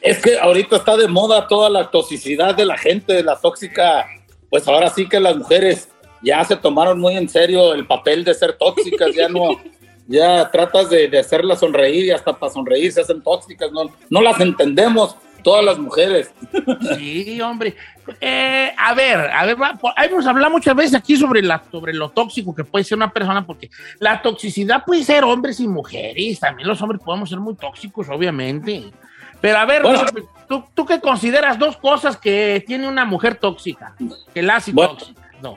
Es 0.00 0.18
que 0.22 0.38
ahorita 0.38 0.76
está 0.76 0.96
de 0.96 1.08
moda 1.08 1.48
toda 1.48 1.68
la 1.70 1.90
toxicidad 1.90 2.54
de 2.54 2.66
la 2.66 2.78
gente, 2.78 3.20
la 3.24 3.34
tóxica. 3.36 4.06
Pues 4.48 4.68
ahora 4.68 4.88
sí 4.90 5.08
que 5.08 5.18
las 5.18 5.36
mujeres 5.36 5.88
ya 6.22 6.44
se 6.44 6.54
tomaron 6.54 7.00
muy 7.00 7.16
en 7.16 7.28
serio 7.28 7.74
el 7.74 7.84
papel 7.86 8.22
de 8.22 8.34
ser 8.34 8.52
tóxicas, 8.52 9.12
ya 9.12 9.28
no, 9.28 9.60
ya 10.06 10.48
tratas 10.52 10.88
de, 10.88 11.08
de 11.08 11.18
hacerlas 11.18 11.58
sonreír 11.58 12.04
y 12.04 12.10
hasta 12.12 12.32
para 12.32 12.52
sonreír 12.52 12.92
se 12.92 13.00
hacen 13.00 13.20
tóxicas, 13.22 13.72
no, 13.72 13.90
no 14.08 14.20
las 14.22 14.40
entendemos 14.40 15.16
todas 15.44 15.64
las 15.64 15.78
mujeres. 15.78 16.32
Sí, 16.98 17.40
hombre. 17.40 17.76
Eh, 18.20 18.72
a 18.76 18.92
ver, 18.94 19.30
a 19.30 19.46
ver, 19.46 19.56
hemos 20.04 20.26
hablado 20.26 20.50
muchas 20.50 20.74
veces 20.74 20.94
aquí 20.94 21.16
sobre, 21.16 21.40
la, 21.42 21.62
sobre 21.70 21.94
lo 21.94 22.08
tóxico 22.10 22.54
que 22.54 22.64
puede 22.64 22.84
ser 22.84 22.96
una 22.96 23.12
persona, 23.12 23.46
porque 23.46 23.70
la 24.00 24.20
toxicidad 24.20 24.84
puede 24.84 25.04
ser 25.04 25.22
hombres 25.24 25.60
y 25.60 25.68
mujeres, 25.68 26.40
también 26.40 26.68
los 26.68 26.82
hombres 26.82 27.00
podemos 27.04 27.30
ser 27.30 27.38
muy 27.38 27.54
tóxicos, 27.54 28.08
obviamente. 28.08 28.90
Pero 29.40 29.58
a 29.58 29.64
ver, 29.66 29.82
Bueno. 29.82 30.02
¿tú, 30.48 30.64
tú 30.74 30.84
qué 30.86 31.00
consideras 31.00 31.58
dos 31.58 31.76
cosas 31.76 32.16
que 32.16 32.64
tiene 32.66 32.88
una 32.88 33.04
mujer 33.04 33.36
tóxica? 33.36 33.94
Que 34.34 34.42
la 34.42 34.56
hace 34.56 34.72
Bueno. 34.72 34.96
tóxica. 34.96 35.22
No. 35.42 35.56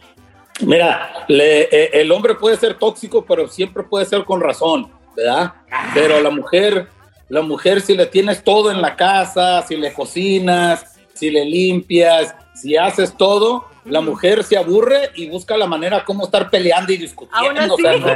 Mira, 0.61 1.25
le- 1.27 1.63
eh, 1.71 1.89
el 2.01 2.11
hombre 2.11 2.35
puede 2.35 2.57
ser 2.57 2.73
tóxico, 2.75 3.23
pero 3.25 3.47
siempre 3.47 3.83
puede 3.83 4.05
ser 4.05 4.23
con 4.25 4.41
razón, 4.41 4.89
¿verdad? 5.15 5.53
Pero 5.93 6.19
la 6.21 6.29
mujer, 6.31 6.87
la 7.29 7.41
mujer 7.41 7.81
si 7.81 7.95
le 7.95 8.05
tienes 8.05 8.43
todo 8.43 8.71
en 8.71 8.81
la 8.81 8.95
casa, 8.95 9.63
si 9.67 9.75
le 9.75 9.93
cocinas, 9.93 10.97
si 11.13 11.29
le 11.29 11.45
limpias, 11.45 12.33
si 12.55 12.77
haces 12.77 13.15
todo, 13.17 13.65
la 13.85 14.01
mujer 14.01 14.43
se 14.43 14.57
aburre 14.57 15.11
y 15.15 15.29
busca 15.29 15.55
la 15.57 15.65
manera 15.67 16.03
cómo 16.03 16.25
estar 16.25 16.49
peleando 16.49 16.91
y 16.93 16.97
discutiendo. 16.97 17.47
o 17.73 17.77
sea, 17.77 17.91
no- 17.99 18.07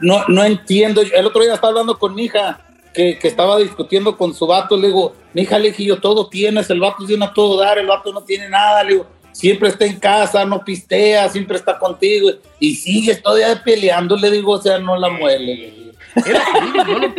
no, 0.00 0.24
no 0.28 0.44
entiendo. 0.44 1.00
El 1.02 1.26
otro 1.26 1.42
día 1.42 1.54
estaba 1.54 1.68
hablando 1.70 1.98
con 1.98 2.14
mi 2.14 2.24
hija 2.24 2.60
que, 2.94 3.18
que 3.18 3.28
estaba 3.28 3.56
discutiendo 3.58 4.16
con 4.16 4.34
su 4.34 4.46
vato. 4.46 4.76
Le 4.76 4.88
digo, 4.88 5.14
mi 5.32 5.42
hija, 5.42 5.58
le 5.58 5.68
dije 5.68 5.84
yo, 5.84 5.98
todo 6.00 6.28
tienes. 6.28 6.68
El 6.70 6.80
vato 6.80 7.04
tiene 7.06 7.24
a 7.24 7.32
todo 7.32 7.58
dar, 7.60 7.78
el 7.78 7.86
vato 7.86 8.12
no 8.12 8.22
tiene 8.22 8.48
nada. 8.48 8.82
Le 8.84 8.92
digo, 8.92 9.06
siempre 9.32 9.68
está 9.70 9.86
en 9.86 9.98
casa, 9.98 10.44
no 10.44 10.62
pistea, 10.64 11.28
siempre 11.28 11.56
está 11.56 11.78
contigo. 11.78 12.30
Y 12.58 12.74
sigues 12.74 13.22
todavía 13.22 13.62
peleando. 13.64 14.16
Le 14.16 14.30
digo, 14.30 14.52
o 14.52 14.60
sea, 14.62 14.78
no 14.78 14.96
la 14.96 15.08
muele. 15.08 15.92
Era 16.26 16.42
no 16.84 16.98
lo. 16.98 17.14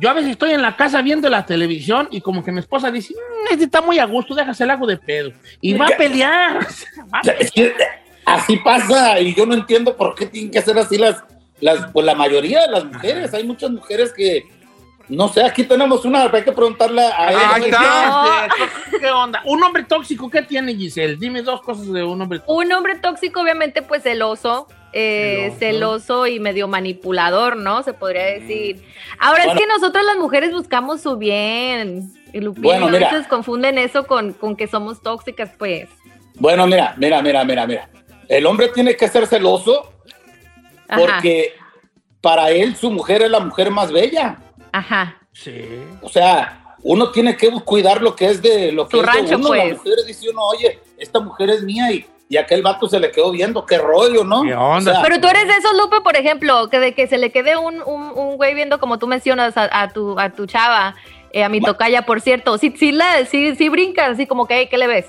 Yo 0.00 0.10
a 0.10 0.12
veces 0.12 0.32
estoy 0.32 0.52
en 0.52 0.62
la 0.62 0.76
casa 0.76 1.02
viendo 1.02 1.28
la 1.30 1.46
televisión 1.46 2.08
y 2.10 2.20
como 2.20 2.44
que 2.44 2.52
mi 2.52 2.60
esposa 2.60 2.90
dice, 2.90 3.14
"Mm, 3.14 3.52
este 3.52 3.64
está 3.64 3.80
muy 3.80 3.98
a 3.98 4.04
gusto, 4.06 4.34
déjase 4.34 4.64
el 4.64 4.70
hago 4.70 4.86
de 4.86 4.96
pedo. 4.96 5.32
Y 5.60 5.74
va 5.74 5.86
a 5.86 5.96
pelear. 5.96 6.66
Va 7.14 7.20
a 7.20 7.22
así 8.24 8.56
pasa 8.56 9.20
y 9.20 9.34
yo 9.34 9.46
no 9.46 9.54
entiendo 9.54 9.96
por 9.96 10.14
qué 10.14 10.26
tienen 10.26 10.50
que 10.50 10.62
ser 10.62 10.78
así 10.78 10.96
las, 10.96 11.22
las, 11.60 11.90
pues 11.92 12.06
la 12.06 12.14
mayoría 12.14 12.62
de 12.62 12.70
las 12.70 12.84
mujeres. 12.84 13.34
Hay 13.34 13.44
muchas 13.44 13.70
mujeres 13.70 14.12
que, 14.12 14.48
no 15.08 15.28
sé, 15.28 15.44
aquí 15.44 15.64
tenemos 15.64 16.04
una, 16.04 16.24
hay 16.24 16.42
que 16.42 16.52
preguntarle 16.52 17.02
a 17.02 17.30
ella. 17.30 17.54
Ahí 17.54 17.64
está. 17.64 18.46
Este, 18.46 18.98
¿Qué 18.98 19.10
onda? 19.10 19.42
Un 19.44 19.62
hombre 19.62 19.84
tóxico, 19.84 20.30
¿qué 20.30 20.42
tiene 20.42 20.74
Giselle? 20.74 21.16
Dime 21.16 21.42
dos 21.42 21.60
cosas 21.62 21.92
de 21.92 22.02
un 22.02 22.20
hombre 22.20 22.38
tóxico. 22.38 22.54
Un 22.54 22.72
hombre 22.72 22.98
tóxico, 22.98 23.40
obviamente, 23.40 23.82
pues 23.82 24.02
celoso, 24.02 24.68
eh, 24.96 25.52
celoso 25.58 26.26
y 26.28 26.38
medio 26.38 26.68
manipulador, 26.68 27.56
¿no? 27.56 27.82
Se 27.82 27.92
podría 27.92 28.24
decir. 28.26 28.82
Ahora 29.18 29.44
Bueno. 29.44 29.52
es 29.60 29.66
que 29.66 29.66
nosotras 29.66 30.04
las 30.04 30.16
mujeres 30.16 30.52
buscamos 30.52 31.00
su 31.02 31.16
bien. 31.16 32.12
Y 32.32 32.40
Bueno, 32.46 32.86
a 32.86 32.90
mira. 32.90 33.10
veces 33.10 33.26
confunden 33.26 33.76
eso 33.78 34.06
con, 34.06 34.32
con 34.32 34.56
que 34.56 34.66
somos 34.68 35.02
tóxicas, 35.02 35.50
pues. 35.58 35.88
Bueno, 36.36 36.66
mira, 36.66 36.94
mira, 36.96 37.20
mira, 37.22 37.44
mira, 37.44 37.66
mira. 37.66 37.90
El 38.28 38.46
hombre 38.46 38.68
tiene 38.68 38.96
que 38.96 39.08
ser 39.08 39.26
celoso 39.26 39.92
Ajá. 40.88 41.00
porque 41.00 41.52
para 42.20 42.50
él 42.50 42.74
su 42.76 42.90
mujer 42.90 43.22
es 43.22 43.30
la 43.30 43.40
mujer 43.40 43.70
más 43.70 43.90
bella. 43.92 44.38
Ajá. 44.72 45.18
Sí. 45.32 45.64
O 46.02 46.08
sea, 46.08 46.76
uno 46.82 47.10
tiene 47.10 47.36
que 47.36 47.50
cuidar 47.64 48.00
lo 48.02 48.14
que 48.16 48.26
es 48.26 48.40
de 48.42 48.72
lo 48.72 48.86
que 48.88 48.96
Su 48.96 49.02
es 49.02 49.06
de 49.06 49.12
rancho, 49.12 49.36
uno. 49.36 49.48
pues. 49.48 49.68
La 49.68 49.74
mujer 49.76 49.94
dice 50.06 50.30
uno, 50.30 50.42
oye, 50.46 50.78
esta 50.98 51.20
mujer 51.20 51.50
es 51.50 51.62
mía 51.62 51.90
y, 51.92 52.06
y 52.28 52.36
aquel 52.36 52.62
vato 52.62 52.88
se 52.88 52.98
le 52.98 53.10
quedó 53.10 53.30
viendo, 53.30 53.66
qué 53.66 53.78
rollo, 53.78 54.24
¿no? 54.24 54.40
O 54.40 54.80
sea, 54.80 55.02
Pero 55.02 55.20
tú 55.20 55.28
eres 55.28 55.46
de 55.46 55.54
esos, 55.54 55.72
Lupe, 55.78 56.00
por 56.00 56.16
ejemplo, 56.16 56.68
que 56.70 56.78
de 56.80 56.94
que 56.94 57.06
se 57.06 57.18
le 57.18 57.30
quede 57.30 57.56
un, 57.56 57.82
un, 57.84 58.02
un 58.16 58.36
güey 58.36 58.54
viendo, 58.54 58.78
como 58.80 58.98
tú 58.98 59.06
mencionas, 59.06 59.56
a, 59.56 59.68
a 59.82 59.88
tu, 59.92 60.18
a 60.18 60.30
tu 60.30 60.46
chava, 60.46 60.94
eh, 61.32 61.44
a 61.44 61.48
mi 61.48 61.60
tocaya, 61.60 62.02
por 62.02 62.20
cierto. 62.20 62.56
Sí, 62.58 62.74
sí, 62.76 62.92
la, 62.92 63.26
sí, 63.26 63.54
sí 63.56 63.68
brincas, 63.68 64.10
así 64.12 64.26
como 64.26 64.46
que, 64.46 64.54
"Hey, 64.56 64.68
¿qué 64.70 64.78
le 64.78 64.86
ves? 64.86 65.06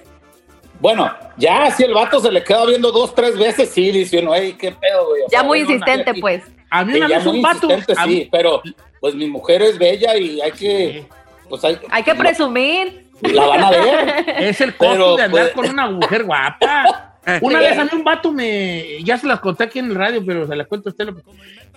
Bueno, 0.81 1.09
ya 1.37 1.71
si 1.71 1.83
el 1.83 1.93
vato 1.93 2.19
se 2.19 2.31
le 2.31 2.43
queda 2.43 2.65
viendo 2.65 2.91
dos, 2.91 3.15
tres 3.15 3.37
veces, 3.37 3.69
sí, 3.69 3.91
dice 3.91 4.19
uno, 4.19 4.33
hey, 4.35 4.55
qué 4.59 4.71
pedo, 4.71 5.07
güey. 5.07 5.21
O 5.21 5.25
Ya 5.31 5.39
sea, 5.39 5.43
muy 5.43 5.59
insistente, 5.61 6.11
aquí- 6.11 6.21
pues. 6.21 6.43
A 6.69 6.83
mí 6.83 6.95
una 6.97 7.07
vez 7.07 7.25
un 7.25 7.41
vato. 7.41 7.67
mí- 7.69 7.83
sí, 8.05 8.27
pero 8.29 8.61
pues 8.99 9.15
mi 9.15 9.27
mujer 9.27 9.61
es 9.61 9.77
bella 9.77 10.17
y 10.17 10.41
hay 10.41 10.51
que, 10.51 11.07
pues 11.47 11.63
hay, 11.63 11.79
Hay 11.91 12.03
que 12.03 12.13
presumir. 12.15 13.04
La 13.33 13.45
van 13.47 13.63
a 13.63 13.69
ver. 13.69 14.25
Es 14.39 14.61
el 14.61 14.75
costo 14.75 14.93
Pero, 14.93 15.15
de 15.17 15.23
andar 15.23 15.51
pues- 15.51 15.53
con 15.53 15.69
una 15.73 15.89
mujer 15.89 16.23
guapa. 16.23 17.11
Una 17.41 17.59
vez 17.59 17.75
a 17.79 17.83
mí 17.85 17.89
un 17.93 18.03
vato 18.03 18.31
me. 18.31 19.03
Ya 19.03 19.17
se 19.17 19.25
las 19.25 19.39
conté 19.39 19.63
aquí 19.63 19.79
en 19.79 19.85
el 19.85 19.95
radio, 19.95 20.23
pero 20.23 20.45
se 20.45 20.55
las 20.55 20.67
cuento 20.67 20.89
a 20.89 20.91
usted. 20.91 21.05
lo- 21.07 21.15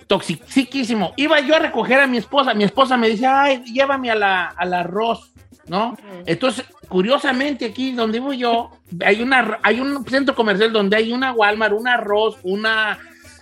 Toxiquísimo. 0.05 1.13
Iba 1.17 1.39
yo 1.39 1.55
a 1.55 1.59
recoger 1.59 1.99
a 1.99 2.07
mi 2.07 2.17
esposa. 2.17 2.53
Mi 2.53 2.63
esposa 2.63 2.97
me 2.97 3.09
dice, 3.09 3.25
ay, 3.25 3.63
llévame 3.65 4.11
a 4.11 4.15
la, 4.15 4.45
al 4.45 4.73
arroz, 4.73 5.31
¿no? 5.67 5.97
Entonces, 6.25 6.65
curiosamente, 6.87 7.65
aquí 7.65 7.91
donde 7.93 8.19
vivo 8.19 8.33
yo, 8.33 8.71
hay, 9.03 9.21
una, 9.21 9.59
hay 9.63 9.79
un 9.79 10.05
centro 10.05 10.35
comercial 10.35 10.71
donde 10.71 10.97
hay 10.97 11.11
una 11.11 11.31
Walmart, 11.31 11.73
una 11.73 11.95
arroz, 11.95 12.37
una. 12.43 12.99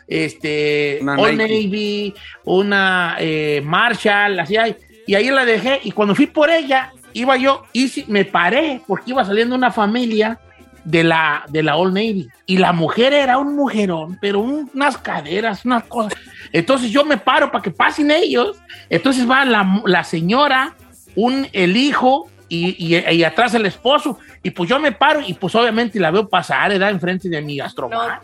Este, 0.07 0.99
Una 1.01 1.17
Old 1.17 1.37
Nike. 1.37 1.43
Navy, 1.65 2.13
una 2.45 3.17
eh, 3.19 3.61
Marshall, 3.65 4.39
así 4.39 4.55
hay. 4.55 4.75
Y 5.05 5.15
ahí 5.15 5.29
la 5.29 5.43
dejé. 5.43 5.81
Y 5.83 5.91
cuando 5.91 6.15
fui 6.15 6.27
por 6.27 6.49
ella, 6.49 6.93
iba 7.19 7.37
yo 7.37 7.63
y 7.73 7.91
me 8.07 8.25
paré 8.25 8.81
porque 8.87 9.11
iba 9.11 9.23
saliendo 9.25 9.55
una 9.55 9.71
familia 9.71 10.39
de 10.83 11.03
la, 11.03 11.43
de 11.49 11.63
la 11.63 11.75
Old 11.75 11.93
Navy. 11.93 12.29
Y 12.45 12.57
la 12.57 12.71
mujer 12.71 13.11
era 13.13 13.37
un 13.37 13.55
mujerón, 13.55 14.17
pero 14.21 14.39
un- 14.39 14.69
unas 14.73 14.97
caderas, 14.97 15.65
unas 15.65 15.83
cosas. 15.83 16.13
Entonces 16.53 16.89
yo 16.91 17.03
me 17.03 17.17
paro 17.17 17.51
para 17.51 17.61
que 17.61 17.71
pasen 17.71 18.09
ellos. 18.11 18.57
Entonces 18.89 19.29
va 19.29 19.43
la, 19.43 19.81
la 19.85 20.03
señora, 20.05 20.75
un, 21.15 21.47
el 21.51 21.75
hijo 21.75 22.29
y, 22.47 22.75
y- 22.95 23.15
y 23.15 23.23
atrás 23.25 23.53
el 23.53 23.65
esposo. 23.65 24.17
Y 24.43 24.51
pues 24.51 24.69
yo 24.69 24.79
me 24.79 24.93
paro 24.93 25.19
y 25.19 25.33
pues 25.33 25.53
obviamente 25.55 25.99
la 25.99 26.09
veo 26.11 26.29
pasar, 26.29 26.71
era 26.71 26.89
enfrente 26.89 27.27
de 27.27 27.41
mi 27.41 27.59
astrobar. 27.59 28.21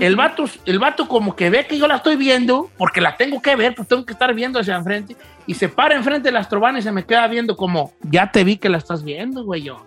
El 0.00 0.16
vato, 0.16 0.44
el 0.64 0.78
vato 0.78 1.06
como 1.06 1.36
que 1.36 1.50
ve 1.50 1.66
que 1.66 1.78
yo 1.78 1.86
la 1.86 1.96
estoy 1.96 2.16
viendo, 2.16 2.70
porque 2.78 3.00
la 3.00 3.16
tengo 3.16 3.42
que 3.42 3.56
ver, 3.56 3.74
pues 3.74 3.88
tengo 3.88 4.06
que 4.06 4.12
estar 4.12 4.32
viendo 4.34 4.58
hacia 4.58 4.76
enfrente, 4.76 5.16
y 5.46 5.54
se 5.54 5.68
para 5.68 5.94
enfrente 5.94 6.28
del 6.28 6.36
astrobana 6.36 6.78
y 6.78 6.82
se 6.82 6.92
me 6.92 7.04
queda 7.04 7.26
viendo 7.28 7.56
como, 7.56 7.92
ya 8.02 8.30
te 8.32 8.44
vi 8.44 8.56
que 8.56 8.68
la 8.68 8.78
estás 8.78 9.04
viendo, 9.04 9.44
güey, 9.44 9.62
yo. 9.62 9.86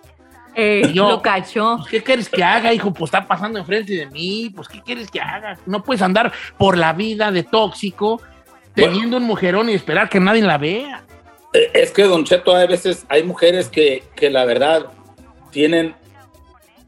Eh, 0.58 0.92
yo, 0.94 1.10
lo 1.10 1.22
cachó. 1.22 1.78
pues, 1.78 1.90
¿Qué 1.90 2.04
quieres 2.04 2.30
que 2.30 2.44
haga, 2.44 2.74
hijo? 2.74 2.94
Pues 2.94 3.10
está 3.10 3.28
pasando 3.28 3.60
enfrente 3.60 3.94
de 3.94 4.06
mí, 4.06 4.52
pues 4.56 4.68
¿qué 4.70 4.82
quieres 4.82 5.12
que 5.12 5.20
haga? 5.20 5.58
No 5.66 5.84
puedes 5.84 6.02
andar 6.02 6.32
por 6.58 6.78
la 6.78 6.94
vida 6.94 7.32
de 7.32 7.44
tóxico, 7.44 8.22
teniendo 8.74 9.18
un 9.18 9.24
mujerón 9.24 9.70
y 9.70 9.74
esperar 9.74 10.08
que 10.08 10.20
nadie 10.20 10.42
la 10.42 10.58
vea. 10.58 11.04
Eh, 11.54 11.72
Es 11.74 11.92
que, 11.92 12.04
Don 12.04 12.24
Cheto, 12.24 12.56
hay 12.56 12.68
veces 12.68 13.06
hay 13.10 13.24
mujeres 13.24 13.68
que, 13.68 14.04
que 14.16 14.30
la 14.30 14.46
verdad 14.46 14.86
tienen, 15.52 15.96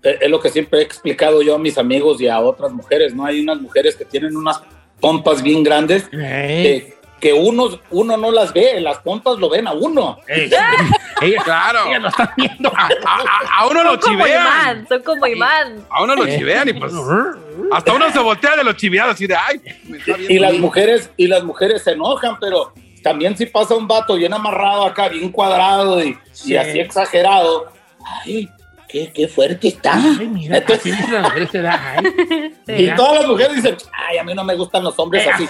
es 0.04 0.30
lo 0.30 0.40
que 0.40 0.50
siempre 0.50 0.80
he 0.80 0.84
explicado 0.84 1.42
yo 1.42 1.56
a 1.56 1.60
mis 1.60 1.78
amigos 1.78 2.22
y 2.22 2.28
a 2.28 2.40
otras 2.40 2.72
mujeres, 2.72 3.14
¿no? 3.16 3.26
Hay 3.26 3.40
unas 3.42 3.60
mujeres 3.62 3.96
que 3.96 4.06
tienen 4.06 4.36
unas 4.38 4.62
pompas 5.00 5.42
bien 5.42 5.64
grandes 5.64 6.08
que, 6.10 6.96
que 7.20 7.34
uno, 7.34 7.80
uno 7.92 8.16
no 8.18 8.32
las 8.32 8.54
ve, 8.54 8.80
las 8.80 9.00
pompas 9.00 9.38
lo 9.40 9.50
ven 9.50 9.68
a 9.68 9.74
uno. 9.74 10.18
Ella, 10.28 11.44
claro. 11.44 11.80
Ella 11.88 12.00
lo 12.00 12.08
está 12.10 12.34
viendo. 12.38 12.72
A, 12.76 12.86
a- 13.06 13.60
a 13.62 13.68
uno 13.68 13.84
lo 13.84 13.90
Son 13.92 14.00
como 14.02 14.18
chivean. 14.24 14.42
imán, 14.44 14.88
son 14.88 15.04
como 15.04 15.28
imán. 15.28 15.86
A 15.90 16.04
uno 16.04 16.16
lo 16.16 16.26
chivean 16.28 16.70
y 16.70 16.74
pues. 16.74 16.94
Hasta 17.72 17.94
uno 17.94 18.12
se 18.12 18.20
voltea 18.20 18.56
de 18.56 18.64
los 18.64 18.76
chiveados 18.78 19.16
así 19.16 19.26
de 19.28 19.36
ay. 19.36 19.60
me 19.86 19.98
está 19.98 20.14
viendo 20.16 20.34
Y 20.34 20.40
las 20.40 20.52
bien". 20.52 20.62
mujeres, 20.62 21.10
y 21.18 21.28
las 21.28 21.44
mujeres 21.44 21.84
se 21.84 21.92
enojan, 21.92 22.38
pero 22.40 22.72
también 23.04 23.36
si 23.36 23.46
pasa 23.48 23.74
un 23.76 23.88
vato 23.88 24.16
bien 24.16 24.34
amarrado 24.34 24.84
acá, 24.86 25.08
bien 25.10 25.32
cuadrado 25.32 26.04
y, 26.04 26.18
Sí. 26.32 26.54
y 26.54 26.58
así 26.58 26.80
exagerado, 26.80 27.72
ay, 28.24 28.48
qué, 28.88 29.12
qué 29.14 29.28
fuerte 29.28 29.68
está. 29.68 29.94
Ay, 29.96 30.28
mira, 30.28 30.58
así 30.74 30.92
dice 30.92 31.12
la 31.12 31.22
mujer 31.22 31.42
esta 31.44 31.58
edad, 31.60 31.80
ay. 31.98 32.54
Y 32.68 32.96
todas 32.96 33.20
las 33.20 33.28
mujeres 33.28 33.56
dicen, 33.56 33.78
ay, 33.94 34.18
a 34.18 34.24
mí 34.24 34.34
no 34.34 34.44
me 34.44 34.56
gustan 34.56 34.84
los 34.84 34.98
hombres 35.00 35.26
Eh, 35.26 35.32
así. 35.34 35.48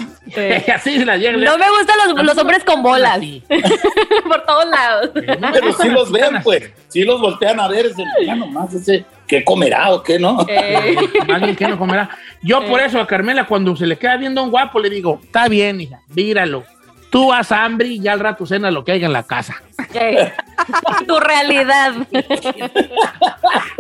así 0.72 1.00
se. 1.00 1.06
No 1.06 1.58
me 1.58 1.70
gustan 1.70 1.96
los, 2.16 2.24
los 2.26 2.38
hombres 2.38 2.64
con 2.64 2.82
bolas. 2.84 3.20
Por 4.28 4.46
todos 4.46 4.66
lados. 4.70 5.12
Pero 5.14 5.74
sí 5.74 5.90
los 5.90 6.12
ven, 6.12 6.42
pues. 6.44 6.72
Sí 6.90 7.04
los 7.04 7.20
voltean 7.22 7.60
a 7.60 7.68
ver. 7.68 7.88
Dicen, 7.88 8.06
ya 8.26 8.36
nomás 8.36 8.74
ese, 8.74 9.06
¿qué 9.28 9.44
comerá 9.44 9.92
o 9.94 10.04
qué 10.04 10.20
no? 10.20 10.46
Eh. 10.48 10.96
Alguien 11.32 11.56
que 11.56 11.68
no 11.68 11.78
comerá. 11.78 12.10
Yo 12.42 12.66
por 12.66 12.80
eso 12.82 13.00
a 13.00 13.08
Carmela, 13.08 13.46
cuando 13.46 13.76
se 13.76 13.86
le 13.88 13.98
queda 13.98 14.18
viendo 14.18 14.44
un 14.44 14.52
guapo, 14.52 14.80
le 14.80 14.90
digo, 14.90 15.20
está 15.24 15.48
bien, 15.48 15.82
hija, 15.82 16.02
míralo. 16.10 16.64
Tú 17.10 17.28
vas 17.28 17.52
hambre 17.52 17.88
y 17.88 18.00
ya 18.00 18.14
al 18.14 18.20
rato 18.20 18.46
cena 18.46 18.70
lo 18.72 18.84
que 18.84 18.92
haya 18.92 19.08
en 19.08 19.14
la 19.14 19.24
casa. 19.24 19.62
Tu 21.08 21.20
realidad. 21.20 21.94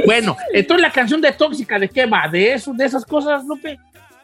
Bueno, 0.05 0.37
entonces 0.53 0.81
la 0.81 0.91
canción 0.91 1.19
de 1.19 1.33
Tóxica, 1.33 1.77
¿de 1.77 1.89
qué 1.89 2.05
va? 2.05 2.27
¿De 2.27 2.53
eso, 2.53 2.71
de 2.73 2.85
esas 2.85 3.05
cosas, 3.05 3.43
Lupe? 3.45 3.77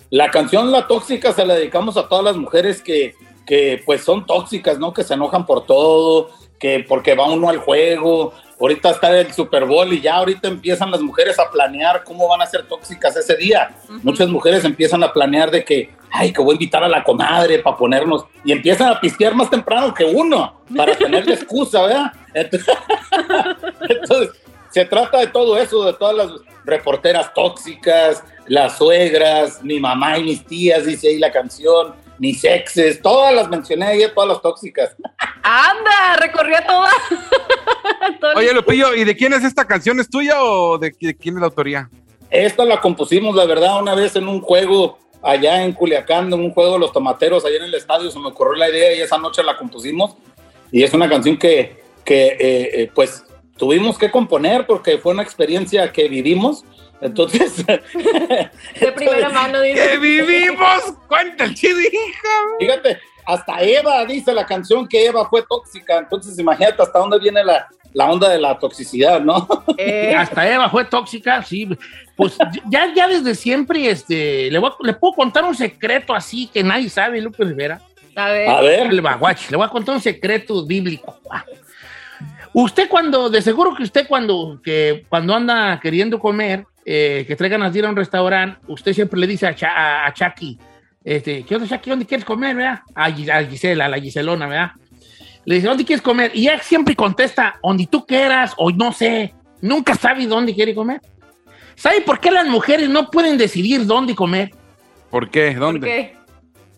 La 0.10 0.30
canción 0.30 0.72
La 0.72 0.88
Tóxica 0.88 1.34
se 1.34 1.46
la 1.46 1.56
dedicamos 1.56 1.98
a 1.98 2.08
todas 2.08 2.24
las 2.24 2.38
mujeres 2.38 2.82
que, 2.82 3.16
que 3.46 3.82
pues 3.86 4.04
son 4.04 4.26
tóxicas, 4.26 4.80
¿no? 4.80 4.94
Que 4.94 5.04
se 5.04 5.16
enojan 5.16 5.46
por 5.46 5.66
todo, 5.66 6.30
que 6.60 6.86
porque 6.88 7.16
va 7.16 7.30
uno 7.30 7.50
al 7.50 7.58
juego. 7.58 8.34
Ahorita 8.60 8.92
está 8.92 9.20
el 9.20 9.34
Super 9.34 9.66
Bowl 9.66 9.92
y 9.92 10.00
ya 10.00 10.16
ahorita 10.16 10.48
empiezan 10.48 10.92
las 10.92 11.02
mujeres 11.02 11.38
a 11.40 11.50
planear 11.50 12.04
cómo 12.04 12.30
van 12.30 12.42
a 12.42 12.46
ser 12.46 12.64
tóxicas 12.64 13.18
ese 13.18 13.36
día. 13.36 13.76
Muchas 14.04 14.30
mujeres 14.30 14.64
empiezan 14.64 15.04
a 15.04 15.12
planear 15.12 15.52
de 15.52 15.66
que, 15.66 15.90
ay, 16.14 16.32
que 16.32 16.42
voy 16.42 16.52
a 16.52 16.54
invitar 16.54 16.84
a 16.84 16.88
la 16.88 17.04
comadre 17.04 17.60
para 17.60 17.76
ponernos. 17.76 18.26
Y 18.46 18.52
empiezan 18.52 18.90
a 18.90 19.00
pistear 19.00 19.34
más 19.34 19.50
temprano 19.50 19.94
que 19.94 20.06
uno, 20.06 20.62
para 20.76 20.96
tener 20.96 21.28
la 21.28 21.34
excusa, 21.34 21.82
¿verdad? 21.82 22.14
Entonces, 22.34 22.76
entonces, 23.90 24.30
se 24.70 24.86
trata 24.86 25.20
de 25.20 25.28
todo 25.28 25.58
eso, 25.58 25.84
de 25.84 25.94
todas 25.94 26.16
las 26.16 26.32
reporteras 26.66 27.34
tóxicas, 27.34 28.24
las 28.46 28.78
suegras, 28.78 29.64
mi 29.64 29.80
mamá 29.80 30.20
y 30.20 30.24
mis 30.24 30.46
tías, 30.46 30.86
dice 30.86 31.08
ahí 31.10 31.18
la 31.18 31.32
canción, 31.32 31.96
mis 32.20 32.44
exes, 32.44 33.02
todas 33.02 33.34
las 33.34 33.50
mencioné 33.50 33.86
ahí, 33.86 34.04
todas 34.14 34.30
las 34.30 34.42
tóxicas. 34.42 34.96
Anda, 35.42 36.18
recorrió 36.20 36.58
toda. 36.66 36.90
Oye, 38.36 38.54
Lupillo, 38.54 38.94
¿y 38.94 39.04
de 39.04 39.16
quién 39.16 39.34
es 39.34 39.44
esta 39.44 39.66
canción? 39.66 40.00
¿Es 40.00 40.10
tuya 40.10 40.44
o 40.44 40.78
de 40.78 40.92
quién 40.92 41.36
es 41.36 41.42
la 41.42 41.48
autoría? 41.48 41.90
Esta 42.30 42.66
la 42.66 42.80
compusimos, 42.80 43.36
la 43.36 43.46
verdad, 43.46 43.80
una 43.82 43.96
vez 43.96 44.16
en 44.16 44.28
un 44.28 44.42
juego 44.42 44.98
allá 45.24 45.64
en 45.64 45.74
Culiacán, 45.74 46.28
en 46.28 46.34
un 46.34 46.52
juego 46.52 46.74
de 46.74 46.80
los 46.80 46.92
tomateros, 46.92 47.46
allá 47.46 47.58
en 47.58 47.64
el 47.64 47.74
estadio, 47.74 48.12
se 48.12 48.20
me 48.20 48.28
ocurrió 48.28 48.56
la 48.56 48.70
idea 48.70 48.94
y 48.94 49.02
esa 49.02 49.18
noche 49.18 49.42
la 49.42 49.58
compusimos. 49.58 50.16
Y 50.72 50.84
es 50.84 50.94
una 50.94 51.10
canción 51.10 51.38
que, 51.38 51.82
que 52.04 52.28
eh, 52.28 52.38
eh, 52.40 52.92
pues, 52.94 53.24
tuvimos 53.58 53.98
que 53.98 54.12
componer 54.12 54.68
porque 54.68 54.98
fue 54.98 55.14
una 55.14 55.24
experiencia 55.24 55.92
que 55.92 56.10
vivimos. 56.10 56.66
Entonces, 57.00 57.66
De 57.66 58.92
primera 58.96 59.30
mano, 59.34 59.62
dice. 59.62 59.90
¡Que 59.90 59.98
vivimos! 59.98 60.94
¡Cuenta 61.08 61.46
el 61.46 61.52
hija! 61.52 62.30
Fíjate, 62.60 63.00
hasta 63.26 63.62
Eva 63.62 64.06
dice 64.06 64.34
la 64.34 64.46
canción 64.46 64.88
que 64.88 65.06
Eva 65.06 65.28
fue 65.30 65.44
tóxica. 65.48 66.00
Entonces, 66.00 66.38
imagínate 66.38 66.82
hasta 66.82 67.00
dónde 67.00 67.20
viene 67.20 67.44
la, 67.44 67.68
la 67.94 68.12
onda 68.12 68.30
de 68.30 68.40
la 68.40 68.58
toxicidad, 68.60 69.22
¿no? 69.22 69.48
Eh, 69.78 70.14
Hasta 70.18 70.50
Eva 70.52 70.70
fue 70.70 70.86
tóxica, 70.86 71.42
sí. 71.44 71.68
Pues 72.16 72.38
ya, 72.70 72.94
ya 72.96 73.08
desde 73.08 73.36
siempre, 73.36 73.90
este, 73.90 74.50
le, 74.52 74.60
voy 74.60 74.70
a- 74.72 74.86
le 74.86 74.94
puedo 74.94 75.14
contar 75.14 75.44
un 75.46 75.56
secreto 75.56 76.14
así 76.14 76.48
que 76.48 76.64
nadie 76.64 76.90
sabe, 76.90 77.22
Lupe 77.22 77.44
Rivera. 77.44 77.82
a 78.16 78.30
ver. 78.30 78.50
A 78.50 78.62
ver. 78.62 78.94
Le 78.94 79.02
va, 79.02 79.16
guachi, 79.16 79.46
le 79.50 79.58
voy 79.58 79.66
a 79.66 79.70
contar 79.70 79.96
un 79.96 80.02
secreto 80.02 80.66
bíblico. 80.66 81.20
Usted 82.56 82.88
cuando, 82.88 83.30
de 83.30 83.42
seguro 83.42 83.74
que 83.76 83.84
usted 83.84 84.08
cuando, 84.08 84.60
que 84.64 85.06
cuando 85.10 85.34
anda 85.36 85.80
queriendo 85.82 86.20
comer, 86.20 86.66
eh, 86.86 87.24
que 87.28 87.36
traigan 87.36 87.64
a 87.64 87.70
ir 87.70 87.86
a 87.86 87.90
un 87.90 87.96
restaurante, 87.96 88.60
usted 88.68 88.94
siempre 88.94 89.20
le 89.20 89.26
dice 89.26 89.48
a, 89.48 90.06
a 90.06 90.14
Chucky, 90.14 90.60
este, 91.04 91.44
¿qué 91.44 91.56
onda, 91.56 91.68
Chucky? 91.68 91.90
¿Dónde 91.90 92.06
quieres 92.06 92.24
comer, 92.26 92.56
verdad? 92.56 92.82
A, 92.94 93.10
Gis- 93.10 93.32
a 93.32 93.44
Gisela, 93.44 93.86
a 93.86 93.90
la 93.90 94.00
Giselona, 94.00 94.46
¿verdad? 94.48 94.72
Le 95.46 95.56
dice, 95.56 95.68
¿dónde 95.68 95.86
quieres 95.86 96.02
comer? 96.02 96.32
Y 96.34 96.48
ella 96.48 96.60
siempre 96.62 96.96
contesta, 96.96 97.60
donde 97.62 97.88
tú 97.88 98.06
quieras, 98.06 98.54
o 98.58 98.72
no 98.72 98.92
sé. 98.92 99.34
Nunca 99.62 99.96
sabe 99.96 100.26
dónde 100.26 100.54
quiere 100.54 100.74
comer. 100.74 101.02
¿Sabe 101.76 102.02
por 102.02 102.20
qué 102.20 102.32
las 102.32 102.48
mujeres 102.48 102.90
no 102.90 103.10
pueden 103.10 103.38
decidir 103.38 103.86
dónde 103.86 104.16
comer? 104.16 104.52
¿Por 105.10 105.30
qué? 105.30 105.52
¿Por 105.52 105.60
¿Dónde? 105.60 105.88
qué? 105.88 106.18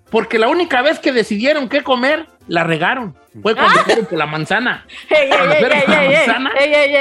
Porque 0.09 0.39
la 0.39 0.47
única 0.47 0.81
vez 0.81 0.99
que 0.99 1.11
decidieron 1.11 1.67
qué 1.67 1.81
comer, 1.81 2.27
la 2.47 2.63
regaron. 2.63 3.15
Fue 3.41 3.55
cuando 3.55 3.79
fueron 3.81 4.05
por 4.05 4.17
la 4.17 4.25
manzana. 4.25 4.85
Ey, 5.09 5.23
ey, 5.23 5.29
Cuando 5.29 5.55
fueron 5.55 5.79
por 5.81 5.89
la 5.89 6.01
manzana. 6.03 6.51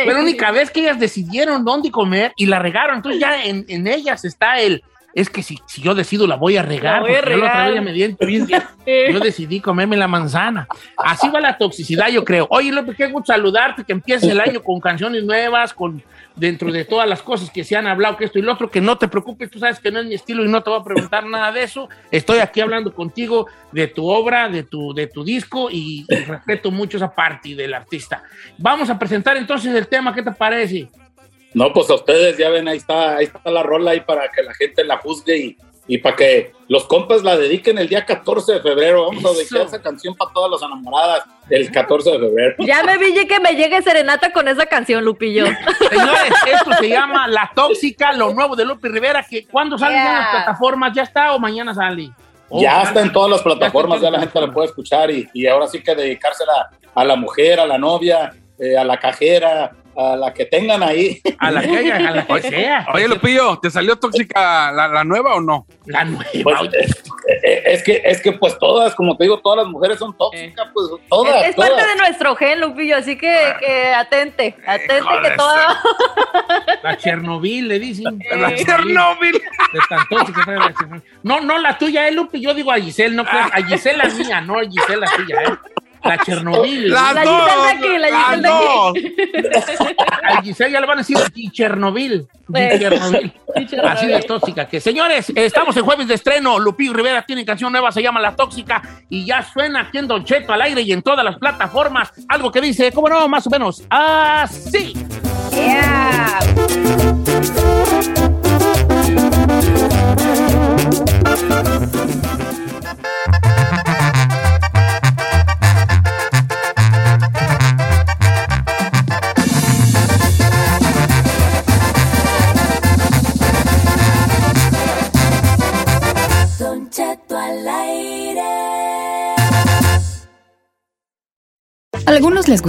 Fue 0.04 0.14
la 0.14 0.20
única 0.20 0.50
vez 0.50 0.70
que 0.70 0.80
ellas 0.80 0.98
decidieron 0.98 1.64
dónde 1.64 1.90
comer 1.90 2.32
y 2.36 2.46
la 2.46 2.58
regaron. 2.58 2.96
Entonces 2.96 3.20
ya 3.20 3.44
en, 3.44 3.64
en 3.68 3.86
ellas 3.86 4.24
está 4.24 4.58
el, 4.58 4.82
es 5.14 5.30
que 5.30 5.42
si, 5.42 5.58
si 5.66 5.80
yo 5.80 5.94
decido 5.94 6.26
la 6.26 6.36
voy 6.36 6.56
a 6.56 6.62
regar. 6.62 7.02
Voy 7.02 7.14
a 7.14 7.22
yo 7.22 7.36
la 7.36 7.46
otra 7.46 7.66
vez 7.66 7.74
ya 7.74 7.80
me 7.82 7.92
di 7.92 8.16
Yo 9.12 9.20
decidí 9.20 9.60
comerme 9.60 9.96
la 9.96 10.08
manzana. 10.08 10.66
Así 10.98 11.28
va 11.30 11.40
la 11.40 11.56
toxicidad, 11.56 12.08
yo 12.08 12.24
creo. 12.24 12.46
Oye, 12.50 12.70
López, 12.70 12.96
qué 12.96 13.06
gusto 13.06 13.32
saludarte, 13.32 13.84
que 13.84 13.92
empieces 13.92 14.28
el 14.28 14.40
año 14.40 14.62
con 14.62 14.80
canciones 14.80 15.24
nuevas, 15.24 15.72
con 15.72 16.02
dentro 16.36 16.70
de 16.72 16.84
todas 16.84 17.08
las 17.08 17.22
cosas 17.22 17.50
que 17.50 17.64
se 17.64 17.76
han 17.76 17.86
hablado, 17.86 18.16
que 18.16 18.24
esto 18.24 18.38
y 18.38 18.42
lo 18.42 18.52
otro, 18.52 18.70
que 18.70 18.80
no 18.80 18.98
te 18.98 19.08
preocupes, 19.08 19.50
tú 19.50 19.58
sabes 19.58 19.78
que 19.78 19.90
no 19.90 20.00
es 20.00 20.06
mi 20.06 20.14
estilo 20.14 20.44
y 20.44 20.48
no 20.48 20.62
te 20.62 20.70
voy 20.70 20.80
a 20.80 20.84
preguntar 20.84 21.24
nada 21.24 21.52
de 21.52 21.62
eso. 21.62 21.88
Estoy 22.10 22.40
aquí 22.40 22.60
hablando 22.60 22.92
contigo 22.92 23.46
de 23.72 23.86
tu 23.86 24.06
obra, 24.06 24.48
de 24.48 24.64
tu, 24.64 24.92
de 24.92 25.06
tu 25.06 25.24
disco 25.24 25.70
y, 25.70 26.04
y 26.08 26.14
respeto 26.24 26.70
mucho 26.70 26.96
esa 26.96 27.14
parte 27.14 27.54
del 27.54 27.72
artista. 27.72 28.22
Vamos 28.58 28.90
a 28.90 28.98
presentar 28.98 29.36
entonces 29.36 29.74
el 29.74 29.86
tema, 29.86 30.12
¿qué 30.12 30.22
te 30.22 30.32
parece? 30.32 30.88
No, 31.55 31.72
pues 31.72 31.88
a 31.90 31.94
ustedes 31.94 32.36
ya 32.36 32.50
ven, 32.50 32.66
ahí 32.68 32.76
está, 32.78 33.16
ahí 33.16 33.24
está 33.26 33.50
la 33.50 33.62
rola 33.62 33.92
ahí 33.92 34.00
para 34.00 34.28
que 34.30 34.42
la 34.42 34.52
gente 34.55 34.82
la 34.84 34.98
juzgue 34.98 35.36
y, 35.36 35.57
y 35.86 35.98
para 35.98 36.16
que 36.16 36.52
los 36.66 36.84
compas 36.84 37.22
la 37.22 37.36
dediquen 37.36 37.78
el 37.78 37.88
día 37.88 38.05
14 38.05 38.55
de 38.55 38.61
febrero. 38.61 39.07
Vamos 39.07 39.24
a 39.24 39.32
dedicar 39.36 39.62
esa 39.66 39.80
canción 39.80 40.14
para 40.16 40.32
todas 40.32 40.50
las 40.50 40.62
enamoradas 40.62 41.22
el 41.50 41.70
14 41.70 42.11
de 42.11 42.18
febrero. 42.18 42.55
Ya 42.66 42.82
me 42.82 42.98
vi 42.98 43.26
que 43.26 43.38
me 43.38 43.55
llegue 43.55 43.80
serenata 43.82 44.32
con 44.32 44.48
esa 44.48 44.66
canción, 44.66 45.05
Lupillo. 45.05 45.44
Señores, 45.90 46.32
esto 46.52 46.72
se 46.80 46.88
llama 46.88 47.28
La 47.28 47.50
Tóxica, 47.55 48.12
lo 48.12 48.32
nuevo 48.34 48.57
de 48.57 48.64
Lupe 48.64 48.88
Rivera, 48.88 49.24
que 49.28 49.46
cuando 49.46 49.78
sale 49.78 49.96
en 49.96 50.02
Yeah. 50.02 50.18
las 50.18 50.30
plataformas, 50.30 50.92
¿ya 50.94 51.02
está 51.02 51.34
o 51.34 51.38
mañana 51.38 51.72
sale? 51.74 52.11
Oh, 52.48 52.61
Ya 52.61 52.82
está 52.82 53.00
en 53.00 53.12
todas 53.12 53.30
las 53.30 53.42
plataformas, 53.42 54.00
Ya 54.00 54.11
la 54.11 54.20
gente 54.20 54.40
la 54.40 54.52
puede 54.52 54.68
escuchar 54.68 55.11
y, 55.11 55.28
y 55.32 55.46
ahora 55.46 55.66
sí 55.68 55.82
que 55.82 55.94
dedicársela 55.94 56.70
a 56.94 57.05
la 57.05 57.14
mujer, 57.16 57.61
a 57.61 57.66
la 57.66 57.78
novia, 57.78 58.32
eh, 58.59 58.76
a 58.76 58.84
la 58.84 58.96
cajera, 58.98 59.70
a 59.97 60.16
la 60.16 60.32
que 60.32 60.45
tengan 60.47 60.82
ahí. 60.82 61.20
A 61.38 61.51
la 61.51 61.62
que 61.62 61.76
haya, 61.76 61.97
a 61.97 62.11
la 62.11 62.26
que 62.26 62.42
sea. 62.42 62.86
Oye, 62.95 63.09
Lupillo, 63.09 63.59
¿te 63.59 63.70
salió 63.70 63.97
tóxica 63.97 64.72
la, 64.72 64.88
la 64.88 65.05
nueva 65.05 65.34
o 65.34 65.40
no? 65.40 65.66
La 65.86 66.05
nueva. 66.05 66.24
Pues, 66.42 66.61
es, 66.74 67.05
es 67.64 67.82
que, 67.82 68.03
es 68.05 68.22
que 68.22 68.32
pues 68.32 68.59
todas, 68.59 68.95
como 68.95 69.16
te 69.16 69.24
digo, 69.24 69.40
todas 69.40 69.64
las 69.64 69.68
mujeres 69.68 69.99
son 69.99 70.16
tóxicas, 70.16 70.68
pues 70.72 70.86
todas. 71.09 71.42
Es, 71.42 71.51
es 71.51 71.57
todas. 71.57 71.70
parte 71.70 71.86
de 71.86 71.97
nuestro 71.97 72.36
gen, 72.36 72.61
Lupillo, 72.61 72.97
así 72.97 73.16
que, 73.16 73.55
que 73.61 73.95
atente, 73.95 74.57
atente 74.66 75.05
que 75.22 75.30
toda... 75.36 75.80
La 76.82 76.97
Chernobyl, 76.97 77.68
le 77.68 77.78
dicen. 77.78 78.18
La 78.36 78.55
Chernobyl. 78.55 79.32
De 79.32 79.80
tan 79.88 80.09
tóxica 80.09 80.40
que 80.40 80.45
trae 80.45 80.59
la 80.59 80.74
Chernobyl. 80.74 81.03
No, 81.22 81.40
no, 81.40 81.59
la 81.59 81.78
tuya, 81.78 82.07
eh, 82.07 82.12
Lupi. 82.12 82.40
Yo 82.40 82.53
digo 82.55 82.70
a 82.70 82.76
Giselle, 82.76 83.16
no 83.16 83.24
creas. 83.24 83.51
A 83.53 83.62
Giselle 83.62 83.99
la 83.99 84.09
mía, 84.09 84.40
no 84.40 84.59
a 84.59 84.64
Giselle 84.64 85.01
la 85.01 85.11
tuya, 85.16 85.36
eh. 85.42 85.59
La 86.05 86.18
Chernobyl. 86.18 86.90
Las 86.90 87.14
La 87.14 87.24
dos. 87.24 87.40
Giselle 87.40 87.62
de 87.62 87.72
aquí, 87.72 87.98
la 87.98 88.11
las 88.11 88.24
Giselle 88.24 88.42
de 88.42 88.48
dos. 88.48 88.92
aquí. 90.24 90.38
A 90.38 90.42
Giselle 90.42 90.72
ya 90.72 90.80
le 90.80 90.86
van 90.86 90.98
a 90.98 91.02
decir 91.02 91.16
Chernobyl. 91.52 92.28
Chernobyl. 92.55 93.32
Así 93.84 94.07
de 94.07 94.20
tóxica 94.22 94.68
que. 94.68 94.80
Señores, 94.80 95.32
estamos 95.34 95.76
en 95.76 95.84
jueves 95.84 96.09
de 96.09 96.14
estreno. 96.14 96.59
Lupillo 96.59 96.92
Rivera 96.92 97.22
tiene 97.22 97.44
canción 97.44 97.72
nueva, 97.72 97.90
se 97.92 98.02
llama 98.02 98.20
La 98.20 98.34
Tóxica. 98.36 98.82
Y 99.09 99.24
ya 99.24 99.42
suena 99.42 99.82
aquí 99.82 99.98
en 99.98 100.09
Don 100.09 100.24
Cheto 100.24 100.52
al 100.52 100.62
aire 100.62 100.82
y 100.82 100.92
en 100.92 101.02
todas 101.02 101.24
las 101.24 101.38
plataformas. 101.38 102.12
Algo 102.28 102.50
que 102.50 102.61
dice, 102.61 102.92
¿cómo 102.92 103.09
no? 103.09 103.28
Más 103.28 103.46
o 103.46 103.50
menos 103.50 103.82
así. 103.88 104.94
Yeah. 105.52 107.13